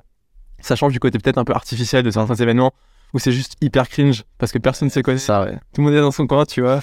[0.61, 2.73] ça change du côté peut-être un peu artificiel de certains événements
[3.13, 5.17] où c'est juste hyper cringe parce que personne ne se connaît.
[5.19, 5.53] Ça, ouais.
[5.73, 6.81] Tout le monde est dans son coin, tu vois.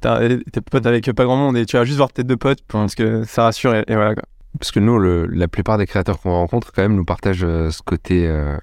[0.00, 2.94] T'es pote avec pas grand monde et tu vas juste voir tête de pote parce
[2.94, 4.24] que ça rassure et, et voilà quoi.
[4.58, 7.70] Parce que nous, le- la plupart des créateurs qu'on rencontre, quand même, nous partagent euh,
[7.70, 8.58] ce côté, euh,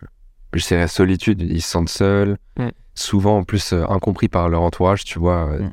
[0.54, 1.42] je dirais, solitude.
[1.42, 2.68] Ils se sentent seuls, Mm.
[2.94, 5.50] souvent en plus euh, incompris par leur entourage, tu vois.
[5.50, 5.72] euh, Mm.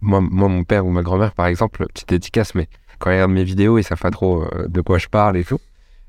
[0.00, 3.32] Moi, moi, mon père ou ma grand-mère, par exemple, petite dédicace, mais quand ils regardent
[3.32, 5.58] mes vidéos, ils savent pas trop euh, de quoi je parle et tout.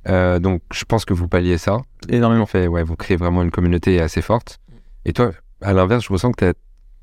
[0.08, 1.82] Euh, donc, je pense que vous palliez ça.
[2.10, 2.44] Énormément.
[2.44, 4.60] En fait, ouais, vous créez vraiment une communauté assez forte.
[5.06, 5.32] Et toi,
[5.62, 6.54] à l'inverse, je ressens que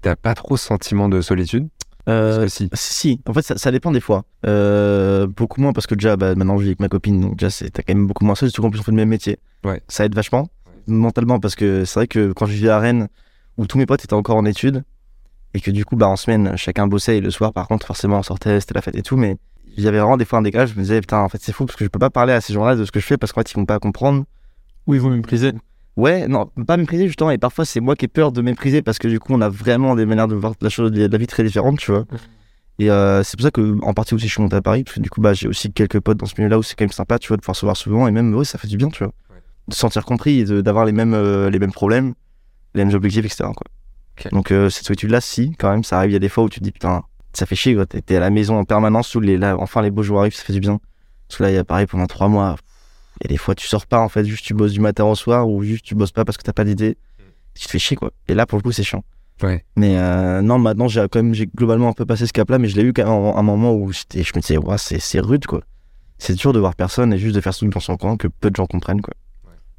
[0.02, 1.68] t'as- pas trop ce sentiment de solitude?
[2.08, 2.70] Euh, si.
[2.72, 3.20] Si.
[3.28, 4.24] En fait, ça, ça dépend des fois.
[4.46, 7.50] Euh, beaucoup moins parce que déjà, bah, maintenant, je vis avec ma copine, donc déjà,
[7.70, 9.38] t'as quand même beaucoup moins seul, surtout qu'en plus, on fait le même métier.
[9.64, 9.82] Ouais.
[9.88, 10.48] Ça aide vachement,
[10.86, 13.08] mentalement, parce que c'est vrai que quand je vivais à Rennes,
[13.58, 14.84] où tous mes potes étaient encore en études,
[15.54, 18.18] et que du coup, bah, en semaine, chacun bossait, et le soir, par contre, forcément,
[18.18, 19.36] on sortait, c'était la fête et tout, mais
[19.76, 21.52] il y avait vraiment des fois un décalage, je me disais, putain, en fait, c'est
[21.52, 23.16] fou, parce que je peux pas parler à ces gens-là de ce que je fais,
[23.16, 24.24] parce qu'en fait, ils vont pas comprendre.
[24.86, 25.52] Ou ils vont mépriser.
[25.98, 29.00] Ouais, non, pas mépriser justement, et parfois c'est moi qui ai peur de mépriser parce
[29.00, 31.26] que du coup on a vraiment des manières de voir la chose, de la vie
[31.26, 32.04] très différentes, tu vois.
[32.78, 34.94] Et euh, c'est pour ça que en partie aussi je suis monté à Paris, parce
[34.94, 36.92] que du coup bah j'ai aussi quelques potes dans ce milieu-là où c'est quand même
[36.92, 38.90] sympa, tu vois, de pouvoir se voir souvent et même ouais, ça fait du bien,
[38.90, 39.12] tu vois.
[39.28, 39.42] Ouais.
[39.66, 42.14] De se sentir compris et d'avoir les mêmes euh, les mêmes problèmes,
[42.74, 43.50] les mêmes objectifs, etc.
[43.56, 43.66] Quoi.
[44.32, 46.48] Donc euh, cette solitude-là, si quand même, ça arrive, il y a des fois où
[46.48, 47.02] tu te dis putain,
[47.32, 47.86] ça fait chier, quoi.
[47.86, 50.42] T'es à la maison en permanence, sous les là, enfin les beaux jours arrivent, ça
[50.42, 50.80] fait du bien.
[51.28, 52.56] Parce que là, il y a pareil pendant trois mois.
[53.20, 55.04] Il y a des fois, tu sors pas en fait, juste tu bosses du matin
[55.04, 56.96] au soir ou juste tu bosses pas parce que t'as pas d'idée.
[57.54, 58.12] Tu te fais chier quoi.
[58.28, 59.04] Et là, pour le coup, c'est chiant.
[59.42, 59.64] Ouais.
[59.76, 62.68] Mais euh, non, maintenant, j'ai quand même, j'ai globalement un peu passé ce cap-là, mais
[62.68, 65.20] je l'ai eu quand même à un moment où je me disais, ouais, c'est, c'est
[65.20, 65.62] rude quoi.
[66.18, 68.26] C'est dur de voir personne et juste de faire ce truc dans son coin que
[68.26, 69.14] peu de gens comprennent quoi.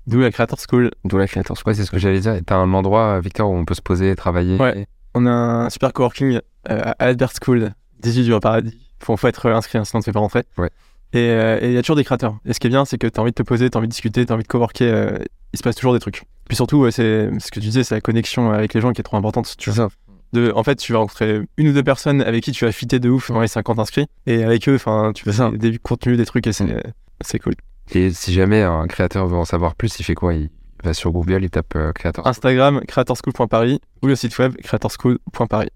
[0.09, 0.91] D'où la Creator School.
[1.05, 1.55] D'où la créateur.
[1.65, 2.35] Ouais, c'est ce que j'allais dire.
[2.45, 4.57] T'as un endroit, Victor, où on peut se poser, travailler.
[4.57, 4.87] Ouais.
[5.13, 6.39] On a un super coworking
[6.69, 8.77] euh, à Albert School, 18 du Paradis.
[9.01, 10.43] Faut, faut être inscrit, hein, sinon tu fais pas rentrer.
[10.57, 10.69] Ouais.
[11.13, 12.37] Et euh, il y a toujours des créateurs.
[12.45, 13.79] Et ce qui est bien, c'est que tu as envie de te poser, tu as
[13.79, 14.83] envie de discuter, tu as envie de coworker.
[14.91, 15.17] euh,
[15.53, 16.23] il se passe toujours des trucs.
[16.47, 19.03] Puis surtout, c'est ce que tu disais, c'est la connexion avec les gens qui est
[19.03, 19.55] trop importante.
[19.57, 19.89] Tu vois.
[19.89, 19.95] ça.
[20.33, 22.99] De, en fait, tu vas rencontrer une ou deux personnes avec qui tu vas fitter
[22.99, 24.05] de ouf dans les 50 inscrits.
[24.27, 25.49] Et avec eux, enfin, tu fais ça.
[25.51, 26.83] des, des contenus, des trucs, et c'est
[27.21, 27.55] c'est cool.
[27.93, 30.33] Et si jamais un créateur veut en savoir plus, il fait quoi?
[30.33, 30.49] Il
[30.83, 32.25] va sur Google, il tape euh, créateur.
[32.27, 35.69] Instagram, creatorschool.paris ou le site web creatorschool.paris.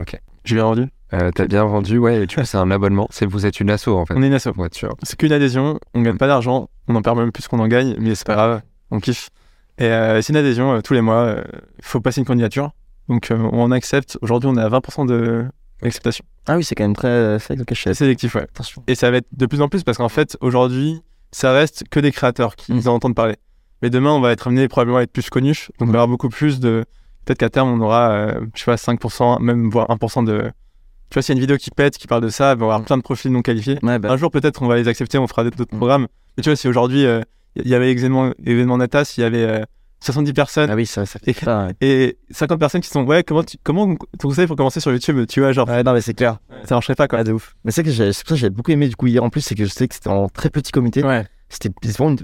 [0.00, 0.20] Ok.
[0.44, 2.22] J'ai bien rendu Euh, T'as bien vendu, ouais.
[2.22, 3.08] Et coup, c'est un abonnement.
[3.10, 4.14] C'est vous êtes une asso en fait.
[4.16, 4.48] On est une asso.
[4.56, 4.94] Ouais, tu vois.
[5.02, 7.96] C'est qu'une adhésion, on gagne pas d'argent, on en perd même plus qu'on en gagne,
[7.98, 9.30] mais c'est pas grave, on kiffe.
[9.78, 11.44] Et euh, c'est une adhésion euh, tous les mois, euh,
[11.78, 12.70] il faut passer une candidature.
[13.08, 15.44] Donc euh, on accepte, aujourd'hui on est à 20% de
[15.82, 16.24] d'acceptation.
[16.46, 18.42] Ah oui, c'est quand même très, sélectif, ouais.
[18.42, 18.82] Attention.
[18.86, 21.02] Et ça va être de plus en plus parce qu'en fait, aujourd'hui,
[21.32, 22.88] ça reste que des créateurs qui Mm.
[22.88, 23.36] en entendent parler.
[23.82, 26.08] Mais demain, on va être amené probablement à être plus connus, donc on va avoir
[26.08, 26.84] beaucoup plus de.
[27.24, 30.50] Peut-être qu'à terme, on aura, euh, je sais pas, 5%, même voire 1% de,
[31.10, 32.68] tu vois, s'il y a une vidéo qui pète, qui parle de ça, ben, on
[32.68, 33.78] va avoir plein de profils non qualifiés.
[33.82, 35.76] Ouais, bah, Un jour, peut-être, on va les accepter, on fera d'autres Mm.
[35.78, 36.06] programmes.
[36.36, 37.20] Mais tu vois, si aujourd'hui, euh,
[37.56, 39.64] il y avait événement, événement Natas, il y avait euh,
[40.00, 41.46] 70 personnes ah oui, ça, ça fait Et-.
[41.48, 41.72] Ouais.
[41.80, 45.26] et 50 personnes qui sont, ouais, comment, tu, comment ton conseil pour commencer sur YouTube,
[45.28, 46.38] tu vois, genre, Ouais, non, mais c'est clair.
[46.64, 47.18] ça marcherait pas, quoi.
[47.18, 47.54] Ouais, de ouf.
[47.64, 49.30] Mais c'est que j'ai- c'est pour ça que j'avais beaucoup aimé du coup hier en
[49.30, 51.02] plus, c'est que je sais que c'était en très petit comité.
[51.02, 51.70] Ouais, C'était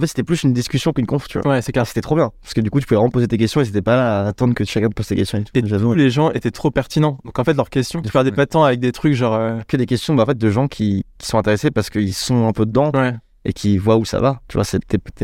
[0.06, 1.52] c'était plus une discussion qu'une conf, tu vois.
[1.52, 1.86] ouais, c'est clair.
[1.86, 2.30] C'était trop bien.
[2.42, 4.28] Parce que du coup, tu pouvais vraiment poser tes questions et c'était pas là à
[4.28, 5.52] attendre que chacun te pose tes questions et tout.
[5.54, 7.18] Et tous les gens étaient trop pertinents.
[7.24, 9.34] Donc en fait, leurs questions, De tu perdais pas de temps avec des trucs genre.
[9.34, 12.12] euh, Que des questions bah, en fait, de gens qui, qui sont intéressés parce qu'ils
[12.14, 13.14] sont un peu dedans Ouais,
[13.44, 14.40] et qui voient où ça va.
[14.48, 14.64] Tu vois,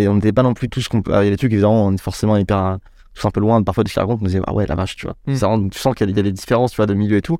[0.08, 1.12] on n'était pas non plus tous qu'on peut.
[1.12, 2.58] Il y a des trucs, évidemment, on est forcément hyper.
[2.58, 2.76] euh,
[3.14, 4.20] tous un peu loin parfois de qu'ils racontent.
[4.22, 5.16] On disait, ah ouais, la vache, tu vois.
[5.26, 5.34] Mm.
[5.34, 7.16] Ça tu sens qu'il y a, il y a des différences, tu vois, de milieu
[7.16, 7.38] et tout.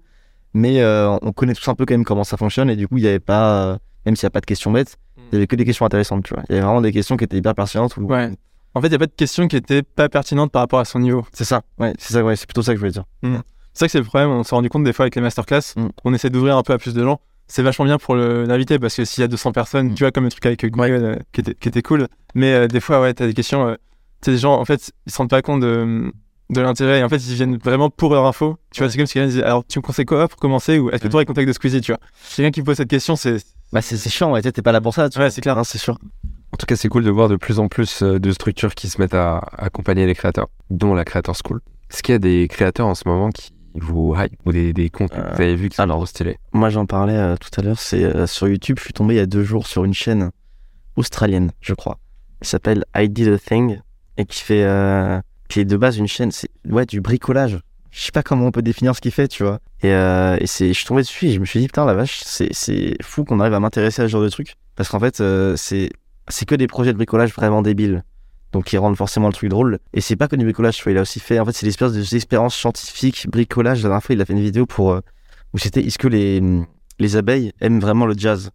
[0.55, 2.97] Mais euh, on connaît tous un peu quand même comment ça fonctionne et du coup,
[2.97, 3.65] il n'y avait pas.
[3.75, 5.85] euh, même s'il n'y a pas de questions bêtes, il y avait que des questions
[5.87, 6.43] intéressantes, tu vois.
[6.49, 7.97] Il y avait vraiment des questions qui étaient hyper pertinentes.
[7.97, 8.31] où- ouais.
[8.75, 10.85] En fait, il y a pas de questions qui étaient pas pertinentes par rapport à
[10.85, 11.25] son niveau.
[11.33, 13.05] C'est ça, ouais, c'est ça, ouais, c'est plutôt ça que je voulais dire.
[13.23, 14.31] C'est ça que c'est le problème.
[14.31, 15.89] On s'est rendu compte des fois avec les masterclass, Mm.
[16.05, 17.21] on essaie d'ouvrir un peu à plus de gens.
[17.49, 19.95] C'est vachement bien pour l'invité parce que s'il y a 200 personnes, Mm.
[19.95, 22.07] tu vois, comme le truc avec Google euh, qui, était, qui était cool.
[22.35, 23.67] Mais euh, des fois, ouais, t'as des questions.
[23.69, 23.75] euh,
[24.21, 26.13] tu sais, des gens, en fait, ils se rendent pas compte de,
[26.51, 28.59] de l'intérêt et en fait, ils viennent vraiment pour leur info.
[28.73, 28.91] Tu vois, Ouais.
[28.93, 31.05] c'est comme si quelqu'un disait Alors, tu me conseilles quoi pour commencer ou est-ce que
[31.05, 31.11] Ouais.
[31.11, 32.01] tu aurais le contact de Squeezie, tu vois?
[32.37, 33.39] Quelqu'un qui me pose cette question, c'est.
[33.73, 35.31] Bah, c'est, c'est chiant, ouais, t'es pas là pour ça, tu Ouais, vois.
[35.31, 35.57] c'est clair.
[35.59, 35.99] Hein, c'est sûr.
[36.53, 38.89] En tout cas, c'est cool de voir de plus en plus euh, de structures qui
[38.89, 41.61] se mettent à accompagner les créateurs, dont la Creator School.
[41.91, 43.53] Est-ce qu'il y a des créateurs en ce moment qui
[43.85, 45.11] vous hype ou des, des que vous
[45.41, 47.79] avez vus qui sont alors, trop stylés Moi, j'en parlais euh, tout à l'heure.
[47.79, 48.77] C'est euh, sur YouTube.
[48.79, 50.31] Je suis tombé il y a deux jours sur une chaîne
[50.97, 51.99] australienne, je crois.
[52.43, 53.81] qui s'appelle I Did a Thing
[54.17, 57.59] et qui fait, euh, qui est de base une chaîne, c'est ouais du bricolage.
[57.91, 59.61] Je sais pas comment on peut définir ce qu'il fait, tu vois.
[59.83, 61.95] Et, euh, et c'est, je suis tombé dessus et je me suis dit putain la
[61.95, 64.99] vache, c'est, c'est fou qu'on arrive à m'intéresser à ce genre de truc parce qu'en
[64.99, 65.91] fait euh, c'est,
[66.29, 68.03] c'est que des projets de bricolage vraiment débiles.
[68.53, 69.79] Donc qui rendent forcément le truc drôle.
[69.93, 70.83] Et c'est pas que du bricolage.
[70.87, 73.83] Il a aussi fait, en fait, c'est l'espèce de expériences scientifiques, bricolage.
[73.83, 75.01] La dernière fois, il a fait une vidéo pour euh,
[75.53, 76.43] où c'était est-ce que les
[76.99, 78.51] les abeilles aiment vraiment le jazz?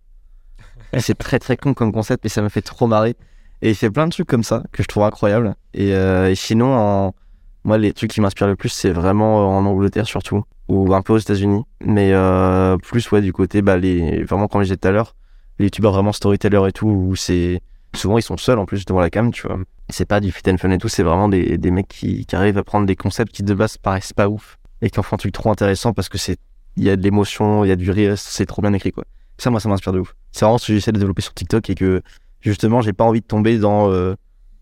[1.00, 3.16] C'est très très con comme concept, mais ça m'a fait trop marrer.
[3.62, 5.56] Et il fait plein de trucs comme ça que je trouve incroyables.
[5.74, 7.16] Et, euh, et sinon, en...
[7.64, 11.14] moi, les trucs qui m'inspirent le plus, c'est vraiment en Angleterre surtout, ou un peu
[11.14, 11.64] aux États-Unis.
[11.84, 14.24] Mais euh, plus, ouais, du côté, bah, les...
[14.24, 15.16] vraiment, comme je disais tout à l'heure,
[15.58, 17.62] les youtubeurs vraiment storytellers et tout, où c'est.
[17.96, 19.60] Souvent, ils sont seuls en plus devant la cam, tu vois.
[19.90, 22.64] C'est pas du fit and fun et tout, c'est vraiment des, mecs qui, arrivent à
[22.64, 25.34] prendre des concepts qui de base paraissent pas ouf et qui en font un truc
[25.34, 26.38] trop intéressant parce que c'est.
[26.76, 29.04] Il y a de l'émotion, il y a du rire, c'est trop bien écrit, quoi.
[29.38, 30.16] Ça, moi, ça m'inspire de ouf.
[30.32, 32.02] C'est vraiment ce que j'essaie de développer sur TikTok et que
[32.42, 34.16] justement, j'ai pas envie de tomber dans euh,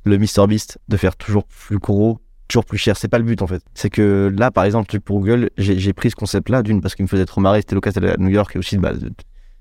[0.04, 2.20] le MrBeast, de faire toujours plus gros,
[2.50, 2.98] toujours plus cher.
[2.98, 3.64] C'est pas le but en fait.
[3.74, 7.08] C'est que là, par exemple, pour Google, j'ai pris ce concept-là d'une parce qu'il me
[7.08, 7.62] faisait trop marrer.
[7.62, 8.92] C'était l'occasion à New York et aussi bah,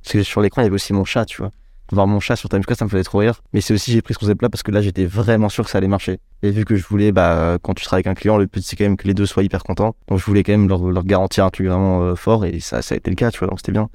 [0.03, 1.53] parce que sur l'écran, il y avait aussi mon chat, tu vois.
[1.93, 3.43] Voir mon chat sur Times Square, ça me faisait trop rire.
[3.53, 5.78] Mais c'est aussi, j'ai pris ce concept-là parce que là, j'étais vraiment sûr que ça
[5.78, 6.18] allait marcher.
[6.43, 8.76] Et vu que je voulais, bah, quand tu travailles avec un client, le but c'est
[8.76, 9.95] quand même que les deux soient hyper contents.
[10.09, 12.82] Donc je voulais quand même leur, leur garantir un truc vraiment euh, fort et ça,
[12.82, 13.49] ça a été le cas, tu vois.
[13.49, 13.88] Donc c'était bien.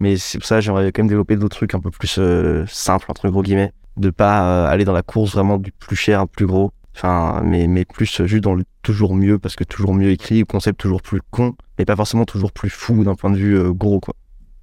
[0.00, 3.06] Mais c'est pour ça j'aimerais quand même développer d'autres trucs un peu plus euh, simples,
[3.08, 3.72] entre gros guillemets.
[3.96, 6.72] De pas euh, aller dans la course vraiment du plus cher, plus gros.
[6.94, 10.42] Enfin, mais, mais plus euh, juste dans le toujours mieux, parce que toujours mieux écrit,
[10.42, 13.72] concept toujours plus con, mais pas forcément toujours plus fou d'un point de vue euh,
[13.72, 14.14] gros, quoi.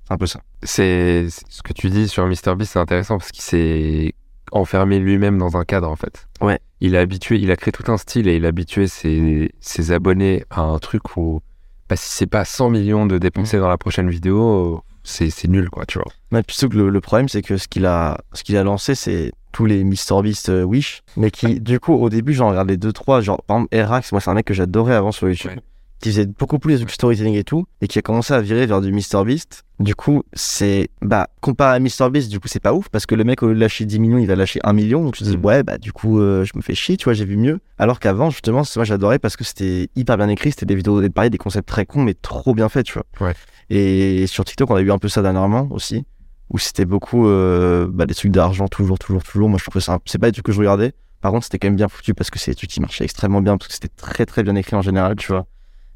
[0.10, 0.41] Un peu ça.
[0.64, 4.14] C'est ce que tu dis sur MrBeast, c'est intéressant parce qu'il s'est
[4.51, 6.28] enfermé lui-même dans un cadre en fait.
[6.41, 6.60] Ouais.
[6.82, 9.91] Il a habitué, il a créé tout un style et il a habitué ses, ses
[9.91, 11.41] abonnés à un truc où
[11.89, 13.62] bah, si c'est pas 100 millions de dépensés Mm.
[13.62, 16.12] dans la prochaine vidéo, c'est nul quoi, tu vois.
[16.32, 18.95] Mais plutôt que le, le problème, c'est que ce qu'il a, ce qu'il a lancé,
[18.95, 22.93] c'est tous les MrBeast euh, Wish, mais qui, du coup, au début, j'en regardais deux,
[22.93, 25.51] trois, genre, par exemple, Erax, moi, c'est un mec que j'adorais avant sur YouTube.
[25.51, 25.62] Ouais.
[26.02, 28.80] Qui faisait beaucoup plus de storytelling et tout, et qui a commencé à virer vers
[28.82, 29.64] du MrBeast.
[29.80, 33.24] Du coup, c'est, bah, comparé à MrBeast, du coup, c'est pas ouf, parce que le
[33.26, 35.30] mec, au lieu de lâcher 10 millions, il va lâcher 1 million, donc je me
[35.30, 35.45] dis, Mm.
[35.45, 37.60] ouais, bah, du coup, euh, je me fais chier, tu vois, j'ai vu mieux.
[37.78, 41.30] Alors qu'avant, justement, moi, j'adorais parce que c'était hyper bien écrit, c'était des vidéos, pareil,
[41.30, 43.06] des concepts très cons, mais trop bien faits, tu vois.
[43.28, 43.34] Ouais.
[43.70, 46.06] Et sur TikTok, on a eu un peu ça dernièrement aussi
[46.50, 49.50] où c'était beaucoup euh, bah, des trucs d'argent toujours, toujours, toujours.
[49.50, 50.93] Moi, je trouve que c'est pas des trucs que je regardais.
[51.22, 53.41] Par contre, c'était quand même bien foutu parce que c'est des trucs qui marchaient extrêmement
[53.41, 55.45] bien parce que c'était très, très bien écrit en général, tu vois.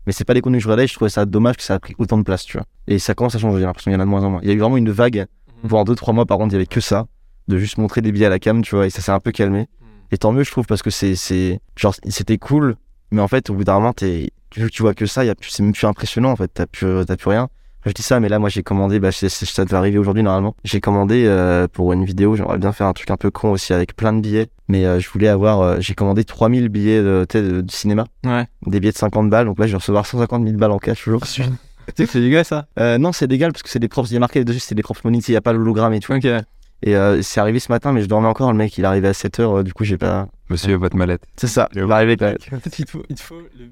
[0.05, 0.87] Mais c'est pas des contenus que je regardais.
[0.87, 2.65] Je trouvais ça dommage que ça a pris autant de place, tu vois.
[2.87, 3.59] Et ça commence à changer.
[3.59, 4.39] J'ai l'impression qu'il y en a de moins en moins.
[4.43, 5.25] Il y a eu vraiment une vague.
[5.63, 7.07] Voire deux, trois mois, par contre, il y avait que ça.
[7.47, 8.85] De juste montrer des billets à la cam, tu vois.
[8.85, 9.67] Et ça s'est un peu calmé.
[10.11, 12.75] Et tant mieux, je trouve, parce que c'est, c'est, genre, c'était cool.
[13.11, 15.29] Mais en fait, au bout d'un moment, t'es, vu que tu vois que ça, y
[15.29, 16.51] a c'est même plus impressionnant, en fait.
[16.53, 17.49] T'as plus, t'as plus rien.
[17.85, 20.23] Je dis ça, mais là, moi, j'ai commandé, bah, c'est- c'est- ça devait arriver aujourd'hui,
[20.23, 20.55] normalement.
[20.63, 23.73] J'ai commandé, euh, pour une vidéo, j'aimerais bien faire un truc un peu con aussi
[23.73, 24.47] avec plein de billets.
[24.69, 27.25] Mais, euh, je voulais avoir, euh, j'ai commandé 3000 billets de,
[27.69, 28.05] cinéma.
[28.25, 28.47] Ouais.
[28.65, 29.45] Des billets de 50 balles.
[29.45, 31.21] Donc là, je vais recevoir 150 000 balles en cash toujours.
[31.85, 32.67] Tu sais que c'est légal ça?
[32.79, 34.73] Euh, non, c'est légal parce que c'est des props, il y a marqué dessus, c'est
[34.73, 36.13] des props money, il n'y a pas l'hologramme et tout.
[36.13, 36.23] Ok.
[36.23, 38.49] Et euh, c'est arrivé ce matin, mais je dormais encore.
[38.53, 40.27] Le mec, il est arrivé à 7h, du coup, j'ai pas.
[40.49, 41.23] Monsieur, votre mallette.
[41.35, 41.67] C'est ça.
[41.75, 42.15] Il va arriver.
[42.15, 43.69] Peut-être qu'il te faut, il te faut le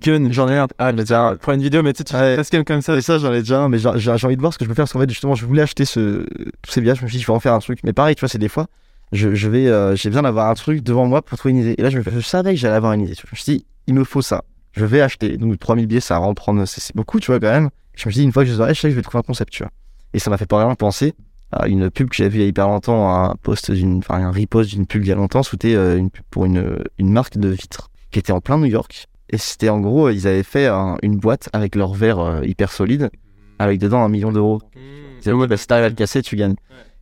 [0.00, 0.30] gun.
[0.30, 0.66] J'en ai un.
[0.78, 2.42] Ah, le déjà pour une vidéo, mais tu sais, tu Ouais.
[2.42, 2.96] fais comme ça.
[2.96, 4.74] Et ça, j'en ai déjà un, mais j'ai envie de voir ce que je peux
[4.74, 4.84] faire.
[4.84, 6.26] Parce qu'en fait, justement, je voulais acheter ce...
[6.62, 6.98] tous ces villages.
[6.98, 7.80] Je me suis dit, je vais en faire un truc.
[7.84, 8.66] Mais pareil, tu vois, c'est des fois,
[9.12, 11.74] je, je vais, euh, j'ai besoin d'avoir un truc devant moi pour trouver une idée.
[11.78, 13.14] Et là, je, me je savais que j'allais avoir une idée.
[13.14, 14.42] Je me suis dit, il me faut ça.
[14.72, 15.36] Je vais acheter.
[15.38, 17.70] Donc, 3000 billets, ça va en prendre, c'est beaucoup, tu vois, quand même.
[17.96, 19.02] Je me suis dit, une fois que je les aurai, je sais que je vais
[19.02, 19.72] trouver un concept, tu vois.
[20.12, 21.14] Et ça m'a fait pas vraiment penser
[21.52, 24.16] à une pub que j'avais vue il y a hyper longtemps, un post d'une, enfin,
[24.16, 25.42] un repost d'une pub il y a longtemps.
[25.42, 28.66] C'était euh, une pub pour une, une marque de vitres qui était en plein New
[28.66, 29.06] York.
[29.30, 32.70] Et c'était en gros, ils avaient fait un- une boîte avec leur verre euh, hyper
[32.72, 33.10] solide,
[33.58, 34.60] avec dedans un million d'euros.
[35.20, 36.54] C'est ouais, bah, si t'arrives à le casser, tu gagnes.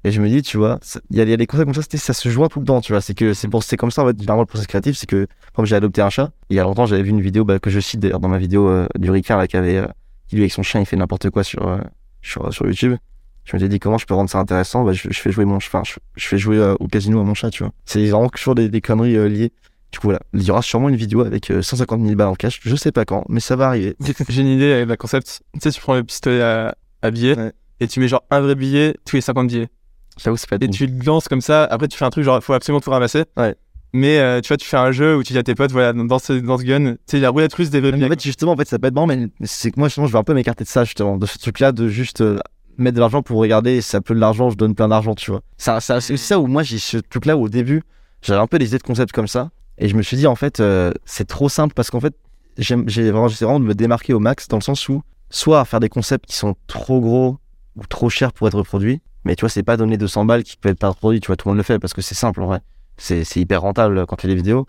[0.07, 1.65] Et je me dis, tu vois, ça- il y, a- il y a des concepts
[1.67, 3.01] comme ça, c'était- ça se joint tout le temps, tu vois.
[3.01, 5.27] C'est que c'est pour c'est comme ça, en fait, généralement, le process créatif, c'est que,
[5.55, 7.71] comme j'ai adopté un chat, il y a longtemps, j'avais vu une vidéo bah, que
[7.71, 9.87] je cite d'ailleurs dans ma vidéo euh, du Ricard, là, qui avait, euh,
[10.29, 11.79] qui lui, avec son chien, il fait n'importe quoi sur, euh,
[12.23, 12.97] sur, sur YouTube.
[13.45, 14.85] Je me suis dit, comment je peux rendre ça intéressant?
[14.85, 17.25] Bah, je, je fais jouer mon enfin, je, je fais jouer euh, au casino à
[17.25, 17.73] mon chat, tu vois.
[17.85, 19.53] C'est vraiment toujours des, des conneries euh, liées.
[19.95, 20.19] Du coup, voilà.
[20.33, 22.59] Il y aura sûrement une vidéo avec euh, 150 000 balles en cash.
[22.65, 23.95] Je sais pas quand, mais ça va arriver.
[24.29, 25.43] J'ai une idée avec la concept.
[25.53, 27.53] Tu sais, tu prends le pistolet à, à billets Ouais.
[27.79, 29.69] et tu mets genre un vrai billet tous les 50 billets.
[30.21, 31.63] J'avoue, c'est pas Et tu le lances comme ça.
[31.63, 33.23] Après, tu fais un truc genre, faut absolument tout ramasser.
[33.37, 33.55] Ouais.
[33.93, 35.93] Mais euh, tu vois, tu fais un jeu où tu dis à tes potes, voilà,
[35.93, 38.07] dans ce, dans ce gun, tu sais, la roulette russe des vrais billets.
[38.07, 40.13] en fait, justement, en fait, ça peut être marrant, mais c'est que moi, justement, je
[40.13, 42.41] veux un peu m'écarter de ça, justement, de ce truc-là, de juste euh,
[42.79, 45.31] mettre de l'argent pour regarder, c'est un peu de l'argent, je donne plein d'argent, tu
[45.31, 45.43] vois.
[45.59, 47.85] Ça, ça, c'est aussi ça où moi, j'ai ce truc-là où au début,
[48.21, 50.35] j'avais un peu des idées de concepts comme ça, et je me suis dit, en
[50.37, 52.15] fait, euh, c'est trop simple parce qu'en fait,
[52.57, 52.77] j'ai
[53.11, 56.27] vraiment, vraiment de me démarquer au max dans le sens où, soit faire des concepts
[56.27, 57.39] qui sont trop gros
[57.77, 60.57] ou trop chers pour être reproduits, mais tu vois, c'est pas donner 200 balles qui
[60.57, 62.43] peut être pas reproduit, tu vois, tout le monde le fait parce que c'est simple
[62.43, 62.61] en vrai.
[62.97, 64.67] C'est, c'est hyper rentable quand tu fais des vidéos.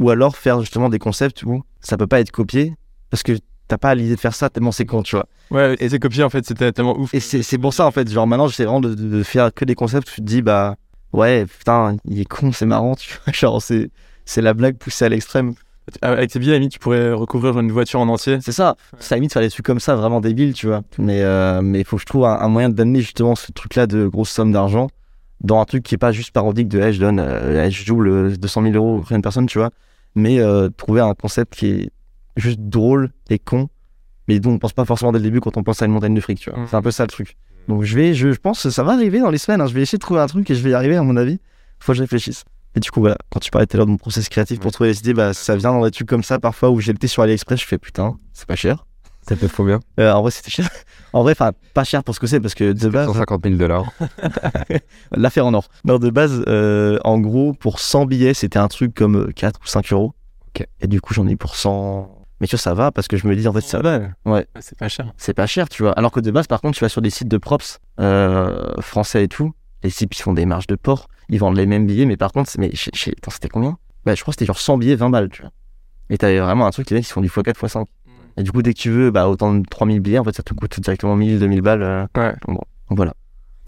[0.00, 2.74] Ou alors faire justement des concepts où ça peut pas être copié
[3.10, 3.32] parce que
[3.68, 5.26] t'as pas l'idée de faire ça tellement c'est con, tu vois.
[5.50, 7.12] Ouais, et ces copies, en fait, c'était tellement ouf.
[7.14, 9.64] Et c'est c'est pour ça en fait, genre maintenant j'essaie vraiment de- de faire que
[9.64, 10.76] des concepts où tu te dis bah
[11.12, 13.90] ouais putain il est con, c'est marrant, tu vois, genre c'est
[14.28, 15.54] c'est la blague poussée à l'extrême.
[16.02, 18.38] Avec tes billets, à la limite, tu pourrais recouvrir une voiture en entier.
[18.42, 20.82] C'est ça, ça limite faire des trucs comme ça vraiment débiles, tu vois.
[20.98, 23.74] Mais euh, mais il faut que je trouve un, un moyen d'amener justement ce truc
[23.74, 24.88] là de grosses sommes d'argent
[25.40, 27.86] dans un truc qui est pas juste parodique de hey, je donne euh, hey, je
[27.86, 29.70] double 200 000 euros à une personne, tu vois.
[30.14, 31.90] Mais euh, trouver un concept qui est
[32.36, 33.68] juste drôle et con,
[34.26, 36.14] mais dont on pense pas forcément dès le début quand on pense à une montagne
[36.14, 36.58] de fric, tu vois.
[36.58, 36.66] Mhm.
[36.68, 37.36] C'est un peu ça le truc.
[37.66, 39.62] Donc je vais, je, je pense que ça va arriver dans les semaines.
[39.62, 39.66] hein.
[39.66, 41.38] Je vais essayer de trouver un truc et je vais y arriver à mon avis.
[41.78, 42.44] Faut que je réfléchisse.
[42.78, 44.70] Et du coup voilà, quand tu parlais tout à l'heure de mon process créatif pour
[44.70, 46.98] trouver les idées, bah ça vient dans des trucs comme ça parfois où j'ai le
[46.98, 48.86] thé sur AliExpress, je fais putain, c'est pas cher.
[49.22, 49.80] Ça fait trop bien.
[49.98, 50.68] Euh, en vrai c'était cher.
[51.12, 53.56] En vrai, enfin pas cher pour ce que c'est parce que de base, 150 000
[53.56, 53.90] dollars.
[55.10, 55.66] l'affaire en or.
[55.84, 59.58] Non, de base, euh, en gros, pour 100 billets, c'était un truc comme euh, 4
[59.60, 60.12] ou 5 euros.
[60.48, 60.66] Ok.
[60.80, 62.14] Et du coup, j'en ai eu pour 100.
[62.40, 64.00] Mais tu vois, ça va parce que je me dis, en fait, ça, va.
[64.26, 64.46] Ouais.
[64.60, 65.12] C'est pas cher.
[65.16, 65.92] c'est pas cher, tu vois.
[65.92, 69.24] Alors que de base, par contre, tu vas sur des sites de props euh, français
[69.24, 69.52] et tout.
[69.82, 71.08] Les sites, ils font des marges de port.
[71.28, 73.78] Ils vendent les mêmes billets, mais par contre, mais attends, c'était combien?
[74.04, 75.50] Bah, je crois que c'était genre 100 billets, 20 balles, tu vois.
[76.10, 77.84] Et t'avais vraiment un truc, les mecs, ils font du x4, x5.
[78.38, 80.42] Et du coup, dès que tu veux, bah, autant de 3000 billets, en fait, ça
[80.42, 81.82] te coûte directement 1000, 2000 balles.
[81.82, 82.06] euh.
[82.16, 82.34] Ouais.
[82.46, 82.60] Donc
[82.90, 83.14] voilà.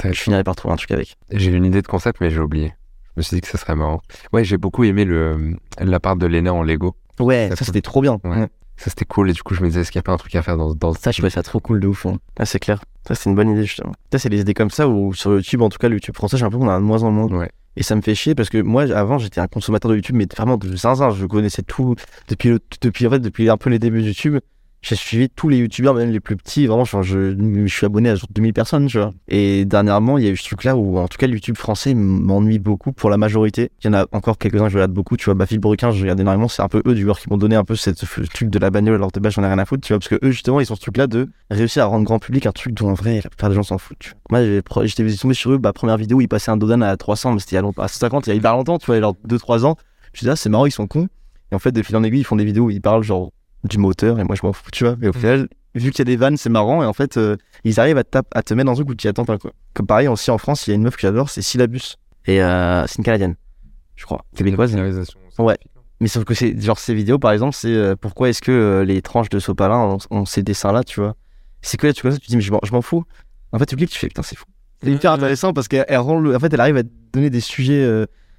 [0.02, 1.16] Je finirai par trouver un truc avec.
[1.30, 2.72] J'ai eu une idée de concept, mais j'ai oublié.
[3.16, 4.00] Je me suis dit que ça serait marrant.
[4.32, 6.96] Ouais, j'ai beaucoup aimé le, la part de Lena en Lego.
[7.18, 8.18] Ouais, Ça c'était trop bien.
[8.24, 8.48] Ouais.
[8.80, 9.28] Ça, c'était cool.
[9.28, 10.56] Et du coup, je me disais, est-ce qu'il n'y a pas un truc à faire
[10.56, 12.06] dans, dans Ça, je trouvais ça trop cool de ouf.
[12.06, 12.16] hein.
[12.38, 12.82] Ah, c'est clair.
[13.06, 13.92] Ça, c'est une bonne idée, justement.
[14.10, 16.38] Ça, c'est des idées comme ça où sur YouTube, en tout cas, le YouTube français,
[16.38, 17.26] j'ai l'impression qu'on a de moins en moins.
[17.26, 17.50] Ouais.
[17.76, 20.26] Et ça me fait chier parce que moi, avant, j'étais un consommateur de YouTube, mais
[20.34, 21.10] vraiment de zinzin.
[21.10, 21.94] Je connaissais tout
[22.28, 24.38] depuis, le, depuis, en fait, depuis un peu les débuts de YouTube.
[24.82, 26.66] J'ai suivi tous les YouTubeurs, même les plus petits.
[26.66, 29.12] Vraiment, je, je, suis abonné à genre 2000 personnes, tu vois.
[29.28, 31.92] Et dernièrement, il y a eu ce truc-là où, en tout cas, le YouTube français
[31.94, 33.70] m'ennuie beaucoup pour la majorité.
[33.82, 35.34] Il y en a encore quelques-uns que je regarde beaucoup, tu vois.
[35.34, 36.48] Baffy Bruquin, je regarde énormément.
[36.48, 38.70] C'est un peu eux, du coup, qui m'ont donné un peu ce truc de la
[38.70, 39.98] bagnole alors de base, j'en ai rien à foutre, tu vois.
[39.98, 42.52] Parce que eux, justement, ils sont ce truc-là de réussir à rendre grand public un
[42.52, 44.14] truc dont en vrai, la plupart des gens s'en foutent.
[44.30, 44.40] Moi,
[44.84, 47.60] j'étais tombé sur eux, bah, première vidéo, ils passaient un Dodan à 300, mais c'était
[47.60, 49.64] longtemps, à 150, il y a hyper longtemps, tu vois, il y a genre 2-3
[49.64, 49.76] ans.
[50.14, 51.08] Je me ah, c'est marrant, ils sont cons.
[51.52, 53.32] Et en fait, de fil en aiguille, ils font des vidéos où ils parlent genre
[53.64, 54.96] du moteur, et moi, je m'en fous, tu vois.
[54.98, 57.36] Mais au final, vu qu'il y a des vannes, c'est marrant, et en fait, euh,
[57.64, 59.24] ils arrivent à, te tap- à te mettre dans un truc où tu y attends
[59.24, 59.52] pas, quoi.
[59.74, 61.96] Comme pareil, aussi en France, il y a une meuf que j'adore, c'est Syllabus.
[62.26, 63.34] Et euh, c'est une canadienne,
[63.96, 64.24] je crois.
[64.36, 64.74] Québécoise.
[65.38, 65.56] Ouais.
[66.00, 69.02] Mais sauf que c'est genre ces vidéos par exemple, c'est euh, pourquoi est-ce que les
[69.02, 71.14] tranches de sopalin ont, ont ces dessins là, tu vois?
[71.62, 73.04] C'est que là tu vois ça, tu te dis mais je m'en- fous.
[73.52, 74.44] En fait tu cliques, tu fais putain c'est fou.
[74.82, 76.82] C'est hyper intéressant parce qu'elle elle rend le, en fait elle arrive à
[77.12, 77.86] donner des sujets.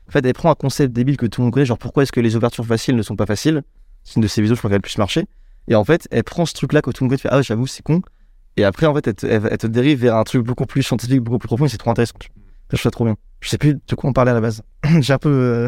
[0.07, 2.11] En fait elle prend un concept débile que tout le monde connaît, genre pourquoi est-ce
[2.11, 3.61] que les ouvertures faciles ne sont pas faciles?
[4.03, 5.25] C'est une de ses vidéos je crois qu'elle a le plus marché.
[5.67, 7.67] Et en fait elle prend ce truc là que tout le monde fait ah j'avoue
[7.67, 8.01] c'est con.
[8.57, 10.83] Et après en fait elle te, elle- elle te dérive vers un truc beaucoup plus
[10.83, 12.15] scientifique, beaucoup plus profond et c'est trop intéressant.
[12.21, 12.27] Je
[12.77, 13.15] trouve ça trop bien.
[13.41, 14.61] Je sais plus de quoi on parlait à la base.
[15.01, 15.67] J'ai un peu euh,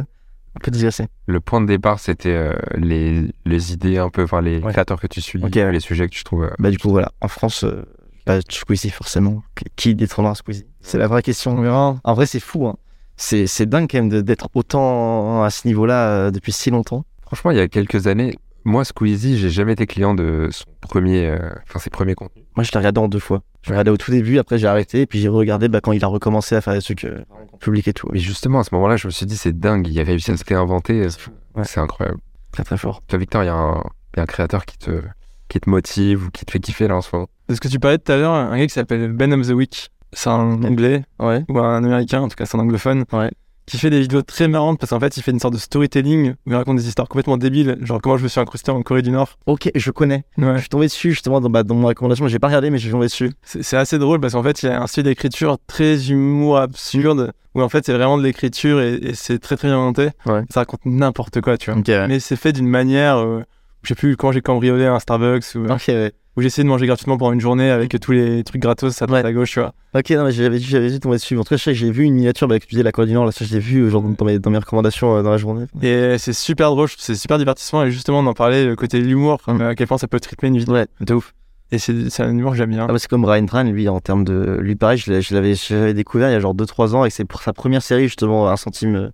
[0.56, 1.08] un peu digressé.
[1.26, 4.72] Le point de départ, c'était euh, les, les idées un peu, enfin les Ouais.
[4.72, 5.72] créateurs que tu suis, ouais.
[5.72, 6.44] les sujets que tu trouves.
[6.44, 7.84] euh, Bah du coup voilà, en France, euh,
[8.28, 9.42] Bah, Squeezie, forcément.
[9.76, 10.66] Qui détrônera Squeezie?
[10.82, 11.58] C'est la vraie question.
[11.58, 11.98] On verra.
[12.04, 12.68] En vrai, c'est fou.
[12.68, 12.76] Hein.
[13.18, 17.04] C'est, c'est dingue quand même d'être autant à ce niveau-là euh, depuis si longtemps.
[17.34, 21.26] Franchement, il y a quelques années, moi, Squeezie, j'ai jamais été client de son premier,
[21.26, 22.46] euh, enfin ses premiers contenus.
[22.56, 23.42] Moi, je l'ai regardé en deux fois.
[23.64, 25.94] Je l'ai regardé au tout début, après j'ai arrêté, et puis j'ai regardé bah, quand
[25.94, 27.24] il a recommencé à faire des trucs euh,
[27.60, 28.08] publics et tout.
[28.12, 30.38] Mais justement, à ce moment-là, je me suis dit, c'est dingue, il a réussi à
[30.38, 31.10] se réinventer.
[31.10, 31.22] C'est.
[31.56, 31.64] Ouais.
[31.66, 32.20] C'est incroyable.
[32.52, 33.02] Très très fort.
[33.08, 33.82] Toi, Victor, il y, a un-
[34.14, 35.02] il y a un créateur qui te,
[35.48, 37.28] qui te motive ou qui te fait kiffer là en ce moment?
[37.50, 39.54] De ce que tu parlais tout à l'heure, un gars qui s'appelle Ben of the
[39.54, 39.90] Week.
[40.16, 41.44] C'est un anglais Ouais.
[41.50, 43.32] ou un américain, en tout cas c'est un anglophone, Ouais.
[43.66, 46.32] Qui fait des vidéos très marrantes parce qu'en fait il fait une sorte de storytelling
[46.46, 49.02] où il raconte des histoires complètement débiles, genre comment je me suis incrusté en Corée
[49.02, 49.38] du Nord.
[49.46, 50.26] Ok, je connais.
[50.38, 50.56] Ouais.
[50.56, 52.28] Je suis tombé dessus justement dans, bah, dans mon recommandation.
[52.28, 53.32] J'ai pas regardé, mais je suis tombé dessus.
[53.44, 57.32] C'est assez drôle parce qu'en fait il y a un style d'écriture très humour absurde
[57.56, 60.10] où en fait c'est vraiment de l'écriture et, et c'est très très bien monté.
[60.26, 60.42] Ouais.
[60.50, 61.80] Ça raconte n'importe quoi, tu vois.
[61.80, 62.08] Ok, ouais.
[62.08, 63.44] Mais c'est fait d'une manière, euh,
[63.84, 66.12] je sais plus, quand j'ai cambriolé un Starbucks ou Ok, ouais.
[66.36, 69.24] Où essayé de manger gratuitement pendant une journée avec tous les trucs gratos à droite
[69.24, 69.30] Ouais.
[69.30, 69.74] à gauche, tu vois.
[69.96, 71.38] Ok, non, mais j'avais vu, j'avais vu tomber dessus.
[71.38, 72.92] En tout cas, je sais que j'ai vu une miniature, bah, que tu disais la
[72.92, 75.16] Corée du Nord, là, ça, je l'ai vu euh, genre, dans, mes, dans mes recommandations
[75.18, 75.66] euh, dans la journée.
[75.82, 79.06] Et c'est super drôle, c'est super divertissement et justement on en parlait, le côté de
[79.06, 79.62] l'humour, Mm.
[79.62, 80.74] euh, à quel point ça peut rythmer une vidéo.
[80.74, 81.34] Ouais, de ouf.
[81.72, 82.86] Et c'est c'est un humour que j'aime bien.
[82.88, 84.58] Ah bah, c'est comme Ryan Tran, lui, en termes de.
[84.62, 87.26] Lui, pareil, je l'avais je l'avais découvert il y a genre 2-3 ans, et c'est
[87.26, 88.96] pour sa première série, justement, un centime.
[88.96, 89.10] euh,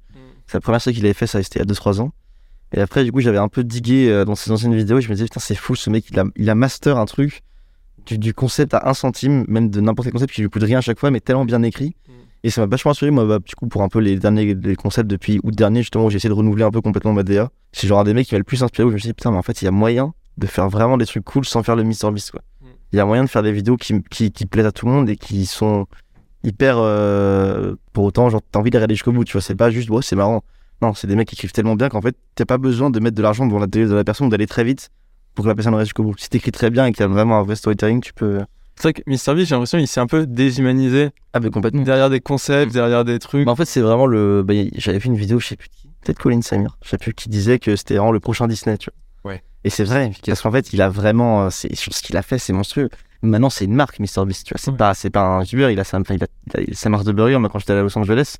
[0.47, 2.11] Sa première série qu'il avait fait, ça c'était il y a 2-3 ans.
[2.73, 5.09] Et après, du coup, j'avais un peu digué euh, dans ses anciennes vidéos, et je
[5.09, 7.41] me disais, putain, c'est fou, ce mec, il a, il a master un truc
[8.05, 10.77] du, du concept à un centime, même de n'importe quel concept qui lui coûte rien
[10.77, 11.95] à chaque fois, mais tellement bien écrit.
[12.07, 12.11] Mm.
[12.43, 14.75] Et ça m'a vachement rassuré, moi, bah, du coup, pour un peu les derniers les
[14.75, 17.49] concepts depuis août dernier, justement, où j'ai essayé de renouveler un peu complètement ma DA.
[17.71, 19.13] C'est genre un des mecs qui m'a le plus inspiré, où je me suis dit,
[19.13, 21.63] putain, mais en fait, il y a moyen de faire vraiment des trucs cool sans
[21.63, 22.11] faire le Mr.
[22.13, 22.41] Beast, quoi.
[22.61, 22.65] Mm.
[22.91, 24.91] Il y a moyen de faire des vidéos qui, qui, qui plaisent à tout le
[24.91, 25.87] monde et qui sont
[26.43, 26.77] hyper.
[26.77, 29.41] euh, pour autant, genre, t'as envie de regarder jusqu'au bout, tu vois.
[29.41, 30.43] C'est pas juste, ouais, c'est marrant.
[30.81, 33.15] Non, c'est des mecs qui écrivent tellement bien qu'en fait, t'as pas besoin de mettre
[33.17, 34.89] de l'argent devant la télé de la personne ou d'aller très vite
[35.35, 36.15] pour que la personne reste jusqu'au bout.
[36.17, 38.39] Si t'écris très bien et que t'as vraiment un vrai storytelling, tu peux.
[38.75, 41.81] C'est vrai que MrBeast, j'ai l'impression qu'il s'est un peu déshumanisé Ah, complètement.
[41.83, 43.45] derrière des concepts, derrière des trucs.
[43.45, 44.41] Bah, en fait, c'est vraiment le.
[44.43, 47.13] bah, J'avais vu une vidéo, je sais plus qui, peut-être Colin Samir, je sais plus,
[47.13, 48.89] qui disait que c'était vraiment le prochain Disney, tu
[49.23, 49.31] vois.
[49.33, 49.43] Ouais.
[49.65, 51.43] Et c'est vrai, parce qu'en fait, il a vraiment.
[51.43, 51.67] euh, ce
[52.01, 52.89] qu'il a fait, c'est monstrueux.
[53.21, 54.59] Maintenant, c'est une marque, MrBeast, tu vois.
[54.63, 54.77] C'est Ouais.
[54.77, 56.27] pas, pas un YouTuber, il a sa, enfin, il a,
[56.61, 57.37] il a sa marque de burger.
[57.37, 58.35] Moi, quand j'étais à Los Angeles,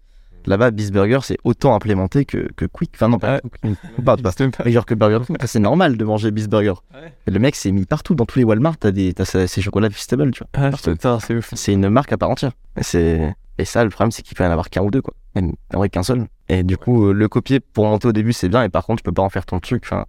[0.45, 2.91] là-bas, Beast Burger, c'est autant implémenté que, que Quick.
[2.95, 3.41] Enfin, non, pas Ouais.
[3.61, 5.35] Quick, pas, pas, pas- que Burger King.
[5.45, 6.73] C'est normal de manger Beast Burger.
[6.93, 7.13] Ouais.
[7.27, 10.31] Le mec s'est mis partout, dans tous les Walmart, t'as des, t'as ces chocolats Feastable,
[10.31, 10.49] tu vois.
[10.67, 11.49] Ah, putain, c'est ouf.
[11.55, 12.51] C'est une marque à part entière.
[12.77, 15.01] Et c'est et ça le problème c'est qu'il peut y en avoir qu'un ou deux
[15.01, 15.13] quoi.
[15.35, 16.27] Même en vrai qu'un seul.
[16.47, 19.01] Et du coup euh, le copier pour monter au début c'est bien et par contre
[19.01, 19.83] tu peux pas en faire ton truc.
[19.85, 20.05] Enfin,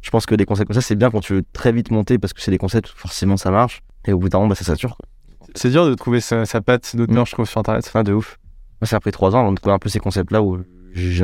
[0.00, 2.18] je pense que des concepts comme ça c'est bien quand tu veux très vite monter
[2.18, 4.54] parce que c'est des concepts où forcément ça marche et au bout d'un moment bah,
[4.54, 4.96] ça sature.
[4.96, 5.08] Quoi.
[5.56, 7.26] C'est dur de trouver sa, sa patte d'auteur, Mm.
[7.26, 7.84] je trouve, sur internet.
[7.88, 8.38] Enfin de ouf.
[8.84, 10.58] Moi c'est après trois ans de trouver un peu ces concepts là où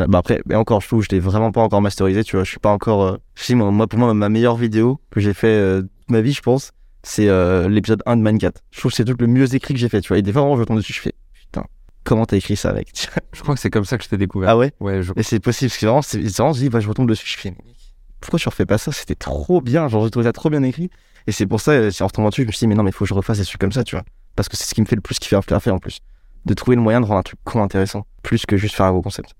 [0.08, 2.44] bah après mais encore je trouve que je l'ai vraiment pas encore masterisé tu vois.
[2.44, 5.48] Je suis pas encore euh, si moi, pour moi ma meilleure vidéo que j'ai fait
[5.48, 6.70] euh, toute ma vie je pense
[7.02, 9.74] c'est euh, l'épisode 1 de Minecraft je trouve que c'est le truc le mieux écrit
[9.74, 10.16] que j'ai fait tu vois.
[10.16, 11.66] Et des fois vraiment je tombe dessus je fais putain
[12.02, 12.88] comment t'as écrit ça mec
[13.34, 14.48] Je crois que c'est comme ça que je t'ai découvert.
[14.48, 14.72] ah ouais?
[14.80, 15.12] Ouais, je...
[15.16, 17.36] et c'est possible parce que vraiment c'est vraiment je dis bah, je retombe dessus je
[17.38, 17.52] fais
[18.20, 18.90] pourquoi tu refais pas ça?
[18.90, 20.88] C'était trop bien genre j'ai trouvé ça trop bien écrit.
[21.26, 23.04] Et c'est pour ça en retombant dessus je me suis dit mais non mais faut
[23.04, 24.04] que je refasse des trucs comme ça tu vois.
[24.34, 26.00] Parce que c'est ce qui me fait le plus kiffer à faire en plus
[26.46, 28.92] de trouver le moyen de rendre un truc con intéressant plus que juste faire un
[28.92, 29.34] gros concept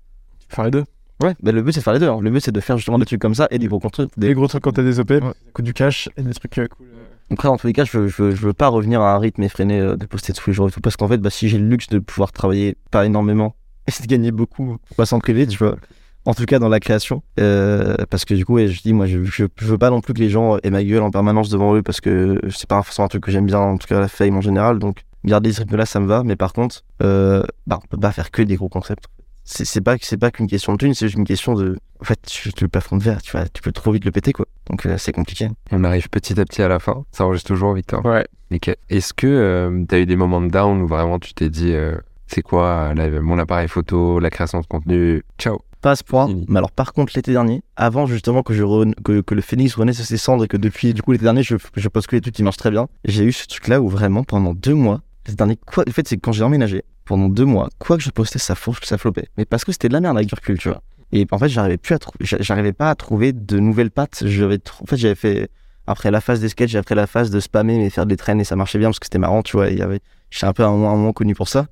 [0.49, 0.83] faire les deux.
[1.23, 2.09] Ouais, bah le but c'est de faire les deux.
[2.09, 2.19] hein.
[2.21, 4.09] Le but c'est de faire justement des trucs comme ça et des gros contenus.
[4.17, 4.33] Des Des...
[4.33, 5.13] gros trucs quand t'as des OP,
[5.53, 6.87] coûte du cash et des trucs euh, cool.
[6.87, 7.33] euh.
[7.33, 9.19] Après, dans tous les cas, je veux, je, veux, je veux pas revenir à un
[9.19, 11.47] rythme effréné euh, de poster tous les jours et tout parce qu'en fait, bah, si
[11.47, 13.55] j'ai le luxe de pouvoir travailler pas énormément
[13.87, 15.77] et de gagner beaucoup, pas s'en priver, tu vois.
[16.25, 17.23] En tout cas, dans la création.
[17.39, 20.01] Euh, parce que du coup, ouais, je dis, moi, je, je, je veux pas non
[20.01, 22.81] plus que les gens aient ma gueule en permanence devant eux parce que c'est pas
[22.83, 24.77] forcément un truc que j'aime bien, en tout cas, la fame en général.
[24.79, 26.23] Donc, garder ce rythme-là, ça me va.
[26.23, 29.05] Mais par contre, euh, bah, on peut pas faire que des gros concepts.
[29.43, 31.77] C'est c'est pas, c'est pas qu'une question de thune, c'est juste une question de.
[31.99, 34.11] En fait, tu, tu le plafond de verre, tu, vois, tu peux trop vite le
[34.11, 34.45] péter, quoi.
[34.69, 35.49] Donc, euh, c'est compliqué.
[35.71, 37.05] On arrive petit à petit à la fin.
[37.11, 38.05] Ça enregistre toujours, Victor.
[38.05, 38.25] Ouais.
[38.51, 38.75] Nickel.
[38.89, 41.73] Est-ce que euh, tu as eu des moments de down où vraiment tu t'es dit,
[41.73, 41.95] euh,
[42.27, 45.23] c'est quoi mon appareil photo, la création de contenu?
[45.39, 45.59] Ciao.
[45.81, 46.29] Pas à ce point.
[46.47, 49.73] Mais alors, par contre, l'été dernier, avant justement que, je re- que, que le phénix
[49.73, 52.15] renaisse de ses cendres et que depuis, du coup, l'été dernier, je, je poste que
[52.15, 55.01] les trucs qui marchent très bien, j'ai eu ce truc-là où vraiment, pendant deux mois,
[55.25, 58.09] l'été dernier, quoi, en fait, c'est quand j'ai emménagé, pendant deux mois, quoi que je
[58.09, 59.27] postais, ça fourche, ça flopait.
[59.37, 60.81] Mais parce que c'était de la merde avec recul, tu vois.
[61.11, 64.23] Et en fait, j'arrivais plus à j'arrivais pas à trouver de nouvelles pattes.
[64.25, 65.49] J'avais, en fait, j'avais fait,
[65.87, 68.43] après la phase des sketchs, après la phase de spammer, mais faire des traînes et
[68.43, 69.69] ça marchait bien parce que c'était marrant, tu vois.
[69.69, 69.99] il y
[70.29, 71.67] j'étais un peu un un moment connu pour ça.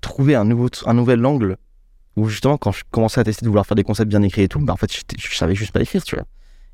[0.00, 1.56] Trouver un nouveau, un nouvel angle
[2.16, 4.48] où justement quand je commençais à tester de vouloir faire des concepts bien écrits et
[4.48, 6.24] tout, bah en fait je savais juste pas écrire, tu vois.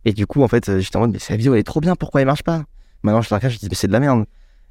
[0.04, 1.96] Et du coup en fait j'étais en mode mais cette vidéo elle est trop bien,
[1.96, 2.64] pourquoi elle marche pas?
[3.02, 4.24] Maintenant je la regarde, je dis mais c'est de la merde.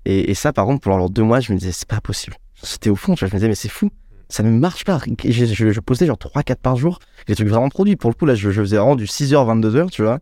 [0.06, 2.36] Et, et ça par contre pendant deux mois je me disais c'est pas possible.
[2.62, 3.90] C'était au fond, tu vois, je me disais mais c'est fou,
[4.30, 5.00] ça ne marche pas.
[5.24, 7.96] Je, je, postais genre 3-4 par jour, des trucs vraiment produits.
[7.96, 10.20] Pour le coup là je, faisais vraiment du 6h 22h, tu vois.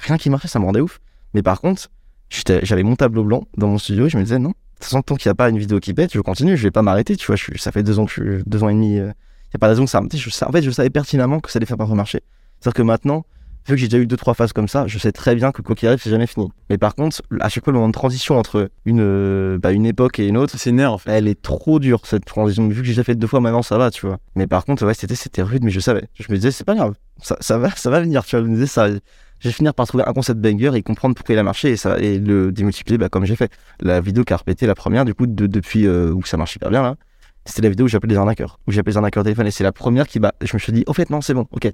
[0.00, 1.00] Rien qui marchait, ça me rendait ouf.
[1.34, 1.88] Mais par contre
[2.30, 5.00] j'avais mon tableau blanc dans mon studio et je me disais non, de toute façon,
[5.00, 7.16] tant qu'il n'y a pas une vidéo qui pète, je continue, je vais pas m'arrêter,
[7.16, 7.36] tu vois.
[7.56, 9.10] Ça fait deux ans que je, deux ans et demi, il n'y
[9.54, 10.02] a pas de raison que ça.
[10.12, 12.20] Je, en fait, je savais pertinemment que ça allait faire pas remarcher.
[12.60, 13.24] C'est-à-dire que maintenant,
[13.66, 15.62] vu que j'ai déjà eu deux trois phases comme ça, je sais très bien que
[15.62, 16.48] quoi qu'il arrive, c'est jamais fini.
[16.70, 19.86] Mais par contre, à chaque fois, le moment de transition entre une, euh, bah, une
[19.86, 21.10] époque et une autre, C'est nerf en fait.
[21.10, 22.68] elle est trop dure cette transition.
[22.68, 24.18] Vu que j'ai déjà fait deux fois maintenant, ça va, tu vois.
[24.34, 26.04] Mais par contre, ouais, c'était c'était rude, mais je savais.
[26.14, 28.24] Je me disais, c'est pas grave, ça, ça va, ça va venir.
[28.24, 30.82] Tu vois, je me disais, ça, je vais finir par trouver un concept banger et
[30.82, 33.50] comprendre pourquoi il a marché et ça et le démultiplier, bah, comme j'ai fait.
[33.80, 36.54] La vidéo qui a répété la première, du coup, de- depuis euh, où ça marche
[36.56, 36.96] hyper bien là.
[37.44, 39.62] C'était la vidéo où j'appelais les arnaqueurs, où j'appelais les arnaqueurs au téléphone et c'est
[39.62, 41.70] la première qui, bah, je me suis dit, au fait, non, c'est bon, ok.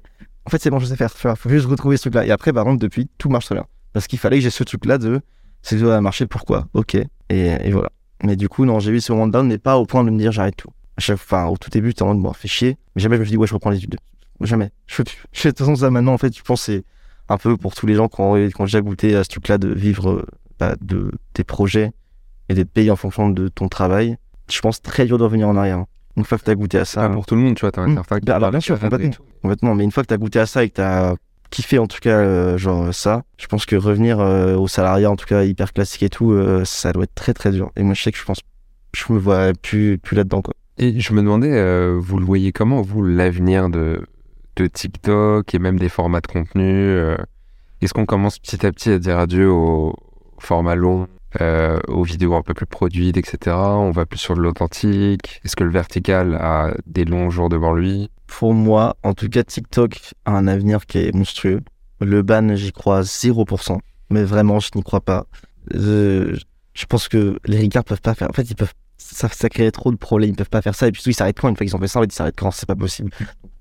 [0.47, 1.12] En fait, c'est bon, je sais faire.
[1.23, 2.27] Vois, faut juste retrouver ce truc-là.
[2.27, 3.66] Et après, par contre, depuis, tout marche très bien.
[3.93, 5.20] Parce qu'il fallait que j'ai ce truc-là de,
[5.62, 6.94] c'est va marcher, pourquoi, ok.
[6.94, 7.90] Et, et voilà.
[8.23, 10.19] Mais du coup, non, j'ai eu ce moment down, mais pas au point de me
[10.19, 10.70] dire j'arrête tout.
[11.31, 12.77] À au tout début, t'es en mode, bon, fait chier.
[12.94, 13.97] Mais jamais je me suis dit, ouais, je reprends les études.
[14.40, 14.70] Jamais.
[14.86, 15.24] Je fais plus.
[15.32, 16.85] Fais de toute façon ça maintenant, en fait, je pense c'est
[17.28, 19.59] un peu pour tous les gens qui ont, qui ont déjà goûté à ce truc-là
[19.59, 20.27] de vivre
[20.59, 21.93] bah, de tes projets
[22.48, 24.16] et d'être payé en fonction de ton travail.
[24.51, 25.85] Je pense très dur de revenir en arrière.
[26.16, 27.82] Une fois que t'as goûté à ça, Pas pour tout le monde, tu vois, t'en
[27.84, 27.94] as Mm.
[27.94, 29.10] certains qui Bah, alors, bien sûr, complètement.
[29.43, 29.74] complètement.
[29.74, 31.14] Mais une fois que t'as goûté à ça et que t'as
[31.51, 35.16] kiffé en tout cas, euh, genre ça, je pense que revenir euh, au salariat, en
[35.16, 37.70] tout cas hyper classique et tout, euh, ça doit être très très dur.
[37.76, 38.40] Et moi, je sais que je pense,
[38.94, 40.55] je me vois plus, plus là-dedans, quoi.
[40.78, 41.51] Et je me demandais,
[41.98, 44.06] vous le voyez comment, vous, l'avenir de,
[44.56, 46.97] de TikTok et même des formats de contenu
[47.82, 49.94] Est-ce qu'on commence petit à petit à dire adieu au
[50.39, 51.06] format long,
[51.40, 53.56] euh, aux vidéos un peu plus produites, etc.
[53.56, 57.72] On va plus sur de l'authentique Est-ce que le vertical a des longs jours devant
[57.72, 58.10] lui?
[58.26, 61.60] Pour moi, en tout cas, TikTok a un avenir qui est monstrueux.
[62.00, 63.78] Le ban, j'y crois 0%.
[64.10, 65.26] Mais vraiment, je n'y crois pas.
[65.74, 66.36] Euh,
[66.74, 68.28] je pense que les ricains peuvent pas faire.
[68.28, 68.72] En fait, ils peuvent.
[68.98, 70.30] Ça, ça créerait trop de problèmes.
[70.30, 70.88] Ils peuvent pas faire ça.
[70.88, 71.48] Et puis, ils s'arrêtent quand?
[71.48, 72.50] Une fois qu'ils ont fait ça, ils s'arrêtent quand?
[72.50, 73.10] C'est pas possible.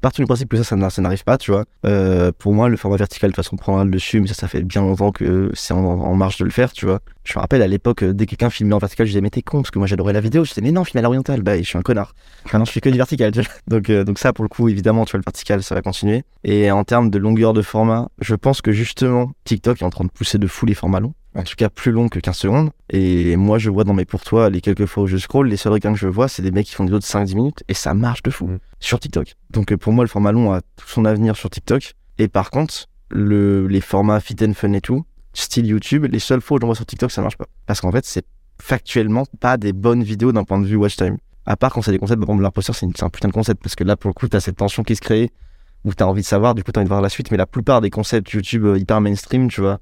[0.01, 1.63] Partout du principe que ça, ça, n'a- ça n'arrive pas, tu vois.
[1.85, 4.19] Euh, pour moi, le format vertical, de toute façon, prendra le dessus.
[4.19, 6.85] Mais ça, ça fait bien longtemps que c'est en, en marche de le faire, tu
[6.87, 7.01] vois.
[7.23, 9.29] Je me rappelle à l'époque, euh, dès que quelqu'un filmait en vertical, je disais, mais
[9.29, 10.43] t'es con, parce que moi, j'adorais la vidéo.
[10.43, 11.43] Je disais, mais non, filme à l'oriental.
[11.43, 12.15] Bah, je suis un connard.
[12.45, 13.49] Maintenant, je fais que du vertical, tu vois.
[13.67, 16.23] Donc, euh, donc ça, pour le coup, évidemment, tu vois, le vertical, ça va continuer.
[16.43, 20.03] Et en termes de longueur de format, je pense que justement, TikTok est en train
[20.05, 21.13] de pousser de fou les formats longs.
[21.33, 22.71] En tout cas, plus longs que 15 secondes.
[22.89, 25.55] Et moi, je vois dans mes pour toi, les quelques fois où je scroll, les
[25.55, 27.63] seuls requins que je vois, c'est des mecs qui font des vidéos de 5-10 minutes.
[27.69, 28.47] Et ça marche de fou.
[28.47, 28.59] Mhm.
[28.79, 29.35] Sur TikTok.
[29.49, 31.93] Donc, euh, pour moi, le format long a tout son avenir sur TikTok.
[32.17, 36.41] Et par contre, le, les formats fit and fun et tout, style YouTube, les seules
[36.41, 37.47] fois où j'en vois sur TikTok, ça marche pas.
[37.65, 38.25] Parce qu'en fait, c'est
[38.61, 41.17] factuellement pas des bonnes vidéos d'un point de vue watch time.
[41.45, 43.63] À part quand c'est des concepts, par exemple, l'imposteur, c'est un putain de concept.
[43.63, 45.31] Parce que là, pour le coup, t'as cette tension qui se crée,
[45.85, 47.31] où t'as envie de savoir, du coup, t'as envie de voir la suite.
[47.31, 49.79] Mais la plupart des concepts YouTube euh, hyper mainstream, tu vois,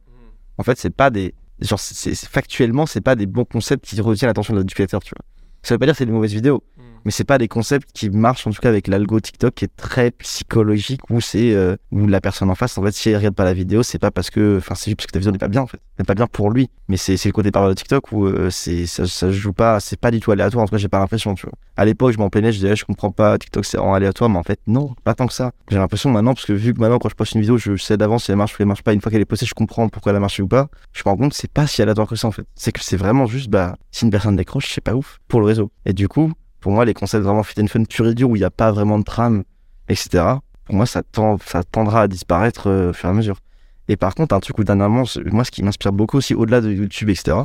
[0.58, 1.34] en fait, c'est pas des.
[1.62, 5.26] Genre, c'est factuellement, c'est pas des bons concepts qui retiennent l'attention de l'utilisateur, tu vois.
[5.62, 6.64] Ça veut pas dire que c'est des mauvaises vidéos,
[7.06, 9.76] mais c'est pas des concepts qui marchent en tout cas avec l'algo TikTok qui est
[9.76, 13.36] très psychologique où c'est euh, où la personne en face en fait si elle regarde
[13.36, 15.38] pas la vidéo c'est pas parce que enfin c'est juste parce que ta vidéo n'est
[15.38, 15.80] pas bien en fait.
[15.98, 16.70] N'est pas bien pour lui.
[16.88, 20.12] Mais c'est le côté par de TikTok où euh, c'est ça, joue pas c'est pas
[20.12, 20.64] du tout aléatoire.
[20.64, 21.54] En tout cas j'ai pas l'impression tu vois.
[21.78, 24.30] À l'époque je m'en plaignais je disais je comprends pas TikTok c'est en aléatoire.
[24.30, 25.52] Mais en fait non pas tant que ça.
[25.70, 27.98] J'ai l'impression maintenant parce que vu que maintenant quand je poste une vidéo je sais
[27.98, 28.94] d'avance si elle marche ou elle marche pas.
[28.94, 30.70] Une fois qu'elle est postée je comprends pourquoi elle a marché ou pas.
[30.94, 32.46] Je me rends compte c'est pas si aléatoire que ça en fait.
[32.56, 35.46] C'est que c'est vraiment juste bah si une personne décroche c'est pas ouf pour le
[35.46, 35.72] réseau.
[35.86, 38.36] Et du coup pour moi, les concepts vraiment fit and fun pur et dur où
[38.36, 39.44] il n'y a pas vraiment de trame,
[39.88, 40.24] etc.,
[40.66, 43.40] pour moi, ça, tend, ça tendra à disparaître euh, au fur et à mesure.
[43.88, 46.72] Et par contre, un truc où dernièrement, moi, ce qui m'inspire beaucoup aussi, au-delà de
[46.72, 47.38] YouTube, etc.,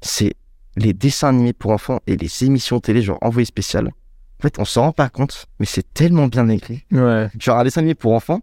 [0.00, 0.34] c'est
[0.76, 3.86] les dessins animés pour enfants et les émissions télé, genre envoyé spécial.
[3.86, 6.84] En fait, on s'en rend pas compte, mais c'est tellement bien écrit.
[6.90, 7.30] Ouais.
[7.38, 8.40] Genre, un dessin animé pour enfants,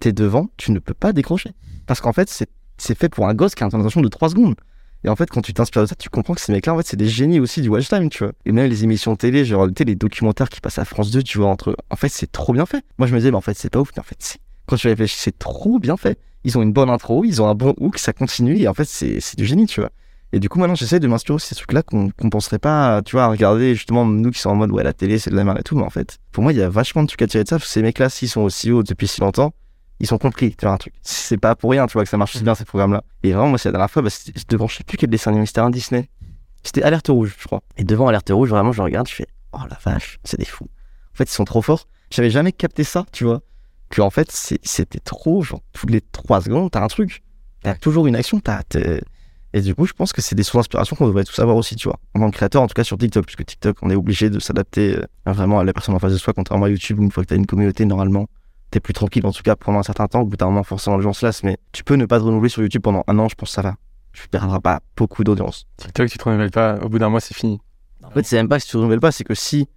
[0.00, 1.52] t'es devant, tu ne peux pas décrocher.
[1.86, 2.50] Parce qu'en fait, c'est
[2.82, 4.54] c'est fait pour un gosse qui a une attention de 3 secondes.
[5.04, 6.86] Et en fait, quand tu t'inspires de ça, tu comprends que ces mecs-là, en fait,
[6.86, 8.32] c'est des génies aussi du watch time, tu vois.
[8.44, 11.48] Et même les émissions télé, genre, les documentaires qui passent à France 2, tu vois,
[11.48, 11.76] entre eux.
[11.90, 12.84] En fait, c'est trop bien fait.
[12.98, 14.76] Moi, je me disais, mais en fait, c'est pas ouf, mais en fait, c'est- quand
[14.76, 16.18] tu réfléchis, c'est trop bien fait.
[16.44, 18.84] Ils ont une bonne intro, ils ont un bon hook, ça continue, et en fait,
[18.84, 19.90] c'est du génie, tu vois.
[20.34, 23.16] Et du coup, maintenant, j'essaie de m'inspirer aussi ces trucs-là qu'on qu'on penserait pas, tu
[23.16, 25.44] vois, à regarder, justement, nous qui sommes en mode, ouais, la télé, c'est de la
[25.44, 27.26] merde et tout, mais en fait, pour moi, il y a vachement de trucs à
[27.26, 29.52] tirer de ça, ces mecs-là, s'ils sont aussi hauts depuis si longtemps,
[30.00, 30.94] ils sont compris, tu vois, un truc.
[31.02, 33.04] C'est pas pour rien, tu vois, que ça marche si bien, ces programmes-là.
[33.22, 34.10] Et vraiment, moi, c'est la dernière fois, bah,
[34.48, 36.08] devant, je sais plus quel dessin animé, c'était un Disney.
[36.64, 37.62] C'était Alerte Rouge, je crois.
[37.76, 40.68] Et devant Alerte Rouge, vraiment, je regarde, je fais, oh la vache, c'est des fous.
[41.12, 41.86] En fait, ils sont trop forts.
[42.10, 43.42] J'avais jamais capté ça, tu vois.
[43.90, 47.22] Que, en fait, c'était trop, genre, toutes les trois secondes, t'as un truc.
[47.62, 48.62] T'as toujours une action, t'as,
[49.54, 51.76] et du coup, je pense que c'est des sources d'inspiration qu'on devrait tous avoir aussi,
[51.76, 51.98] tu vois.
[52.14, 54.38] En tant que créateur, en tout cas sur TikTok, puisque TikTok, on est obligé de
[54.38, 57.10] s'adapter euh, vraiment à la personne en face de soi, contrairement à YouTube, où une
[57.10, 58.28] fois que t'as une communauté, normalement,
[58.72, 60.96] t'es plus tranquille, en tout cas pendant un certain temps, au bout d'un moment, forcément,
[60.96, 63.18] les gens se lassent, mais tu peux ne pas te renouveler sur YouTube pendant un
[63.18, 63.76] an, je pense que ça va.
[64.12, 65.66] Tu perdras pas beaucoup d'audience.
[65.76, 66.78] TikTok, tu te renouvelles pas.
[66.82, 67.60] Au bout d'un mois, c'est fini.
[68.02, 69.68] En fait, c'est même pas que si tu te renouvelles pas, c'est que si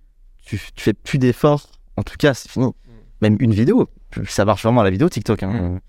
[0.43, 2.71] tu, tu fais plus d'efforts, en tout cas, c'est fini.
[3.21, 3.89] Même une vidéo,
[4.27, 5.43] ça marche vraiment à la vidéo TikTok.
[5.43, 5.79] Hein.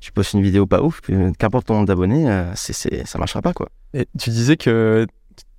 [0.00, 1.00] tu postes une vidéo pas ouf,
[1.38, 3.68] qu'importe ton nombre d'abonnés, euh, c'est, c'est, ça marchera pas quoi.
[3.94, 5.06] Et tu disais que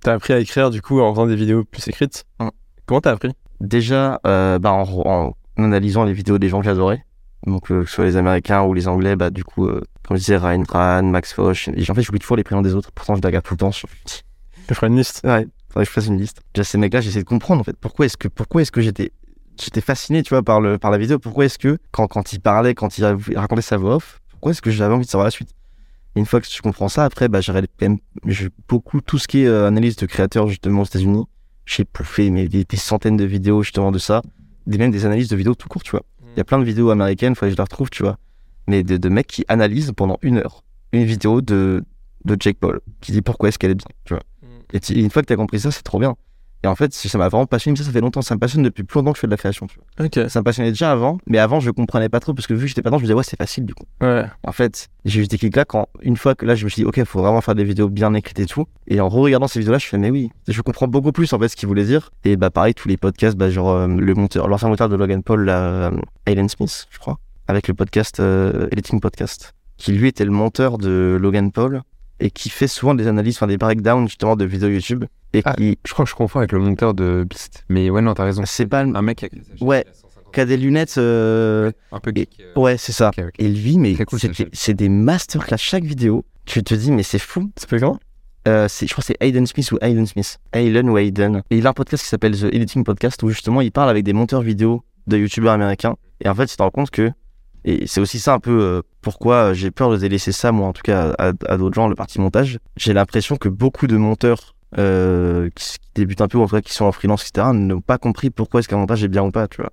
[0.00, 2.24] t'as appris à écrire du coup en faisant des vidéos plus écrites.
[2.40, 2.48] Mm.
[2.84, 3.30] Comment t'as appris?
[3.60, 7.04] Déjà, euh, bah, en, en analysant les vidéos des gens que j'adorais,
[7.46, 10.16] donc euh, que ce soit les Américains ou les Anglais, bah du coup, euh, comme
[10.16, 12.90] je disais, Ryan Tran, Max Foch, et en fait, j'oublie toujours les prénoms des autres,
[12.92, 13.72] pourtant je les regarde tout le temps.
[13.72, 13.88] sur-
[14.68, 15.20] Je ferai une liste?
[15.24, 16.40] Ouais, faudrait que je fasse une liste.
[16.54, 19.12] Déjà, ces mecs-là, j'essaie de comprendre en fait pourquoi est-ce que pourquoi est-ce que j'étais
[19.60, 21.18] j'étais fasciné, tu vois, par le par la vidéo?
[21.18, 23.04] Pourquoi est-ce que quand quand il parlait, quand il
[23.36, 25.50] racontait sa voix off, pourquoi est-ce que j'avais envie de savoir la suite?
[26.16, 29.18] Et une fois que je comprends ça, après, bah j'aurais quand même je- beaucoup tout
[29.18, 31.24] ce qui est euh, analyse de créateurs justement aux États-Unis.
[31.66, 34.22] J'ai bouffé mais des, des centaines de vidéos justement de ça,
[34.66, 36.02] des même des analyses de vidéos tout court, tu vois.
[36.34, 38.18] Il y a plein de vidéos américaines, faudrait que je les retrouve, tu vois.
[38.66, 41.84] Mais de, de mecs qui analysent pendant une heure une vidéo de
[42.24, 44.22] de Jake Paul qui dit pourquoi est-ce qu'elle est bien, tu vois.
[44.72, 46.16] Et tu- une fois que tu as compris ça, c'est trop bien.
[46.64, 47.74] Et en fait, ça m'a vraiment passionné.
[47.74, 48.22] Mais ça, ça fait longtemps.
[48.22, 49.66] Ça me passionne depuis plus longtemps que je fais de la création.
[49.66, 50.06] Tu vois.
[50.06, 50.30] Ok.
[50.30, 52.66] Ça me passionnait déjà avant, mais avant, je comprenais pas trop parce que vu que
[52.68, 53.84] j'étais pas dedans, je me disais, ouais, c'est facile du coup.
[54.00, 54.24] Ouais.
[54.44, 56.86] En fait, j'ai eu ce déclic-là quand, une fois que là, je me suis dit,
[56.86, 58.64] ok, faut vraiment faire des vidéos bien écrites et tout.
[58.86, 61.48] Et en re-regardant ces vidéos-là, je fais, mais oui, je comprends beaucoup plus en fait
[61.48, 62.10] ce qu'il voulait dire.
[62.24, 65.22] Et bah, pareil, tous les podcasts, bah, genre, euh, le monteur, l'ancien monteur de Logan
[65.22, 65.90] Paul, là, euh,
[66.24, 70.78] Alan Smith, je crois, avec le podcast, euh, Editing Podcast, qui lui était le monteur
[70.78, 71.82] de Logan Paul
[72.24, 75.04] et qui fait souvent des analyses, enfin des breakdowns justement de vidéos YouTube.
[75.32, 77.64] Et Ah, qui, Je crois que je confonds avec le monteur de Beast.
[77.68, 78.42] Mais ouais, non, t'as raison.
[78.46, 79.26] c'est pas le- un mec
[79.60, 79.84] Ouais.
[79.86, 82.40] il a 150 qui a des lunettes, euh, Un peu geek.
[82.40, 83.08] euh, ouais, c'est ça.
[83.16, 83.34] ok, ok.
[83.38, 86.24] Et lui, mais cool, c'est c'est des masterclass chaque vidéo.
[86.46, 87.50] Tu te dis, mais c'est fou.
[87.56, 87.98] Ça s'appelle comment
[88.46, 90.38] Euh, c'est- je crois que c'est Aiden Smith ou Aiden Smith.
[90.52, 91.42] Aiden ou Aiden.
[91.50, 94.04] Et il a un podcast qui s'appelle The Editing Podcast où justement il parle avec
[94.04, 95.96] des monteurs vidéo de youtubeurs américains.
[96.22, 97.10] Et en fait, tu te rends compte que.
[97.64, 100.72] Et c'est aussi ça un peu euh, pourquoi j'ai peur de délaisser ça, moi en
[100.72, 102.58] tout cas, à, à d'autres gens, le parti montage.
[102.76, 106.56] J'ai l'impression que beaucoup de monteurs euh, qui, qui débutent un peu, ou en tout
[106.56, 109.22] cas qui sont en freelance, etc., n'ont pas compris pourquoi est-ce qu'un montage est bien
[109.22, 109.70] ou pas, tu vois.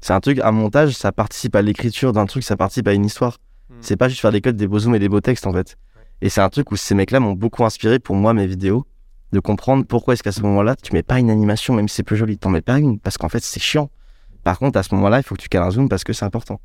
[0.00, 3.06] C'est un truc, un montage, ça participe à l'écriture d'un truc, ça participe à une
[3.06, 3.38] histoire.
[3.80, 5.76] C'est pas juste faire des codes, des beaux zooms et des beaux textes en fait.
[6.20, 8.86] Et c'est un truc où ces mecs-là m'ont beaucoup inspiré pour moi, mes vidéos,
[9.32, 12.02] de comprendre pourquoi est-ce qu'à ce moment-là, tu mets pas une animation, même si c'est
[12.02, 13.90] plus joli, t'en mets pas une, parce qu'en fait c'est chiant.
[14.44, 16.26] Par contre, à ce moment-là, il faut que tu cales un zoom parce que c'est
[16.26, 16.60] important.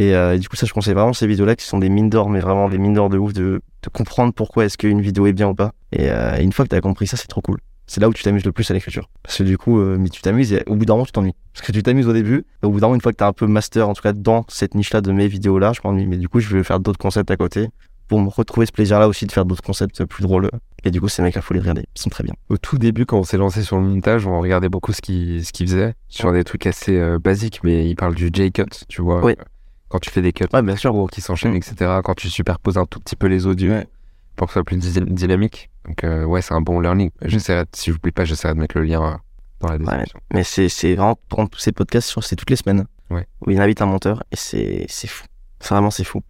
[0.00, 2.08] Et, euh, et du coup, ça, je conseille vraiment ces vidéos-là qui sont des mines
[2.08, 5.26] d'or, mais vraiment des mines d'or de ouf, de, de comprendre pourquoi est-ce qu'une vidéo
[5.26, 5.72] est bien ou pas.
[5.92, 7.58] Et euh, une fois que tu as compris ça, c'est trop cool.
[7.86, 9.10] C'est là où tu t'amuses le plus à l'écriture.
[9.22, 11.34] Parce que du coup, euh, mais tu t'amuses et au bout d'un moment, tu t'ennuies.
[11.52, 13.24] Parce que tu t'amuses au début, et au bout d'un moment, une fois que tu
[13.24, 16.06] un peu master, en tout cas dans cette niche-là de mes vidéos-là, je m'ennuie.
[16.06, 17.68] Mais du coup, je vais faire d'autres concepts à côté
[18.08, 20.48] pour me retrouver ce plaisir-là aussi de faire d'autres concepts plus drôles.
[20.82, 21.84] Et du coup, ces mecs-là, faut les regarder.
[21.94, 22.32] Ils sont très bien.
[22.48, 25.44] Au tout début, quand on s'est lancé sur le montage, on regardait beaucoup ce qu'il
[25.44, 29.22] ce faisait sur des trucs assez basiques, mais il parle du J-cut, tu vois.
[29.22, 29.34] Oui.
[29.90, 30.92] Quand tu fais des cuts Ouais, bien sûr.
[30.92, 31.56] gros qui s'enchaînent, Mm.
[31.56, 31.74] etc.
[32.02, 33.86] Quand tu superposes un tout petit peu les audios Ouais.
[34.36, 35.68] pour que ce soit plus dy- dynamique.
[35.86, 37.10] Donc, euh, ouais, c'est un bon learning.
[37.22, 39.16] J'essaierai, si j'oublie pas, j'essaierai de mettre le lien euh,
[39.60, 40.20] dans la description.
[40.32, 41.18] Mais c'est c'est vraiment,
[41.58, 42.86] ces podcasts, je c'est toutes les semaines.
[43.10, 43.26] Ouais.
[43.44, 45.24] Où il invite un monteur et c'est c'est fou.
[45.58, 46.22] C'est vraiment, c'est fou.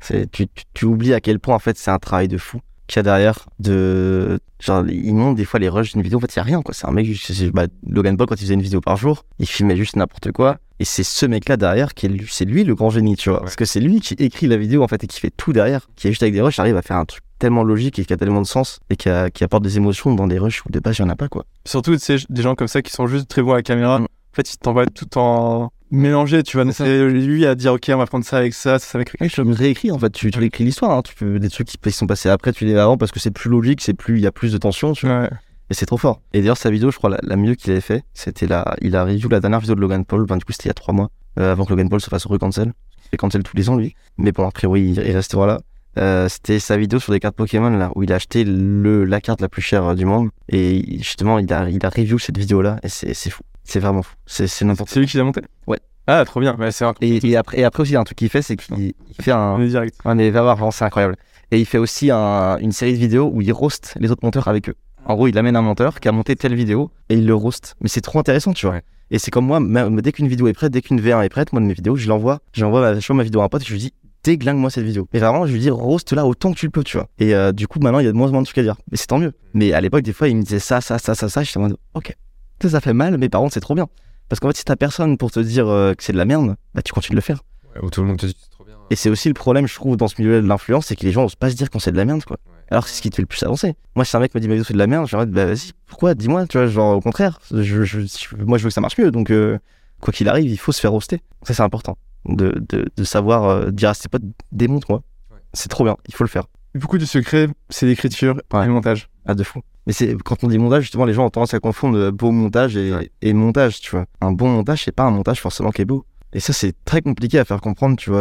[0.00, 2.98] Tu, tu, tu oublies à quel point, en fait, c'est un travail de fou qu'il
[2.98, 3.48] y a derrière.
[3.58, 6.18] De, genre, il montre des fois les rushs d'une vidéo.
[6.18, 6.74] En fait, il y a rien, quoi.
[6.74, 9.46] C'est un mec, c'est- bah, Logan Paul, quand il faisait une vidéo par jour, il
[9.46, 10.58] filmait juste n'importe quoi.
[10.78, 13.38] Et c'est ce mec-là derrière qui est lui, c'est lui le grand génie, tu vois.
[13.38, 13.44] Ouais.
[13.44, 15.88] Parce que c'est lui qui écrit la vidéo, en fait, et qui fait tout derrière.
[15.96, 18.12] Qui est juste avec des rushs, arrive à faire un truc tellement logique et qui
[18.12, 20.70] a tellement de sens et qui, a- qui apporte des émotions dans des rushs où
[20.70, 21.44] de base, il n'y en a pas, quoi.
[21.64, 23.98] Surtout, sais, des gens comme ça qui sont juste très bons à la caméra.
[23.98, 24.04] Mm.
[24.04, 26.70] En fait, ils t'envoient tout en mélangé, tu vois.
[26.72, 26.84] C'est.
[26.84, 29.28] C'est lui à dire, ok, on va prendre ça avec ça, ça, ça avec Oui,
[29.28, 31.02] tu réécris en fait, tu, tu réécris l'histoire, hein.
[31.02, 33.30] tu peux des trucs qui, sont passés après, tu les mets avant parce que c'est
[33.30, 35.22] plus logique, c'est plus, il y a plus de tension, tu vois.
[35.22, 35.30] Ouais.
[35.70, 36.20] Et c'est trop fort.
[36.32, 38.94] Et d'ailleurs, sa vidéo, je crois, la, la mieux qu'il avait fait, c'était la, il
[38.94, 40.74] a review la dernière vidéo de Logan Paul, ben, du coup, c'était il y a
[40.74, 42.72] trois mois, euh, avant que Logan Paul se fasse re-cancel.
[43.04, 43.94] Il fait cancel tous les ans, lui.
[44.16, 45.60] Mais bon, après, oui, il, il restera là.
[45.98, 49.20] Euh, c'était sa vidéo sur des cartes Pokémon, là, où il a acheté le, la
[49.20, 50.28] carte la plus chère euh, du monde.
[50.48, 53.42] Et justement, il a, il a review cette vidéo-là, et c'est, c'est fou.
[53.64, 54.14] C'est vraiment fou.
[54.26, 55.40] C'est, c'est n'importe C'est lui qui l'a monté?
[55.66, 55.78] Ouais.
[56.06, 56.56] Ah, trop bien.
[56.70, 56.94] C'est un...
[57.00, 58.92] Et, et après, et après aussi, il y a un truc qu'il fait, c'est qu'il
[59.18, 59.96] il fait un, On est direct.
[60.04, 61.16] Vraiment, c'est incroyable.
[61.50, 64.46] Et il fait aussi un- une série de vidéos où il roast les autres monteurs
[64.46, 64.74] avec eux.
[65.08, 67.76] En gros, il amène un monteur qui a monté telle vidéo et il le roast.
[67.80, 68.80] Mais c'est trop intéressant, tu vois.
[69.10, 71.52] Et c'est comme moi, même dès qu'une vidéo est prête, dès qu'une V1 est prête,
[71.52, 73.64] moi de mes vidéos, je l'envoie, j'envoie ma, je ma vidéo à un pote et
[73.64, 75.06] je lui dis déglingue-moi cette vidéo.
[75.12, 77.06] Et vraiment, je lui dis roast là autant que tu le peux, tu vois.
[77.20, 78.62] Et euh, du coup, maintenant, il y a de moins en moins de trucs à
[78.62, 78.74] dire.
[78.90, 79.32] Mais c'est tant mieux.
[79.54, 81.44] Mais à l'époque, des fois, il me disait ça, ça, ça, ça, ça.
[81.44, 82.16] J'étais en mode, ok,
[82.60, 83.86] ça, ça fait mal, mais par contre, c'est trop bien.
[84.28, 86.56] Parce qu'en fait, si t'as personne pour te dire euh, que c'est de la merde,
[86.74, 87.44] bah tu continues de le faire.
[87.72, 88.74] Ouais, Où tout le monde te dit c'est trop bien.
[88.90, 91.12] Et c'est aussi le problème, je trouve, dans ce milieu de l'influence, c'est que les
[91.12, 92.38] gens osent pas se dire quand c'est de la merde, quoi.
[92.46, 92.55] Ouais.
[92.70, 93.74] Alors c'est ce qui te fait le plus avancer.
[93.94, 95.72] Moi, si un mec me dit ma vidéo c'est de la merde, j'aurais bah vas-y,
[95.86, 96.14] pourquoi?
[96.14, 97.38] Dis-moi, tu vois, genre au contraire.
[97.52, 99.58] Je, je- je- moi, je veux que ça marche mieux, donc euh,
[100.00, 101.20] quoi qu'il arrive, il faut se faire roaster.
[101.42, 101.96] Ça, c'est important.
[102.24, 105.02] De, de, de savoir euh, dire à ses potes, démonte-moi.
[105.30, 105.38] Ouais.
[105.52, 106.44] C'est trop bien, il faut le faire.
[106.74, 108.64] Beaucoup de secrets, c'est l'écriture Ouais.
[108.64, 109.08] et le montage.
[109.26, 109.60] Ah, de fou.
[109.86, 112.32] Mais c'est quand on dit montage, justement, les gens ont tendance à confondre euh, beau
[112.32, 113.10] montage et, Ouais.
[113.22, 114.06] et montage, tu vois.
[114.20, 116.04] Un bon montage, c'est pas un montage forcément qui est beau.
[116.32, 118.18] Et ça, c'est très compliqué à faire comprendre, tu vois.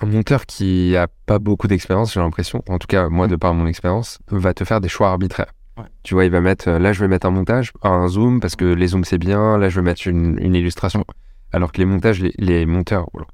[0.00, 3.54] Un monteur qui a pas beaucoup d'expérience, j'ai l'impression, en tout cas moi de par
[3.54, 5.52] mon expérience, va te faire des choix arbitraires.
[5.78, 5.84] Ouais.
[6.02, 8.56] Tu vois, il va mettre, euh, là je vais mettre un montage, un zoom parce
[8.56, 11.04] que les zooms c'est bien, là je vais mettre une, une illustration.
[11.52, 13.26] Alors que les montages, les, les monteurs voilà,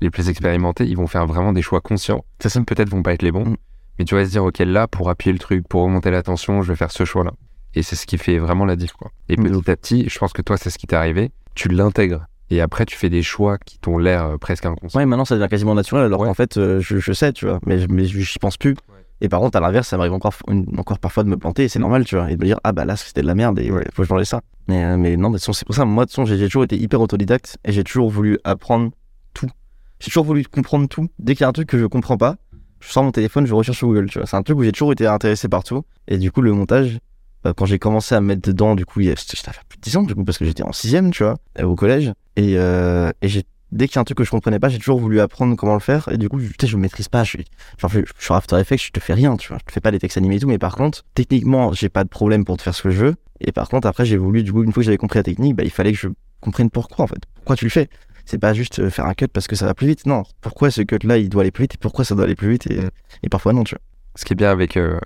[0.00, 2.24] les plus expérimentés, ils vont faire vraiment des choix conscients.
[2.40, 2.60] C'est ça.
[2.62, 3.56] Peut-être vont pas être les bons, Mm.
[3.98, 6.62] mais tu vas se dire, ok, là pour appuyer le truc, pour remonter la tension,
[6.62, 7.32] je vais faire ce choix-là.
[7.74, 9.10] Et c'est ce qui fait vraiment la diff, quoi.
[9.28, 11.68] Et De petit à petit, je pense que toi c'est ce qui t'est arrivé, tu
[11.68, 12.26] l'intègres.
[12.50, 14.98] Et après, tu fais des choix qui t'ont l'air euh, presque inconscients.
[14.98, 16.28] Ouais, maintenant ça devient quasiment naturel alors Ouais.
[16.28, 18.74] qu'en fait euh, je, je sais, tu vois, mais, mais j'y pense plus.
[19.20, 20.32] Et par contre, à l'inverse, ça m'arrive encore,
[20.76, 22.70] encore parfois de me planter, et c'est normal, tu vois, et de me dire, ah
[22.72, 24.42] bah là c'était de la merde, et ouais, faut que je ça.
[24.68, 26.44] Mais, euh, mais non, de toute façon, c'est pour ça, moi, de toute façon, j'ai
[26.46, 28.92] toujours été hyper autodidacte, et j'ai toujours voulu apprendre
[29.34, 29.48] tout.
[29.98, 31.08] J'ai toujours voulu comprendre tout.
[31.18, 32.36] Dès qu'il y a un truc que je comprends pas,
[32.80, 34.26] je sors mon téléphone, je recherche sur Google, tu vois.
[34.28, 35.82] C'est un truc où j'ai toujours été intéressé par tout.
[36.06, 36.98] Et du coup, le montage,
[37.56, 39.60] quand j'ai commencé à me mettre dedans, du coup, il y a- c'était ça fait
[39.68, 41.74] plus de 10 ans, du coup, parce que j'étais en sixième, tu vois, euh, au
[41.74, 42.12] collège.
[42.36, 44.78] Et, euh, et j'ai, dès qu'il y a un truc que je comprenais pas, j'ai
[44.78, 46.08] toujours voulu apprendre comment le faire.
[46.12, 47.24] Et du coup, je- je maîtrise pas.
[47.24, 47.44] Je suis,
[47.78, 49.58] genre, je, je suis sur After Effects, je te fais rien, tu vois.
[49.60, 50.48] Je te fais pas des textes animés et tout.
[50.48, 53.14] Mais par contre, techniquement, j'ai pas de problème pour te faire ce que je veux.
[53.40, 55.54] Et par contre, après, j'ai voulu, du coup, une fois que j'avais compris la technique,
[55.56, 56.08] bah, il fallait que je
[56.40, 57.20] comprenne pourquoi, en fait.
[57.36, 57.88] Pourquoi tu le fais?
[58.24, 60.04] C'est pas juste euh, faire un cut parce que ça va plus vite.
[60.06, 60.22] Non.
[60.40, 62.66] Pourquoi ce cut-là, il doit aller plus vite et pourquoi ça doit aller plus vite
[62.70, 62.80] et,
[63.22, 63.80] et parfois non, tu vois.
[64.16, 64.98] Ce qui est bien avec euh,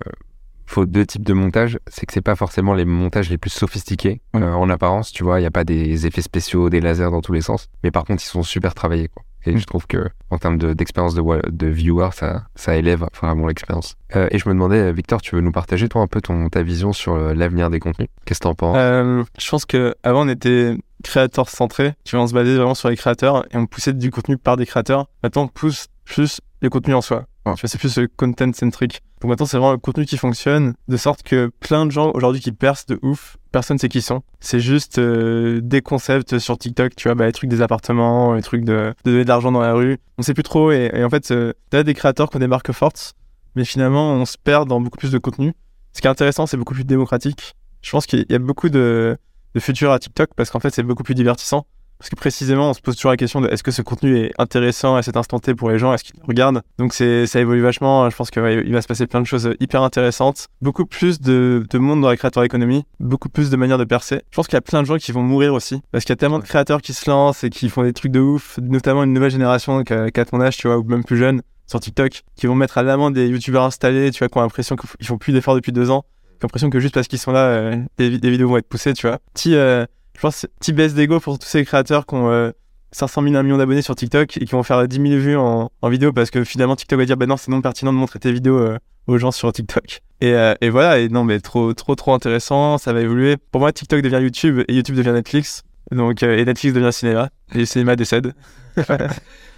[0.73, 4.21] faut deux types de montage, c'est que c'est pas forcément les montages les plus sophistiqués
[4.35, 4.43] Ouais.
[4.43, 7.21] euh, en apparence, tu vois, il y a pas des effets spéciaux, des lasers dans
[7.21, 9.23] tous les sens, mais par contre ils sont super travaillés quoi.
[9.45, 9.59] Et Mm.
[9.59, 13.97] je trouve que en termes de- d'expérience de, de viewer, ça, ça élève vraiment l'expérience.
[14.15, 16.49] Euh, et je me demandais, euh, Victor, tu veux nous partager toi un peu ton
[16.49, 18.09] ta vision sur l'avenir des contenus?
[18.25, 18.77] Qu'est-ce que t'en penses?
[18.79, 22.75] Euh, je pense que avant on était créateur centré, tu vois, on se basait vraiment
[22.77, 25.09] sur les créateurs et on poussait du contenu par des créateurs.
[25.25, 27.25] Maintenant on pousse plus les contenus en soi.
[27.45, 29.03] Tu vois, c'est plus le content centric.
[29.21, 32.41] Donc maintenant c'est vraiment le contenu qui fonctionne, de sorte que plein de gens aujourd'hui
[32.41, 34.23] qui percent de ouf, personne sait qui ils sont.
[34.41, 38.43] C'est juste euh, des concepts sur TikTok, tu vois, bah, les trucs des appartements, les
[38.43, 39.99] trucs de, donner de l'argent dans la rue.
[40.19, 42.47] On sait plus trop et, et en fait, euh, t'as des créateurs qui ont des
[42.47, 43.15] marques fortes,
[43.57, 45.53] mais finalement on se perd dans beaucoup plus de contenu.
[45.93, 47.55] Ce qui est intéressant, c'est beaucoup plus démocratique.
[47.83, 49.17] Je pense qu'il y a beaucoup de,
[49.55, 51.67] de futur à TikTok parce qu'en fait, c'est beaucoup plus divertissant.
[52.03, 54.33] Parce que précisément, on se pose toujours la question de est-ce que ce contenu est
[54.37, 57.05] intéressant à cet instant T pour les gens, est-ce qu'ils regardent Donc ça
[57.39, 58.11] évolue vachement.
[58.11, 60.49] Je pense qu'il va, se passer plein de choses hyper intéressantes.
[60.61, 64.23] Beaucoup plus de, de monde dans la créateur économie, beaucoup plus de manières de percer.
[64.33, 65.81] Je pense qu'il y a plein de gens qui vont mourir aussi.
[65.93, 68.11] Parce qu'il y a tellement de créateurs qui se lancent et qui font des trucs
[68.11, 70.83] de ouf, notamment une nouvelle génération qui a, qui a ton âge, tu vois, ou
[70.83, 74.29] même plus jeune, sur TikTok, qui vont mettre à l'amende des youtubeurs installés, tu vois,
[74.29, 76.05] qui ont l'impression qu'ils font plus d'efforts depuis deux ans
[76.43, 78.95] j'ai l'impression que juste parce qu'ils sont là, euh, des, des vidéos vont être poussées,
[78.95, 79.21] tu vois.
[79.33, 82.51] Petit, euh, je pense, petit baisse d'ego pour tous ces créateurs qui ont euh,
[82.93, 85.71] 500 000, 1 million d'abonnés sur TikTok et qui vont faire 10 000 vues en,
[85.81, 88.19] en vidéo parce que finalement TikTok va dire, bah non, c'est non pertinent de montrer
[88.19, 90.03] tes vidéos euh, aux gens sur TikTok.
[90.21, 93.37] Et, euh, et voilà, et non, mais trop, trop, trop intéressant, ça va évoluer.
[93.51, 95.63] Pour moi, TikTok devient YouTube et YouTube devient Netflix.
[95.91, 97.31] Donc, euh, et Netflix devient cinéma.
[97.55, 98.33] Et le cinéma décède.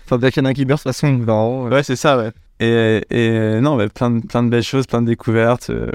[0.06, 1.96] Enfin, bien qu'il y en a un qui meurt, de toute façon, non, Ouais, c'est
[1.96, 2.30] ça, ouais.
[2.60, 5.70] Et, et euh, non, bah, plein, de, plein de belles choses, plein de découvertes.
[5.70, 5.90] euh,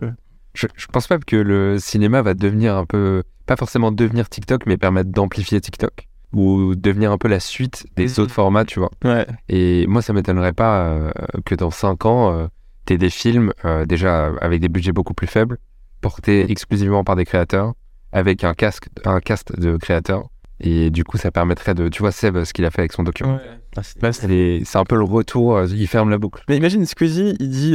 [0.55, 4.67] je, je pense pas que le cinéma va devenir un peu, pas forcément devenir TikTok,
[4.67, 8.13] mais permettre d'amplifier TikTok ou devenir un peu la suite des Mhm.
[8.19, 8.91] autres formats, tu vois.
[9.03, 9.25] ouais.
[9.49, 11.11] Et moi, ça m'étonnerait pas euh,
[11.45, 12.45] que dans 5 ans, euh,
[12.85, 15.57] t'aies des films euh, déjà avec des budgets beaucoup plus faibles,
[16.01, 17.73] portés exclusivement par des créateurs,
[18.11, 20.29] avec un, casque, un cast de créateurs.
[20.61, 21.87] Et du coup, ça permettrait de.
[21.87, 23.39] Tu vois, Seb, ce qu'il a fait avec son document.
[23.77, 26.43] Ah, c'est- les- un peu le retour, euh, il ferme la boucle.
[26.49, 27.73] Mais imagine Squeezie, il dit,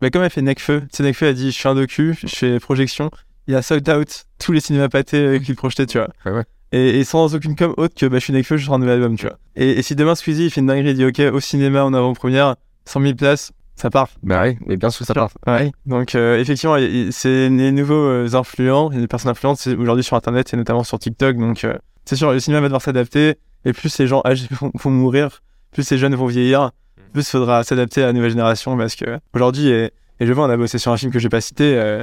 [0.00, 2.28] bah comme elle fait Necfeu, tu sais Necfeu a dit je fais un docu, je
[2.34, 3.10] fais projection,
[3.48, 6.08] il a sold out tous les cinémas pâtés euh, qu'il projetait, tu vois.
[6.24, 6.44] Ouais, ouais.
[6.70, 8.96] Et, et sans aucune com autre que bah je suis Necfeu, je sors un nouvel
[8.96, 9.38] album, tu vois.
[9.56, 11.94] Et, et si demain Squeezie il fait une dinguerie, il dit ok au cinéma en
[11.94, 14.08] avant-première, 100 000 places, ça part.
[14.22, 14.58] Bah oui.
[14.66, 15.30] Mais bien sûr, ça part.
[15.46, 15.72] Ouais.
[15.86, 16.76] Donc euh, effectivement,
[17.10, 20.98] c'est les nouveaux euh, influents, les personnes influentes, c'est aujourd'hui sur Internet et notamment sur
[20.98, 21.36] TikTok.
[21.38, 23.36] Donc euh, c'est sûr, le cinéma va devoir s'adapter.
[23.64, 25.42] Et plus les gens âgés vont, vont mourir,
[25.72, 26.70] plus les jeunes vont vieillir,
[27.12, 30.46] plus il faudra s'adapter à la nouvelle génération parce que aujourd'hui, et, et je vois,
[30.46, 32.02] on a bossé sur un film que j'ai pas cité, euh,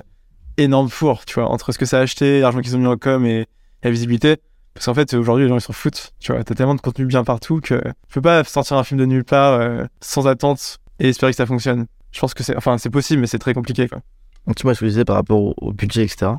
[0.58, 2.98] énorme four, tu vois, entre ce que ça a acheté, l'argent qu'ils ont mis en
[2.98, 3.46] com et
[3.84, 4.38] la visibilité.
[4.74, 6.44] Parce qu'en fait, aujourd'hui, les gens ils s'en foutent, tu vois.
[6.44, 9.24] T'as tellement de contenu bien partout que tu peux pas sortir un film de nulle
[9.24, 11.86] part euh, sans attente et espérer que ça fonctionne.
[12.12, 14.02] Je pense que c'est, enfin, c'est possible, mais c'est très compliqué, quoi.
[14.48, 16.34] Donc, tu vois, ce que je disais par rapport au, budget, etc.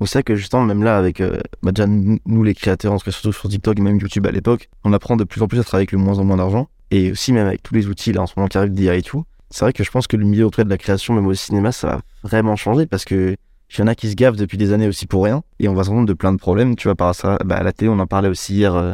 [0.00, 3.04] Donc, c'est que justement, même là, avec euh, bah, déjà nous, les créateurs, en tout
[3.04, 5.60] cas surtout sur TikTok et même YouTube à l'époque, on apprend de plus en plus
[5.60, 6.68] à travailler avec le moins en moins d'argent.
[6.90, 9.02] Et aussi, même avec tous les outils là en ce moment qui arrivent d'IA et
[9.02, 11.34] tout, c'est vrai que je pense que le milieu autour de la création, même au
[11.34, 13.36] cinéma, ça va vraiment changer parce que
[13.76, 15.42] il y en a qui se gavent depuis des années aussi pour rien.
[15.60, 17.38] Et on va se rendre compte de plein de problèmes, tu vois, par ça.
[17.44, 18.92] Bah, à la télé, on en parlait aussi hier, euh,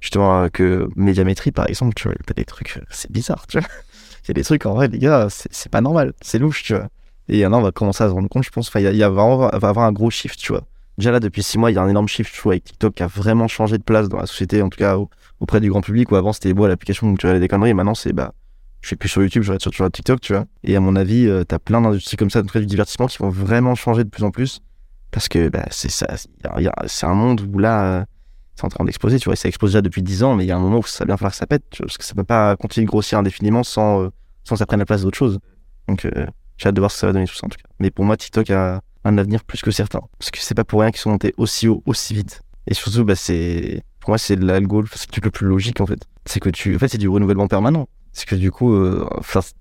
[0.00, 3.58] justement, euh, que médiamétrie, par exemple, tu vois, t'as des trucs, euh, c'est bizarre, tu
[3.58, 3.68] vois.
[4.24, 6.74] Il y a des trucs, en vrai, les gars, c'est pas normal, c'est louche, tu
[6.74, 6.88] vois.
[7.30, 8.68] Et il y a, on va commencer à se rendre compte, je pense.
[8.68, 10.62] Enfin, il y a, il y a vraiment, va avoir un gros shift, tu vois.
[10.98, 12.94] Déjà là, depuis six mois, il y a un énorme shift, je trouve, avec TikTok
[12.94, 15.08] qui a vraiment changé de place dans la société, en tout cas au-
[15.40, 17.94] auprès du grand public, où avant c'était, bon, l'application où tu avais des conneries, maintenant
[17.94, 18.32] c'est, bah,
[18.80, 20.46] je suis plus sur YouTube, je regarde sur, TikTok, tu vois.
[20.64, 23.28] Et à mon avis, euh, t'as plein d'industries comme ça, de du divertissement qui vont
[23.28, 24.60] vraiment changer de plus en plus.
[25.10, 26.06] Parce que bah, c'est ça,
[26.86, 28.04] c'est un monde où là, euh,
[28.54, 29.34] c'est en train d'exploser, tu vois.
[29.34, 31.04] et Ça explose déjà depuis 10 ans, mais il y a un moment où ça
[31.04, 32.90] va bien falloir que ça pète, tu vois, parce que ça peut pas continuer de
[32.90, 34.08] grossir indéfiniment sans, euh,
[34.44, 35.38] sans que ça prenne la place d'autres choses.
[35.86, 36.26] Donc, euh,
[36.58, 37.68] j'ai hâte de voir ce que ça va donner tout ça en tout cas.
[37.78, 40.00] Mais pour moi, TikTok a un avenir plus que certain.
[40.18, 42.42] Parce que c'est pas pour rien qu'ils sont montés aussi haut, aussi vite.
[42.66, 46.00] Et surtout, bah, c'est, pour moi, c'est l'algo, c'est le plus logique en fait.
[46.26, 47.88] C'est que tu, en fait, c'est du renouvellement permanent.
[48.12, 49.08] C'est que du coup, euh,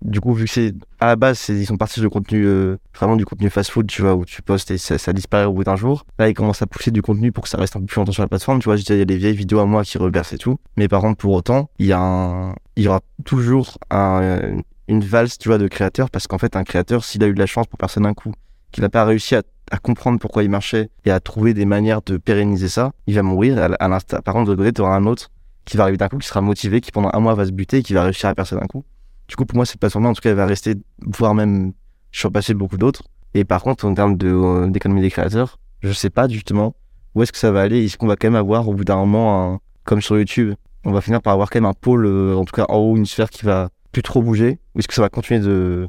[0.02, 3.16] du coup, vu que c'est à la base, ils sont partis de contenu euh, vraiment
[3.16, 5.76] du contenu fast-food, tu vois, où tu postes et ça, ça disparaît au bout d'un
[5.76, 6.06] jour.
[6.18, 8.12] Là, ils commencent à pousser du contenu pour que ça reste un peu plus longtemps
[8.12, 8.60] sur la plateforme.
[8.60, 10.58] Tu vois, il y a des vieilles vidéos à moi qui rebercent et tout.
[10.76, 14.40] Mais par contre, pour autant, il y a un, il y aura toujours un,
[14.88, 17.40] une valse, tu vois, de créateurs parce qu'en fait, un créateur, s'il a eu de
[17.40, 18.32] la chance pour personne d'un coup,
[18.72, 22.02] qu'il n'a pas réussi à, à comprendre pourquoi il marchait et à trouver des manières
[22.02, 23.58] de pérenniser ça, il va mourir.
[23.58, 25.30] À, à l'instant, par contre, de l'autre côté, tu auras un autre
[25.68, 27.84] qui va arriver d'un coup, qui sera motivé, qui pendant un mois va se buter
[27.84, 28.84] qui va réussir à percer d'un coup.
[29.28, 30.76] Du coup, pour moi, cette plateforme-là, en tout cas, elle va rester,
[31.06, 31.74] voire même
[32.12, 33.04] surpasser beaucoup d'autres.
[33.34, 36.76] Et par contre, en termes de, euh, d'économie des créateurs, je sais pas justement
[37.14, 37.84] où est-ce que ça va aller?
[37.84, 40.54] Est-ce qu'on va quand même avoir au bout d'un moment, un- comme sur YouTube,
[40.86, 42.96] on va finir par avoir quand même un pôle, euh, en tout cas en haut,
[42.96, 44.60] une sphère qui va plus trop bouger?
[44.76, 45.88] Ou est-ce que ça va continuer de.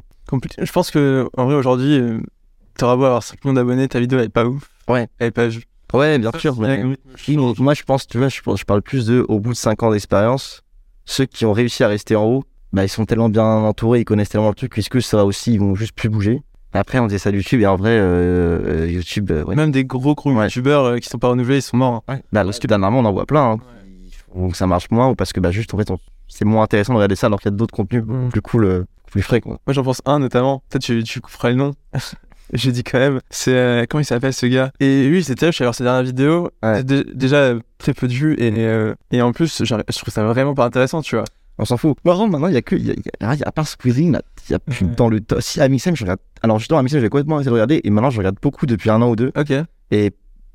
[0.59, 2.19] Je pense que en vrai aujourd'hui, euh,
[2.77, 4.69] t'auras beau avoir 5 millions d'abonnés, ta vidéo elle est pas ouf.
[4.87, 5.07] Ouais.
[5.19, 5.63] Elle est pas vue.
[5.93, 6.55] Ouais, bien sûr.
[6.59, 6.95] mais- Ouais,
[7.59, 9.81] moi, je pense, tu vois, je, pense- je parle plus de, au bout de 5
[9.83, 10.61] ans d'expérience,
[11.05, 12.43] ceux qui ont réussi à rester en haut,
[12.73, 15.25] bah, ils sont tellement bien entourés, ils connaissent tellement le truc, est-ce que ça va
[15.25, 16.41] aussi, ils vont juste plus bouger?
[16.73, 19.55] Après, on disait ça de YouTube, et en vrai, euh, euh, YouTube, euh, ouais.
[19.55, 20.43] Même des gros gros Ouais.
[20.45, 22.03] youtubeurs euh, qui sont pas renouvelés, ils sont morts.
[22.07, 22.19] hein.
[22.31, 25.33] Bah, parce que dernièrement, on en voit plein, hein, que ça marche moins, ou parce
[25.33, 25.97] que, bah, juste, en fait, on-
[26.27, 28.29] c'est moins intéressant de regarder ça alors qu'il y a d'autres contenus beaucoup Mm.
[28.29, 29.59] plus cool, euh, plus frais, quoi.
[29.65, 31.73] Moi j'en pense un notamment, peut-être tu, tu couperas le nom.
[32.53, 34.71] Je dis quand même, c'est euh, comment il s'appelle ce gars?
[34.79, 36.77] Et lui, c'était, je suis allé voir sa dernière vidéo, Ouais.
[36.77, 40.13] c'est dé- déjà euh, très peu de vues et, euh, et en plus, je trouve
[40.13, 41.25] ça vraiment pas intéressant, tu vois.
[41.61, 41.97] On s'en fout.
[42.03, 43.51] Par contre, maintenant, il y a que, il y a, y a- y a- à
[43.51, 44.17] part Squeezing,
[44.47, 44.91] il y a plus Ouais.
[44.95, 45.41] dans le top.
[45.41, 46.19] Si Amixem, je regarde.
[46.41, 49.01] Alors, justement, Amixem, j'ai complètement arrêté de regarder, et maintenant, je regarde beaucoup depuis un
[49.01, 49.31] an ou deux.
[49.37, 49.51] Ok.
[49.91, 50.11] Et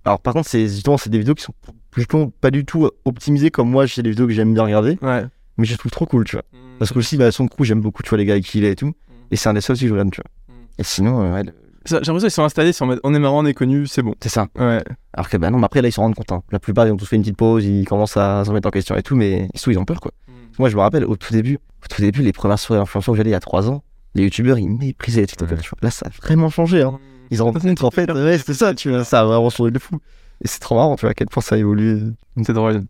[0.07, 1.53] alors, par contre, c'est justement, c'est des vidéos qui sont
[1.95, 5.25] justement pas du tout optimisées comme moi, j'ai des vidéos que j'aime bien regarder, Ouais.
[5.59, 6.45] mais je les trouve trop cool, tu vois.
[6.79, 8.65] Parce que aussi, bah, son crew, j'aime beaucoup, tu vois, les gars avec qui il
[8.65, 8.93] est et tout.
[9.31, 10.55] Et c'est un des seuls que je regarde, tu vois.
[10.57, 10.61] Mm.
[10.79, 11.43] Et sinon, euh, ouais,
[11.87, 13.87] J'ai l'impression qu'ils sont installés, ils sont en mode on est marrant, on est connu,
[13.87, 14.15] c'est bon.
[14.23, 14.47] c'est ça.
[14.59, 14.83] Ouais.
[15.13, 16.33] Alors que, bah non, mais après, là, ils se rendent compte.
[16.33, 16.43] hein.
[16.51, 18.71] La plupart, ils ont tous fait une petite pause, ils commencent à se remettre en
[18.71, 20.13] question et tout, mais surtout, ils ont peur, quoi.
[20.59, 23.17] Moi, je me rappelle, au tout début, au tout début, les premières soirées influenceurs que
[23.19, 23.83] j'allais il y a trois ans,
[24.15, 25.63] les youtubeurs, ils méprisaient les TikTokers, Ouais.
[25.63, 25.79] tu vois.
[25.83, 26.99] Là, ça a vraiment changé, hein.
[27.31, 29.71] Ils se rendent compte qu'en fait, ouais, c'est ça, tu vois, ça a vraiment changé
[29.71, 29.99] de fou.
[30.43, 31.99] Et c'est trop marrant, tu vois, à quel point ça a évolué.
[32.45, 32.83] C'est drôle.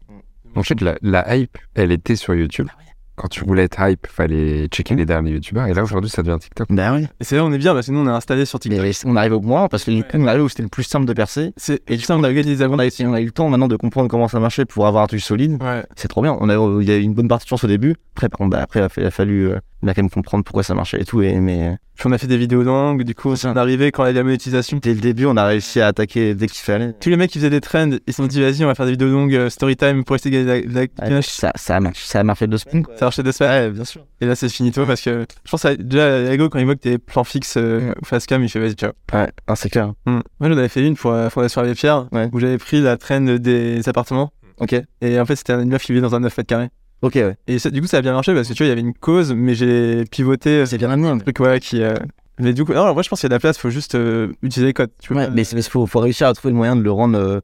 [0.56, 2.68] En fait, la, la hype, elle était sur YouTube.
[3.16, 5.66] Quand tu voulais être hype, fallait checker les derniers youtubeurs.
[5.66, 6.66] Et là, aujourd'hui, ça devient TikTok.
[6.70, 7.06] Bah oui.
[7.20, 8.80] Et c'est là où on est bien, parce que nous on est installé sur TikTok.
[8.82, 10.82] Mais on arrive au moins, parce que du coup, on arrive où c'était le plus
[10.82, 11.52] simple de percer.
[11.56, 13.68] C'est Et du coup, on a, eu, on, a, on a eu le temps maintenant
[13.68, 15.62] de comprendre comment ça marchait pour avoir un truc solide.
[15.62, 15.84] Ouais.
[15.94, 16.36] C'est trop bien.
[16.40, 17.94] On a, il y a eu une bonne partie de chance au début.
[18.16, 20.02] Après, par contre, bah, après, il a, fa- il a fallu euh, il a quand
[20.02, 21.22] même comprendre pourquoi ça marchait et tout.
[21.22, 24.04] Et, mais Puis on a fait des vidéos longues, du coup, on est arrivé quand
[24.04, 24.78] il y a la monétisation.
[24.82, 26.92] dès le début, on a réussi à attaquer dès qu'il fallait.
[27.00, 28.86] Tous les mecs qui faisaient des trends, ils se sont dit vas-y, on va faire
[28.86, 31.76] des vidéos longues, euh, story time pour essayer de gagner la, la Ouais, ça, ça,
[31.76, 32.82] a marché, ça a marché deux semaines.
[32.84, 32.96] Quoi.
[32.96, 33.68] Ça marchait deux semaines.
[33.68, 34.04] Ouais, bien sûr.
[34.20, 36.80] Et là, c'est finito parce que je pense à déjà Lego quand il voit que
[36.80, 37.94] t'es plan fixe euh, Mm.
[38.00, 38.92] ou face cam, il fait vas-y, ciao.
[39.12, 39.92] Ouais, ah, c'est clair.
[40.06, 42.28] Moi, j'en avais fait une pour euh, Fondation Abbé Pierre Ouais.
[42.32, 44.32] où j'avais pris la trend des appartements.
[44.58, 44.74] Ok.
[45.00, 46.68] Et en fait, c'était une meuf qui vivait dans un 9 mètres carrés.
[47.04, 47.36] Ok, ouais.
[47.46, 48.80] Et ça- du coup, ça a bien marché parce que tu vois, il y avait
[48.80, 50.60] une cause, mais j'ai pivoté.
[50.60, 51.08] euh, C'est bien amené.
[51.08, 51.82] un truc, ouais, qui.
[51.82, 51.94] euh,
[52.38, 53.94] Mais du coup, non, moi, je pense qu'il y a de la place, faut juste
[53.94, 54.90] euh, utiliser les codes.
[55.02, 57.18] Tu vois, Ouais, mais il faut, faut réussir à trouver le moyen de le rendre.
[57.18, 57.40] euh,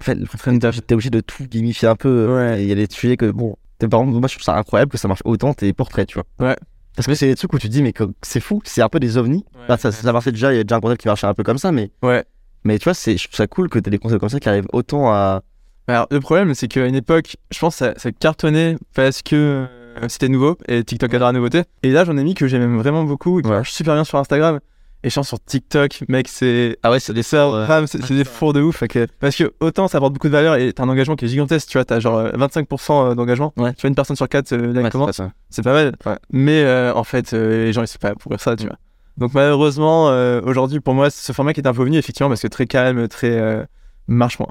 [0.00, 2.08] En fait, t'es t'es obligé de tout gamifier un peu.
[2.08, 2.62] euh, Ouais.
[2.62, 4.98] Il y a des sujets que, bon, par exemple, moi je trouve ça incroyable que
[4.98, 6.48] ça marche autant tes portraits, tu vois.
[6.48, 6.56] Ouais.
[6.96, 7.92] Parce que c'est des trucs où tu te dis, mais
[8.22, 9.44] c'est fou, c'est un peu des ovnis.
[9.68, 11.42] Bah, ça, ça marchait déjà, il y a déjà un concept qui marchait un peu
[11.44, 12.24] comme ça, mais, Ouais.
[12.64, 14.66] mais tu vois, je trouve ça cool que t'aies des concepts comme ça qui arrivent
[14.72, 15.42] autant à.
[15.88, 19.36] Alors, le problème, c'est qu'à une époque, je pense que ça, ça cartonnait parce que
[19.70, 21.62] euh, c'était nouveau et TikTok adore la nouveauté.
[21.82, 23.56] Et là, j'en ai mis que j'aime vraiment beaucoup, qui Ouais.
[23.56, 24.58] marche super bien sur Instagram.
[25.04, 26.78] Et je pense sur TikTok, mec, c'est.
[26.82, 27.66] Ah ouais, c'est des ouais.
[27.68, 28.82] bam, c'est des fours de ouf.
[29.20, 31.68] Parce que autant ça apporte beaucoup de valeur et t'as un engagement qui est gigantesque,
[31.68, 33.52] tu vois, t'as genre euh, 25% d'engagement.
[33.56, 33.72] Ouais.
[33.74, 35.12] Tu vois, une personne sur quatre euh, like Ouais,
[35.50, 35.92] c'est pas mal.
[36.32, 38.76] Mais euh, en fait, euh, les gens ils sont pas pour ça, tu vois.
[39.18, 42.42] Donc malheureusement, euh, aujourd'hui, pour moi, ce format qui est un peu venu, effectivement, parce
[42.42, 43.30] que très calme, très.
[43.30, 43.64] euh,
[44.08, 44.48] marche moins.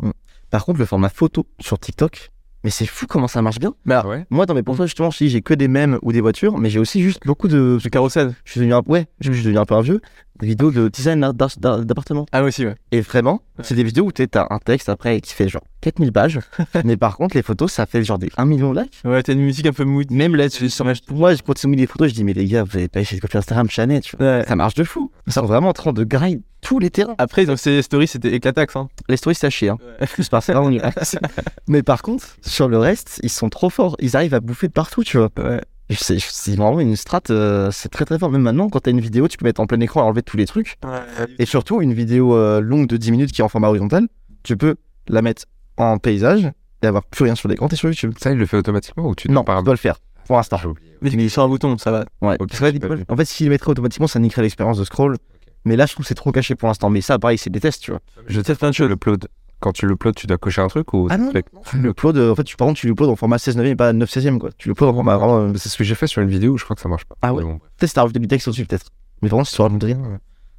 [0.55, 2.31] Par contre, le format photo sur TikTok,
[2.63, 3.73] mais c'est fou comment ça marche bien.
[3.85, 4.25] Bah, ouais.
[4.29, 6.69] Moi, dans mes portraits, justement, je dis, j'ai que des mèmes ou des voitures, mais
[6.69, 7.77] j'ai aussi juste beaucoup de.
[7.83, 8.33] le carrousel.
[8.45, 9.99] Je suis devenu un, ouais, je suis devenu un peu un vieux.
[10.39, 12.25] Des vidéos de design d'appartement.
[12.33, 12.75] Ah, aussi, ouais.
[12.91, 13.63] Et vraiment, Ouais.
[13.63, 16.39] c'est des vidéos où t'es- t'as un texte après qui fait genre 4000 pages.
[16.83, 18.99] mais par contre, les photos, ça fait genre des 1 million de likes.
[19.05, 20.11] Ouais, t'as une musique un peu mood.
[20.11, 22.45] Même là, sur- sur- pour moi, quand ils mis des photos, je dis, mais les
[22.47, 24.25] gars, vous avez pas essayé de copier Instagram chané, tu vois.
[24.39, 24.45] Ouais.
[24.45, 25.09] Ça marche de fou.
[25.25, 27.15] Ils sont vraiment en train de grind tous les terrains.
[27.17, 28.75] Après, donc, ces stories, c'était éclatax.
[28.75, 28.89] Hein.
[29.07, 29.77] Les stories, c'est à chier, hein.
[30.13, 31.17] Plus par ça, on y reste.
[31.69, 33.95] Mais par contre, sur le reste, ils sont trop forts.
[33.99, 35.29] Ils arrivent à bouffer de partout, tu vois.
[35.37, 35.61] Ouais.
[35.89, 38.31] C'est vraiment une strat, euh, c'est très très fort.
[38.31, 40.37] Même maintenant, quand t'as une vidéo, tu peux mettre en plein écran et enlever tous
[40.37, 40.77] les trucs.
[41.39, 44.07] Et surtout, une vidéo euh, longue de 10 minutes qui est en format horizontal,
[44.43, 44.75] tu peux
[45.07, 45.43] la mettre
[45.77, 46.49] en paysage
[46.81, 48.13] et avoir plus rien sur l'écran, t'es sur YouTube.
[48.19, 50.59] Ça, il le fait automatiquement ou tu Non, par tu dois le faire pour l'instant.
[51.01, 52.05] Mais il sur un bouton, ça va.
[52.21, 52.35] Ouais.
[52.73, 55.17] Je peux- en fait, s'il le mettrait automatiquement, ça niquerait l'expérience de scroll.
[55.65, 56.89] Mais là, je trouve que c'est trop caché pour l'instant.
[56.89, 57.99] Mais ça, pareil, c'est des tests, tu vois.
[58.27, 58.89] Je teste plein de choses.
[58.89, 59.27] L'upload.
[59.59, 61.37] Quand tu l'uploades, tu dois cocher un truc ou Ah non, tu
[62.17, 64.09] euh, en fait, tu, par contre, tu l'uploades en format 16 neuvième et pas 9
[64.09, 64.49] 16 quoi.
[64.57, 65.39] Tu l'uploades en format vraiment.
[65.39, 67.05] euh, C'est ce que j'ai fait sur une vidéo où je crois que ça marche
[67.05, 67.15] pas.
[67.21, 67.59] Ah ouais bon.
[67.77, 68.87] Peut-être t'as rajouté du texte au-dessus, peut-être.
[69.21, 69.97] Mais vraiment, tu rajoutes rien.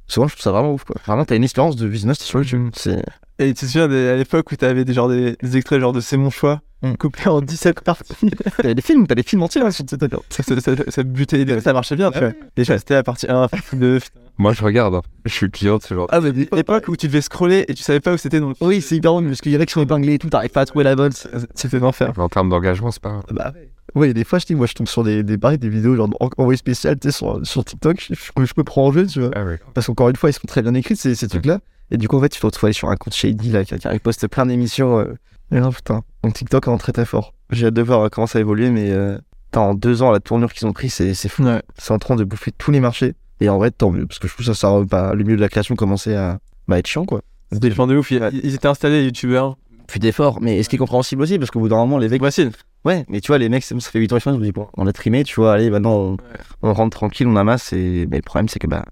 [0.07, 0.95] Souvent, je trouve ça vraiment ouf, quoi.
[1.05, 2.69] Vraiment, t'as une expérience de visionnage, t'es sur YouTube.
[2.73, 3.03] C'est.
[3.39, 5.99] Et tu te souviens à l'époque où t'avais des, genre, des, des extraits genre de
[6.01, 6.93] C'est mon choix, Mm.
[6.93, 8.13] coupés en 17 parties.
[8.61, 10.23] T'as des films, t'as des films entiers là, sur cette vidéo.
[10.29, 11.59] ça, ça, ça, ça butait.
[11.59, 12.33] Ça marchait bien, tu vois.
[12.55, 13.97] Déjà, c'était la partie 1, la partie 2.
[14.37, 14.93] Moi, je regarde.
[14.93, 15.01] hein.
[15.25, 16.07] Je suis client de ce genre.
[16.11, 18.55] Ah, mais L'époque où tu devais scroller et tu savais pas où c'était dans le.
[18.61, 20.51] Oui, c'est hyper drôle parce qu'il y en a qui sont épinglés et tout, t'arrives
[20.51, 21.11] pas à trouver la bonne.
[21.13, 22.13] c'est- C'était l'enfer.
[22.15, 23.21] En termes d'engagement, c'est pas.
[23.31, 23.53] Bah.
[23.95, 26.09] Ouais, des fois, je dis, moi, je tombe sur des, des, pareil, des vidéos genre
[26.19, 29.07] en- envoyées spéciales, tu sais, sur, sur TikTok, je, je, je me prends en jeu,
[29.07, 29.31] tu vois.
[29.35, 29.45] Ah.
[29.73, 31.59] Parce qu'encore une fois, ils sont très bien écrits, ces, ces trucs-là.
[31.91, 33.77] Et du coup, en fait, tu te retrouves aller sur un compte shady, là, qui,
[33.77, 34.99] qui poste plein d'émissions.
[34.99, 35.15] Euh...
[35.51, 36.01] Et là, putain.
[36.23, 37.33] Donc, TikTok est très très fort.
[37.49, 40.19] J'ai hâte de voir euh, comment ça évolue, mais euh, putain, en deux ans, la
[40.19, 41.43] tournure qu'ils ont pris, c'est c'est fou.
[41.43, 41.61] Ouais.
[41.77, 43.15] C'est en train de bouffer tous les marchés.
[43.39, 45.37] Et en vrai, tant mieux, parce que je trouve que ça, ça bah, le milieu
[45.37, 47.21] de la création commençait à bah, être chiant, quoi.
[47.51, 48.11] C'était de ouf.
[48.11, 49.57] Ils, ils étaient installés, les youtubeurs.
[49.87, 52.21] Plus d'efforts, mais ce qui est compréhensible aussi, parce qu'au bout d'un moment, les mecs.
[52.21, 52.51] Facile.
[52.83, 54.67] Ouais, mais tu vois, les mecs, ça ça fait 8 ans ils se disent, bon,
[54.75, 56.17] on a trimé, tu vois, allez, maintenant, on,
[56.61, 58.83] on rentre tranquille, on amasse, et mais le problème, c'est que, bah,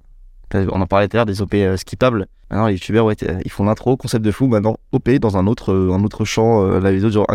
[0.53, 2.27] on en parlait tout à l'heure, des OP euh, skippables.
[2.49, 5.73] Maintenant, les youtubeurs, ouais, ils font l'intro, concept de fou, maintenant, OP dans un autre,
[5.73, 7.27] euh, un autre champ, euh, la vidéo, genre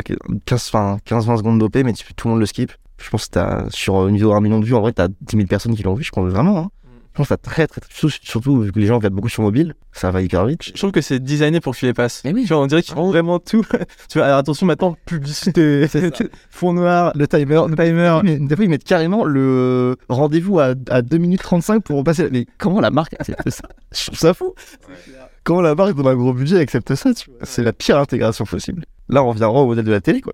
[0.46, 2.72] 15-20 secondes d'OP, mais tout le monde le skip.
[2.98, 5.08] Je pense que t'as, sur une vidéo à un million de vues, en vrai, t'as
[5.08, 6.70] 10 000 personnes qui l'ont vu, je pense vraiment, hein.
[7.22, 9.42] Je pense que très, très, très, surtout, surtout vu que les gens regardent beaucoup sur
[9.42, 10.62] mobile, ça va hyper vite.
[10.64, 12.22] Je trouve que c'est designé pour que tu les passes.
[12.24, 12.42] Mais oui.
[12.42, 13.64] Tu vois, on dirait qu'ils font vraiment tout.
[14.08, 15.86] tu vois, alors attention maintenant, publicité.
[16.50, 18.20] Fond noir, le timer, le timer.
[18.24, 22.28] Mais des fois, ils mettent carrément le rendez-vous à, à 2 minutes 35 pour passer.
[22.30, 23.68] Mais comment la marque accepte ça?
[23.92, 24.54] Je trouve ça fou.
[25.44, 27.10] Comment la marque, dans un gros budget, accepte ça
[27.42, 28.84] C'est la pire intégration possible.
[29.08, 30.32] Là, on revient vraiment au modèle de la télé, quoi.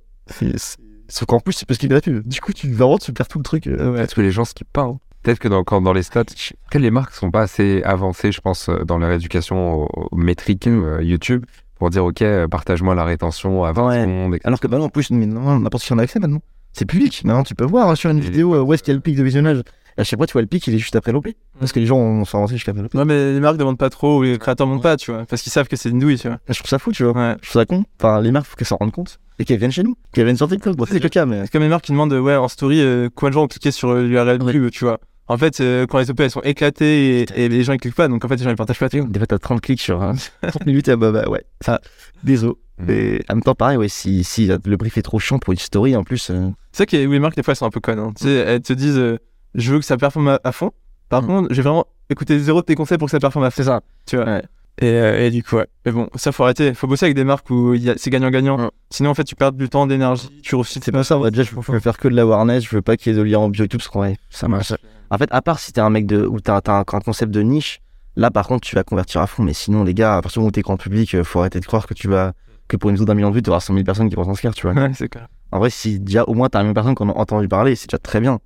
[1.09, 2.21] Sauf qu'en plus, c'est parce qu'il est gratuit.
[2.25, 3.69] Du coup, tu, vraiment, tu perds tout le truc.
[3.69, 3.99] euh, ouais.
[3.99, 4.83] Peut-être que les gens skippent pas.
[4.83, 4.99] hein.
[5.27, 8.31] Peut-être que dans, quand, dans les stats, je- que les marques sont pas assez avancées,
[8.31, 11.44] je pense, euh, dans leur éducation aux, aux métriques euh, YouTube
[11.81, 14.01] pour dire ok, euh, partage-moi la rétention à 20 Ouais.
[14.03, 14.35] secondes.
[14.36, 14.47] etc.
[14.47, 16.39] Alors que maintenant, en plus, n'importe qui en a accès maintenant.
[16.73, 17.23] C'est public.
[17.24, 18.98] Maintenant, tu peux voir hein, sur une Et- vidéo euh, où est-ce qu'il y a
[18.98, 19.62] le pic de visionnage.
[19.98, 21.27] À chaque fois, tu vois le pic, il est juste après l'OP.
[21.59, 22.94] Parce que les gens ont sont avancés jusqu'à l'OP.
[22.94, 25.24] Ouais, mais les marques demandent pas trop, ou les créateurs demandent pas, tu vois.
[25.24, 26.39] Parce qu'ils savent que c'est une douille, tu vois.
[26.48, 27.15] Je trouve ça fou, tu vois.
[27.15, 27.35] Ouais.
[27.43, 27.82] Je trouve ça con.
[27.98, 29.19] Enfin, les marques, faut qu'elles s'en rendent compte.
[29.40, 29.97] Et qu'elles viennent chez nous.
[30.12, 30.77] Qu'elles viennent sur TikTok.
[30.77, 31.43] Bon, c'est le cas, mais.
[31.47, 33.70] C'est comme les marques qui demandent, ouais, en story, euh, combien de gens ont cliqué
[33.70, 34.53] sur l'URL Ouais.
[34.53, 34.98] pub, tu vois.
[35.28, 37.94] En fait, euh, quand les OP elles sont éclatées et, et les gens ils cliquent
[37.97, 38.89] pas, donc en fait les gens ils partagent pas.
[38.89, 41.81] Des fois, t'as 30 clics sur hein, 30 minutes, et bah, bah ouais, ça,
[42.23, 42.55] désolé.
[42.78, 42.90] Mm.
[42.90, 45.59] Et en même temps, pareil, ouais, si, si le brief est trop chiant pour une
[45.59, 47.81] story, en plus, euh, C'est ça que les marques des fois elles sont un peu
[47.81, 47.98] connes.
[47.98, 48.12] hein.
[48.16, 49.19] Tu sais, elles te disent, euh,
[49.55, 50.70] je veux que ça performe à, à fond.
[51.09, 51.27] Par Mm.
[51.27, 53.57] contre, j'ai vraiment écouté zéro de tes conseils pour que ça performe à fond.
[53.57, 53.81] c'est ça.
[54.07, 54.27] Tu vois.
[54.27, 54.43] Ouais.
[54.82, 55.66] Et, euh, et du coup, ouais.
[55.86, 56.74] Mais bon, ça faut arrêter.
[56.74, 58.59] Faut bosser avec des marques où il y a- c'est gagnant-gagnant.
[58.59, 58.70] Mm.
[58.90, 60.81] Sinon, en fait, tu perds du temps, d'énergie, tu refuses.
[60.85, 62.97] C'est pas ça, moi, déjà, je veux faire que de la awareness, je veux pas
[62.98, 64.74] qu'il y ait de lien en bio et tout, parce qu'en vrai, ça marche.
[65.11, 67.33] En fait, à part si t'es un mec de, ou t'as, t'as un, un concept
[67.33, 67.81] de niche,
[68.16, 70.41] là, par contre, tu vas convertir à fond, mais sinon, les gars, à partir du
[70.41, 72.33] moment où t'es grand public, euh, faut arrêter de croire que tu vas,
[72.69, 74.24] que pour une vidéo d'un million de vues, tu auras 100 000 personnes qui vont
[74.24, 74.74] s'inscrire, tu vois.
[74.81, 75.28] Ouais, c'est clair.
[75.53, 77.49] En vrai, si déjà au moins t'as un million de personnes qui en ont entendu
[77.49, 78.41] parler, c'est déjà très bien.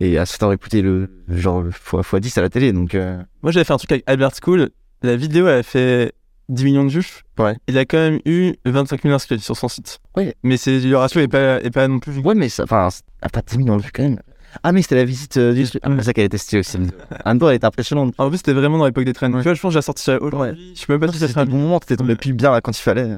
[0.00, 3.22] Et à ce temps, écouter le genre fois, fois 10 à la télé, donc euh,
[3.42, 4.70] Moi, j'avais fait un truc avec Albert School.
[5.02, 6.12] La vidéo, elle a fait
[6.48, 7.22] 10 millions de vues.
[7.38, 7.56] Ouais.
[7.66, 9.98] Il a quand même eu 25 000 inscrits sur son site.
[10.16, 10.34] Ouais.
[10.42, 12.18] Mais c'est, le ratio est pas, est pas non plus.
[12.18, 12.88] ouais, mais ça, enfin,
[13.32, 14.20] pas 10 millions de vues quand même.
[14.62, 15.64] Ah, mais c'était la visite euh, du.
[15.82, 16.76] Ah, mais c'est ça qu'elle a testé aussi.
[17.24, 18.14] En même temps, elle était impressionnante.
[18.18, 19.26] En plus, c'était vraiment dans l'époque des trends.
[19.30, 20.72] Tu vois, je pense que j'ai sorti ça aujourd'hui.
[20.74, 22.16] Je sais même pas si ça C'était sera le bon moment, t'étais tombé Ouais.
[22.18, 23.16] plus bien là quand il fallait.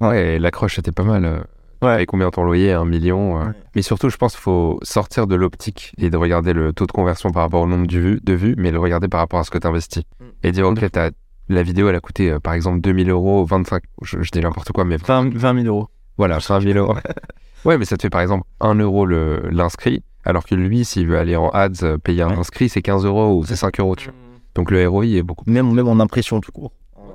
[0.00, 1.24] Ouais, et l'accroche était pas mal.
[1.24, 1.40] euh.
[1.82, 2.02] Ouais.
[2.02, 3.40] Et combien ton loyer Un million.
[3.40, 3.44] euh.
[3.46, 3.52] Ouais.
[3.74, 6.92] Mais surtout, je pense qu'il faut sortir de l'optique et de regarder le taux de
[6.92, 9.44] conversion par rapport au nombre de vues, de vues mais le regarder par rapport à
[9.44, 10.02] ce que tu investis.
[10.20, 10.24] Mm.
[10.42, 11.10] Et dire, ok, t'as-
[11.48, 14.70] la vidéo, elle a coûté euh, par exemple 2000 euros, 25, je, je dis n'importe
[14.72, 15.88] quoi, mais 20, 20 000 euros.
[16.16, 16.94] voilà, 20 000 euros.
[17.64, 21.06] ouais, mais ça te fait par exemple 1 euro le- l'inscrit, alors que lui, s'il
[21.06, 23.96] veut aller en ads, euh, payer un inscrit, c'est 15 euros ou c'est 5 euros.
[23.96, 24.14] Tu vois.
[24.54, 26.72] Donc le ROI est beaucoup Même, même en impression tout court.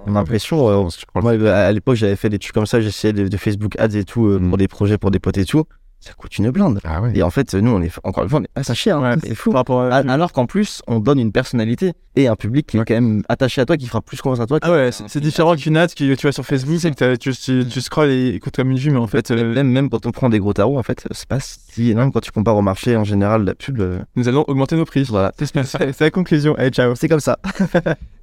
[0.07, 3.27] En impression, euh, moi à à l'époque j'avais fait des trucs comme ça, j'essayais de,
[3.27, 4.49] de Facebook Ads et tout euh, Mm.
[4.49, 5.63] pour des projets, pour des potes et tout.
[6.05, 6.79] Ça coûte une blinde.
[6.83, 7.13] Ah ouais.
[7.15, 8.97] Et en fait, nous, on est encore une fois, on est pas ça cher.
[8.99, 9.15] hein.
[9.15, 9.49] Ouais, c'est fou.
[9.49, 9.95] Rapport à.
[9.95, 13.59] Alors qu'en plus, on donne une personnalité et un public qui est quand même attaché
[13.61, 14.59] à toi, qui fera plus confiance à toi.
[14.61, 17.33] Ah ouais, c'est c'est différent qu'une ad que tu vas sur Facebook, c'est que tu,
[17.35, 20.05] tu, tu scrolls et coûte comme une vue, mais en fait, euh, Même, même quand
[20.05, 22.61] on prend des gros tarots, en fait, c'est pas si énorme quand tu compares au
[22.61, 23.79] marché en général, la pub.
[23.79, 25.05] euh, nous allons augmenter nos prix.
[25.09, 25.31] Voilà.
[25.39, 26.53] C'est c'est- c'est la conclusion.
[26.55, 26.93] Allez, ciao.
[26.93, 27.39] C'est comme ça.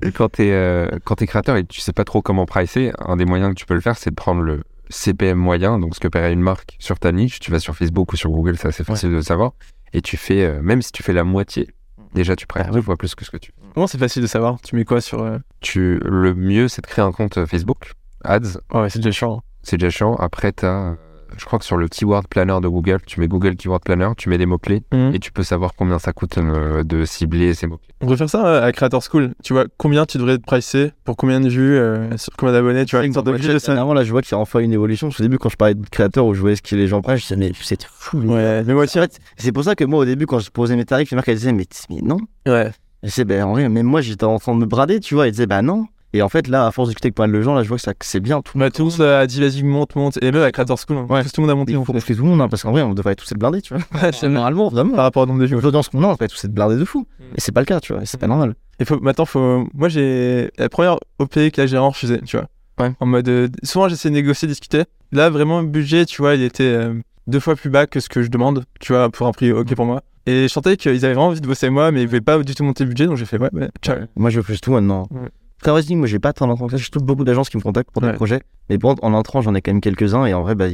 [0.03, 2.93] Et quand t'es euh, quand t'es créateur et que tu sais pas trop comment pricer,
[3.01, 4.63] un des moyens que tu peux le faire, c'est de prendre le
[4.93, 7.41] CPM moyen, donc ce que paierait une marque sur ta niche.
[7.41, 9.53] Tu vas sur Facebook ou sur Google, c'est assez facile de le savoir.
[9.93, 11.69] et tu fais, euh, même si tu fais la moitié,
[12.15, 12.83] déjà tu prends Ah deux oui.
[12.85, 13.59] fois plus que ce que tu fais.
[13.75, 14.61] Comment c'est facile de savoir?
[14.63, 15.23] Tu mets quoi sur.
[15.23, 17.93] euh, Tu, le mieux, c'est de créer un compte euh, Facebook,
[18.25, 19.43] Ads, Ouais, c'est déjà chiant.
[19.63, 20.15] c'est déjà chiant.
[20.17, 20.97] Après, tu as,
[21.39, 24.29] je crois que sur le Keyword Planner de Google, tu mets Google Keyword Planner, tu
[24.29, 25.15] mets des mots-clés, Mhm.
[25.15, 27.95] et tu peux savoir combien ça coûte euh, de cibler ces mots-clés.
[28.01, 29.33] On peut faire ça euh, à Creator School.
[29.43, 32.85] Tu vois, combien tu devrais te pricer pour combien de vues, euh, sur combien d'abonnés,
[32.85, 33.69] tu vois, une sorte de budget de ça.
[33.69, 35.09] Dernièrement, là, je vois qu'il y a enfin une évolution.
[35.09, 37.01] Parce qu'au début, quand je parlais de créateurs où je voyais ce que les gens
[37.03, 38.19] prennent, je disais, mais c'est fou.
[38.19, 38.99] Ouais, mais moi aussi.
[38.99, 41.15] En fait, c'est pour ça que moi, au début, quand je posais mes tarifs, les
[41.17, 42.19] marques, elles disaient, mais, mais non.
[42.47, 42.71] Ouais.
[43.03, 45.27] Je disais, ben, en vrai, même moi, j'étais en train de me brader, tu vois.
[45.27, 45.87] Ils disaient, bah non.
[46.15, 47.69] Et en fait, là, à force de discuter avec pas mal de gens, là, je
[47.69, 48.43] vois que, ça- c'est bien.
[48.43, 50.19] Tout, Bah, tout le monde a dit vas-y, monte, monte.
[50.23, 51.07] Et même à Creator School, hein.
[51.09, 51.23] Ouais.
[51.25, 51.73] tout le monde a monté.
[51.73, 53.75] il faut tout le monde, hein, parce qu'en vrai, on devrait tous être blindés, tu
[53.75, 53.83] vois.
[54.03, 54.95] Ouais, c'est Normalement, vraiment.
[54.95, 55.61] Par rapport au nombre de vues.
[55.61, 57.07] L'audience qu'on a, on devrait tous être blindés de fou.
[57.19, 57.23] Mm.
[57.37, 58.03] Et c'est pas le cas, tu vois.
[58.03, 58.55] et C'est pas normal.
[58.85, 59.67] Faut, maintenant, faut.
[59.75, 60.51] Moi, j'ai.
[60.59, 62.47] La première OP que la gérant refusait, tu vois.
[62.81, 62.93] Ouais.
[63.01, 63.29] En mode.
[63.29, 64.85] euh, Souvent, j'essaie de négocier, discuter.
[65.13, 66.95] Là, vraiment, le budget, tu vois, il était euh,
[67.27, 69.75] deux fois plus bas que ce que je demande, tu vois, pour un prix OK
[69.75, 70.03] pour moi.
[70.27, 72.39] Et je sentais qu'ils avaient vraiment envie de bosser avec moi, mais ils voulaient pas
[72.43, 73.97] du tout monter le budget, donc j'ai fait ouais, ouais, ciao.
[74.17, 75.07] Moi, je refuse tout maintenant.
[75.11, 75.29] Ouais.
[75.63, 76.77] Très vrai, moi, j'ai pas tant d'entrants que ça.
[76.79, 78.15] J'ai trouve beaucoup d'agences qui me contactent pour des Ouais.
[78.15, 78.43] projets.
[78.69, 80.27] Mais bon, en entrant, j'en ai quand même quelques-uns.
[80.27, 80.67] Et en vrai, bah,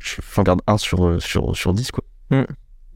[0.00, 2.04] j'en garde un sur, euh, sur, sur 10, quoi.
[2.30, 2.42] Mm.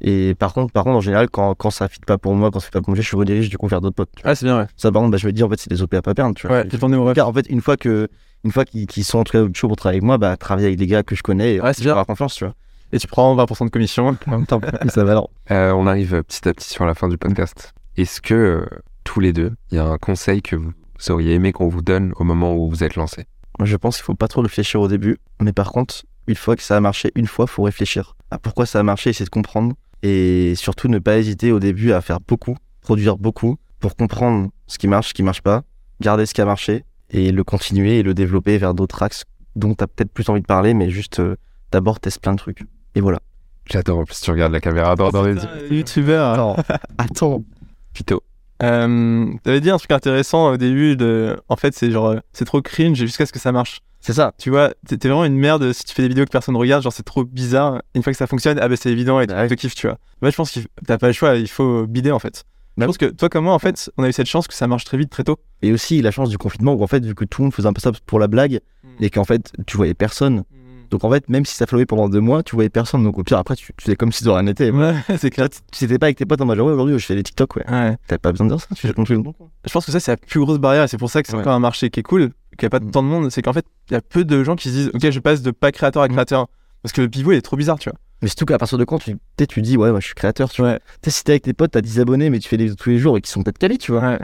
[0.00, 2.60] Et par contre, par contre, en général, quand, quand ça fit pas pour moi, quand
[2.60, 4.10] ça fait pas pour moi, je redirige du coup vers d'autres potes.
[4.22, 4.66] Ah, c'est bien, ouais.
[4.76, 6.34] Ça, par contre, bah, je me dis, en fait, c'est des OP à pas perdre,
[6.34, 6.58] tu vois.
[6.58, 7.12] Ouais, j'ai tourné au.
[7.14, 8.08] Car en fait, une fois que,
[8.44, 10.78] une fois qu'ils sont en tout cas chauds pour travailler avec moi, bah, travailler avec
[10.78, 11.92] des gars que je connais, et Ouais, c'est bien.
[11.92, 12.54] avoir confiance, tu vois.
[12.92, 14.16] Et tu prends 20% de commission.
[14.26, 15.30] En même temps, ça va alors.
[15.50, 17.74] Euh, on arrive petit à petit sur la fin du podcast.
[17.96, 18.66] Est-ce que euh,
[19.04, 20.72] tous les deux, il y a un conseil que vous
[21.10, 23.26] auriez aimé qu'on vous donne au moment où vous êtes lancé
[23.58, 25.18] Moi, je pense qu'il faut pas trop réfléchir au début.
[25.40, 28.66] Mais par contre, une fois que ça a marché, une fois, faut réfléchir à pourquoi
[28.66, 29.74] ça a marché, essayer de comprendre.
[30.02, 34.78] Et surtout, ne pas hésiter au début à faire beaucoup, produire beaucoup, pour comprendre ce
[34.78, 35.62] qui marche, ce qui marche pas,
[36.00, 39.24] garder ce qui a marché, et le continuer et le développer vers d'autres axes
[39.56, 41.36] dont tu as peut-être plus envie de parler, mais juste euh,
[41.72, 42.64] d'abord teste plein de trucs.
[42.94, 43.20] Et voilà.
[43.66, 45.72] J'adore, en plus tu regardes la caméra dans, dans les yeux.
[45.72, 46.32] Youtubeur.
[46.32, 46.56] Attends,
[46.98, 47.44] attends.
[47.92, 48.22] Pito.
[48.62, 51.36] Euh, T'avais dit un truc intéressant au début de.
[51.48, 52.06] En fait, c'est genre.
[52.08, 53.80] euh, C'est trop cringe jusqu'à ce que ça marche.
[54.00, 54.32] C'est ça.
[54.38, 56.82] Tu vois, t'es t'es vraiment une merde si tu fais des vidéos que personne regarde,
[56.82, 57.82] genre c'est trop bizarre.
[57.94, 59.48] Une fois que ça fonctionne, ah bah c'est évident et tu Bah ouais.
[59.48, 59.98] te kiffes, tu vois.
[60.22, 62.44] Moi je pense que t'as pas le choix, il faut bider en fait.
[62.76, 64.54] Je Bah pense que toi comme moi, en fait, on a eu cette chance que
[64.54, 65.36] ça marche très vite, très tôt.
[65.62, 67.66] Et aussi la chance du confinement où en fait, vu que tout le monde faisait
[67.66, 68.60] un peu ça pour la blague,
[69.00, 70.44] et qu'en fait, tu voyais personne.
[70.90, 73.02] Donc en fait, même si ça flowait pendant deux mois, tu voyais personne.
[73.04, 74.70] Donc au pire, après, tu, tu faisais comme si de rien n'était.
[74.70, 75.48] Ouais, c'est clair.
[75.50, 77.70] Tu t'étais pas avec tes potes en mode ouais, aujourd'hui, je fais des TikTok, ouais.
[77.70, 77.96] Ouais.
[78.06, 79.22] T'avais pas besoin de dire ça, tu fais tu veux.
[79.64, 81.34] Je pense que ça, c'est la plus grosse barrière et c'est pour ça que c'est
[81.34, 81.40] Ouais.
[81.40, 82.90] encore un marché qui est cool, qu'il n'y a pas Mm.
[82.90, 83.30] tant de monde.
[83.30, 85.42] C'est qu'en fait, il y a peu de gens qui se disent, ok, je passe
[85.42, 86.12] de pas créateur à Mm.
[86.12, 86.46] créateur.
[86.82, 87.98] Parce que le pivot, il est trop bizarre, tu vois.
[88.22, 89.16] Mais surtout qu'à partir de quand tu,
[89.48, 90.72] tu dis, ouais, moi je suis créateur, tu vois.
[90.72, 90.80] Ouais.
[91.02, 92.90] T'sais, si t'es avec tes potes, t'as 10 abonnés, mais tu fais des vidéos tous
[92.90, 94.18] les jours et qui sont peut-être calés, tu vois.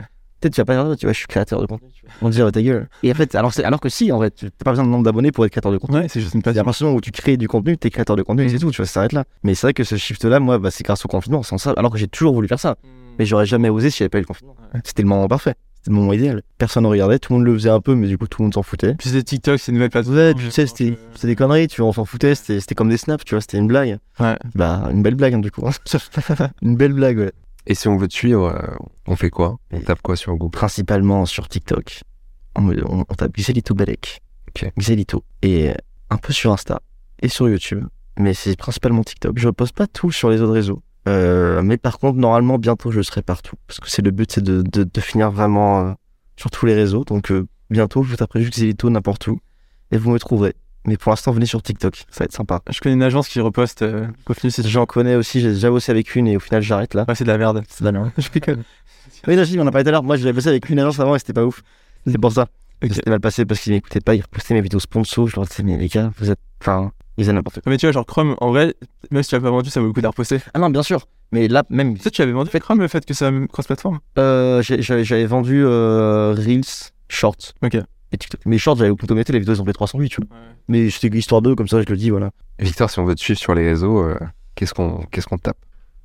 [0.45, 1.87] Peut-être tu vas pas dire, tu vois, je suis créateur de contenu.
[2.21, 2.87] On te dit, ouais, ta gueule.
[3.01, 3.51] Et en fait, alors,
[3.81, 5.77] que si, en fait, tu- t'as pas besoin de nombre d'abonnés pour être créateur de
[5.77, 5.97] contenu.
[5.97, 6.63] Ouais, c'est juste une C'est à passion.
[6.65, 8.49] partir du moment où tu crées du contenu, t'es créateur de contenu et Mm.
[8.49, 9.23] c'est tout, tu vois, ça s'arrête là.
[9.43, 11.71] Mais c'est vrai que ce shift-là, moi, bah, c'est grâce au confinement, sans ça.
[11.77, 12.75] Alors que j'ai toujours voulu faire ça.
[13.17, 14.55] Mais j'aurais jamais osé s'il n'y avait pas eu le confinement.
[14.73, 14.81] Ouais.
[14.83, 15.55] C'était le moment parfait.
[15.77, 16.43] C'était le moment idéal.
[16.59, 18.45] Personne ne regardait, tout le monde le faisait un peu, mais du coup, tout le
[18.45, 18.93] monde s'en foutait.
[18.95, 20.15] Puis c'est TikTok, c'est une nouvelle plateforme.
[20.17, 22.89] Ouais, tu sais, c'était c'était des conneries, tu vois, on s'en foutait, c'était c'était comme
[22.89, 23.97] des snaps, tu vois, c'était une blague.
[24.19, 24.35] Ouais.
[24.53, 25.61] Bah, une belle blague, hein, du coup.
[26.61, 27.31] une belle blague, ouais.
[27.67, 28.75] Et si on veut te suivre, euh,
[29.07, 29.57] on fait quoi?
[29.71, 30.51] On tape quoi sur Google?
[30.51, 32.01] Principalement sur TikTok.
[32.55, 34.21] On, on, on tape Xelito Balek.
[34.49, 34.71] Ok.
[34.77, 35.23] Xelito.
[35.41, 35.71] Et
[36.09, 36.81] un peu sur Insta
[37.21, 37.83] et sur YouTube.
[38.17, 39.37] Mais c'est principalement TikTok.
[39.37, 40.81] Je poste pas tout sur les autres réseaux.
[41.07, 43.55] Euh, mais par contre, normalement, bientôt, je serai partout.
[43.67, 45.93] Parce que c'est le but, c'est de, de, de finir vraiment euh,
[46.37, 47.03] sur tous les réseaux.
[47.03, 49.39] Donc, euh, bientôt, je vous taperai juste Xelito n'importe où.
[49.91, 50.53] Et vous me trouverez.
[50.85, 52.05] Mais pour l'instant, venez sur TikTok.
[52.09, 52.61] Ça va être sympa.
[52.69, 54.07] Je connais une agence qui reposte euh,
[54.65, 55.41] J'en connais aussi.
[55.41, 57.05] J'ai déjà bossé avec une et au final, j'arrête là.
[57.07, 57.63] Ouais, c'est de la merde.
[57.67, 58.11] C'est banal.
[58.17, 58.63] Je rigole.
[59.27, 60.03] Oui, non, je dis, on en a parlé tout à l'heure.
[60.03, 61.63] Moi, j'avais bossé avec une agence avant et c'était pas ouf.
[62.05, 62.47] C'est pour ça.
[62.81, 64.13] C'était mal passé parce qu'ils m'écoutaient pas.
[64.13, 65.27] Ils repostaient mes vidéos sponsors.
[65.27, 66.39] Je leur disais, mais les gars, vous êtes.
[66.61, 67.69] Enfin, ils n'importe quoi.
[67.71, 68.75] Mais tu vois, genre Chrome, en vrai,
[69.09, 70.39] même si tu l'as pas vendu, ça vaut le coup de la reposter.
[70.53, 71.07] Ah non, bien sûr.
[71.31, 71.95] Mais là, même.
[71.95, 73.99] Tu sais, tu avais vendu Chrome le fait que ça cross-platform?
[74.17, 77.53] Euh, j'avais vendu euh, Reels, Shorts.
[77.63, 77.77] Ok.
[78.15, 78.39] Et TikTok.
[78.45, 79.33] Mais Shorts, j'avais automété.
[79.33, 80.37] Les vidéos, ils ont fait 308, tu vois.
[80.69, 82.31] Mais c'était histoire d'eux, comme ça, je le dis, voilà.
[82.59, 84.17] Victor, si on veut te suivre sur les réseaux, euh,
[84.55, 85.57] qu'est-ce qu'on qu'est-ce qu'on tape?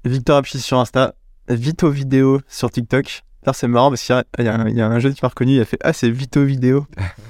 [0.04, 1.14] Victor Apchi sur Insta,
[1.48, 3.22] Vito Vidéo sur TikTok.
[3.42, 4.98] D'ailleurs, c'est marrant parce qu'il y a, il y a un, il y a un
[4.98, 6.86] jeune qui m'a reconnu, il a fait Ah, c'est Vito Vidéo.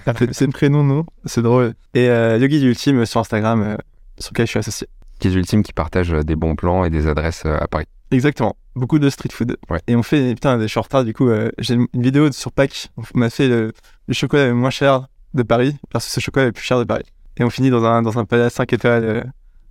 [0.33, 1.05] c'est le prénom, non?
[1.27, 1.75] C'est drôle.
[1.95, 3.77] Et euh, Yogi Ultime sur Instagram, euh,
[4.19, 4.89] sur lequel je suis associé.
[5.19, 7.85] Qui est Ultime qui partage euh, des bons plans et des adresses à Paris.
[8.11, 8.57] Exactement.
[8.75, 9.57] Beaucoup de street food.
[9.69, 9.81] Ouais.
[9.87, 11.29] Et on fait, putain, des short du coup.
[11.29, 12.89] euh, J'ai une une vidéo sur Pâques.
[13.15, 13.73] On a fait le,
[14.11, 17.05] le chocolat le moins cher de Paris versus ce chocolat le plus cher de Paris.
[17.37, 19.23] Et on finit dans un, dans un palais 5 étoiles euh,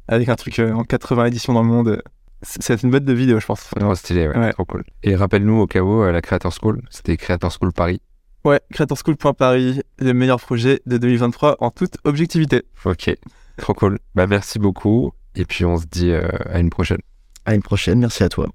[0.07, 2.01] avec un truc euh, en 80 éditions dans le monde.
[2.41, 3.69] C'est une boîte de vidéo, je pense.
[3.77, 4.53] Non, stylé, ouais, Ouais.
[4.53, 4.85] trop cool.
[5.03, 8.01] Et rappelle-nous au cas où, euh, la Creator School, c'était Creator School Paris.
[8.45, 12.63] Ouais, creatorschool.paris, le meilleur projet de 2023 en toute objectivité.
[12.85, 13.13] Ok,
[13.57, 13.99] trop cool.
[14.15, 15.11] Bah merci beaucoup.
[15.35, 16.99] Et puis on se dit euh, à une prochaine.
[17.45, 17.99] À une prochaine.
[17.99, 18.47] Merci à toi.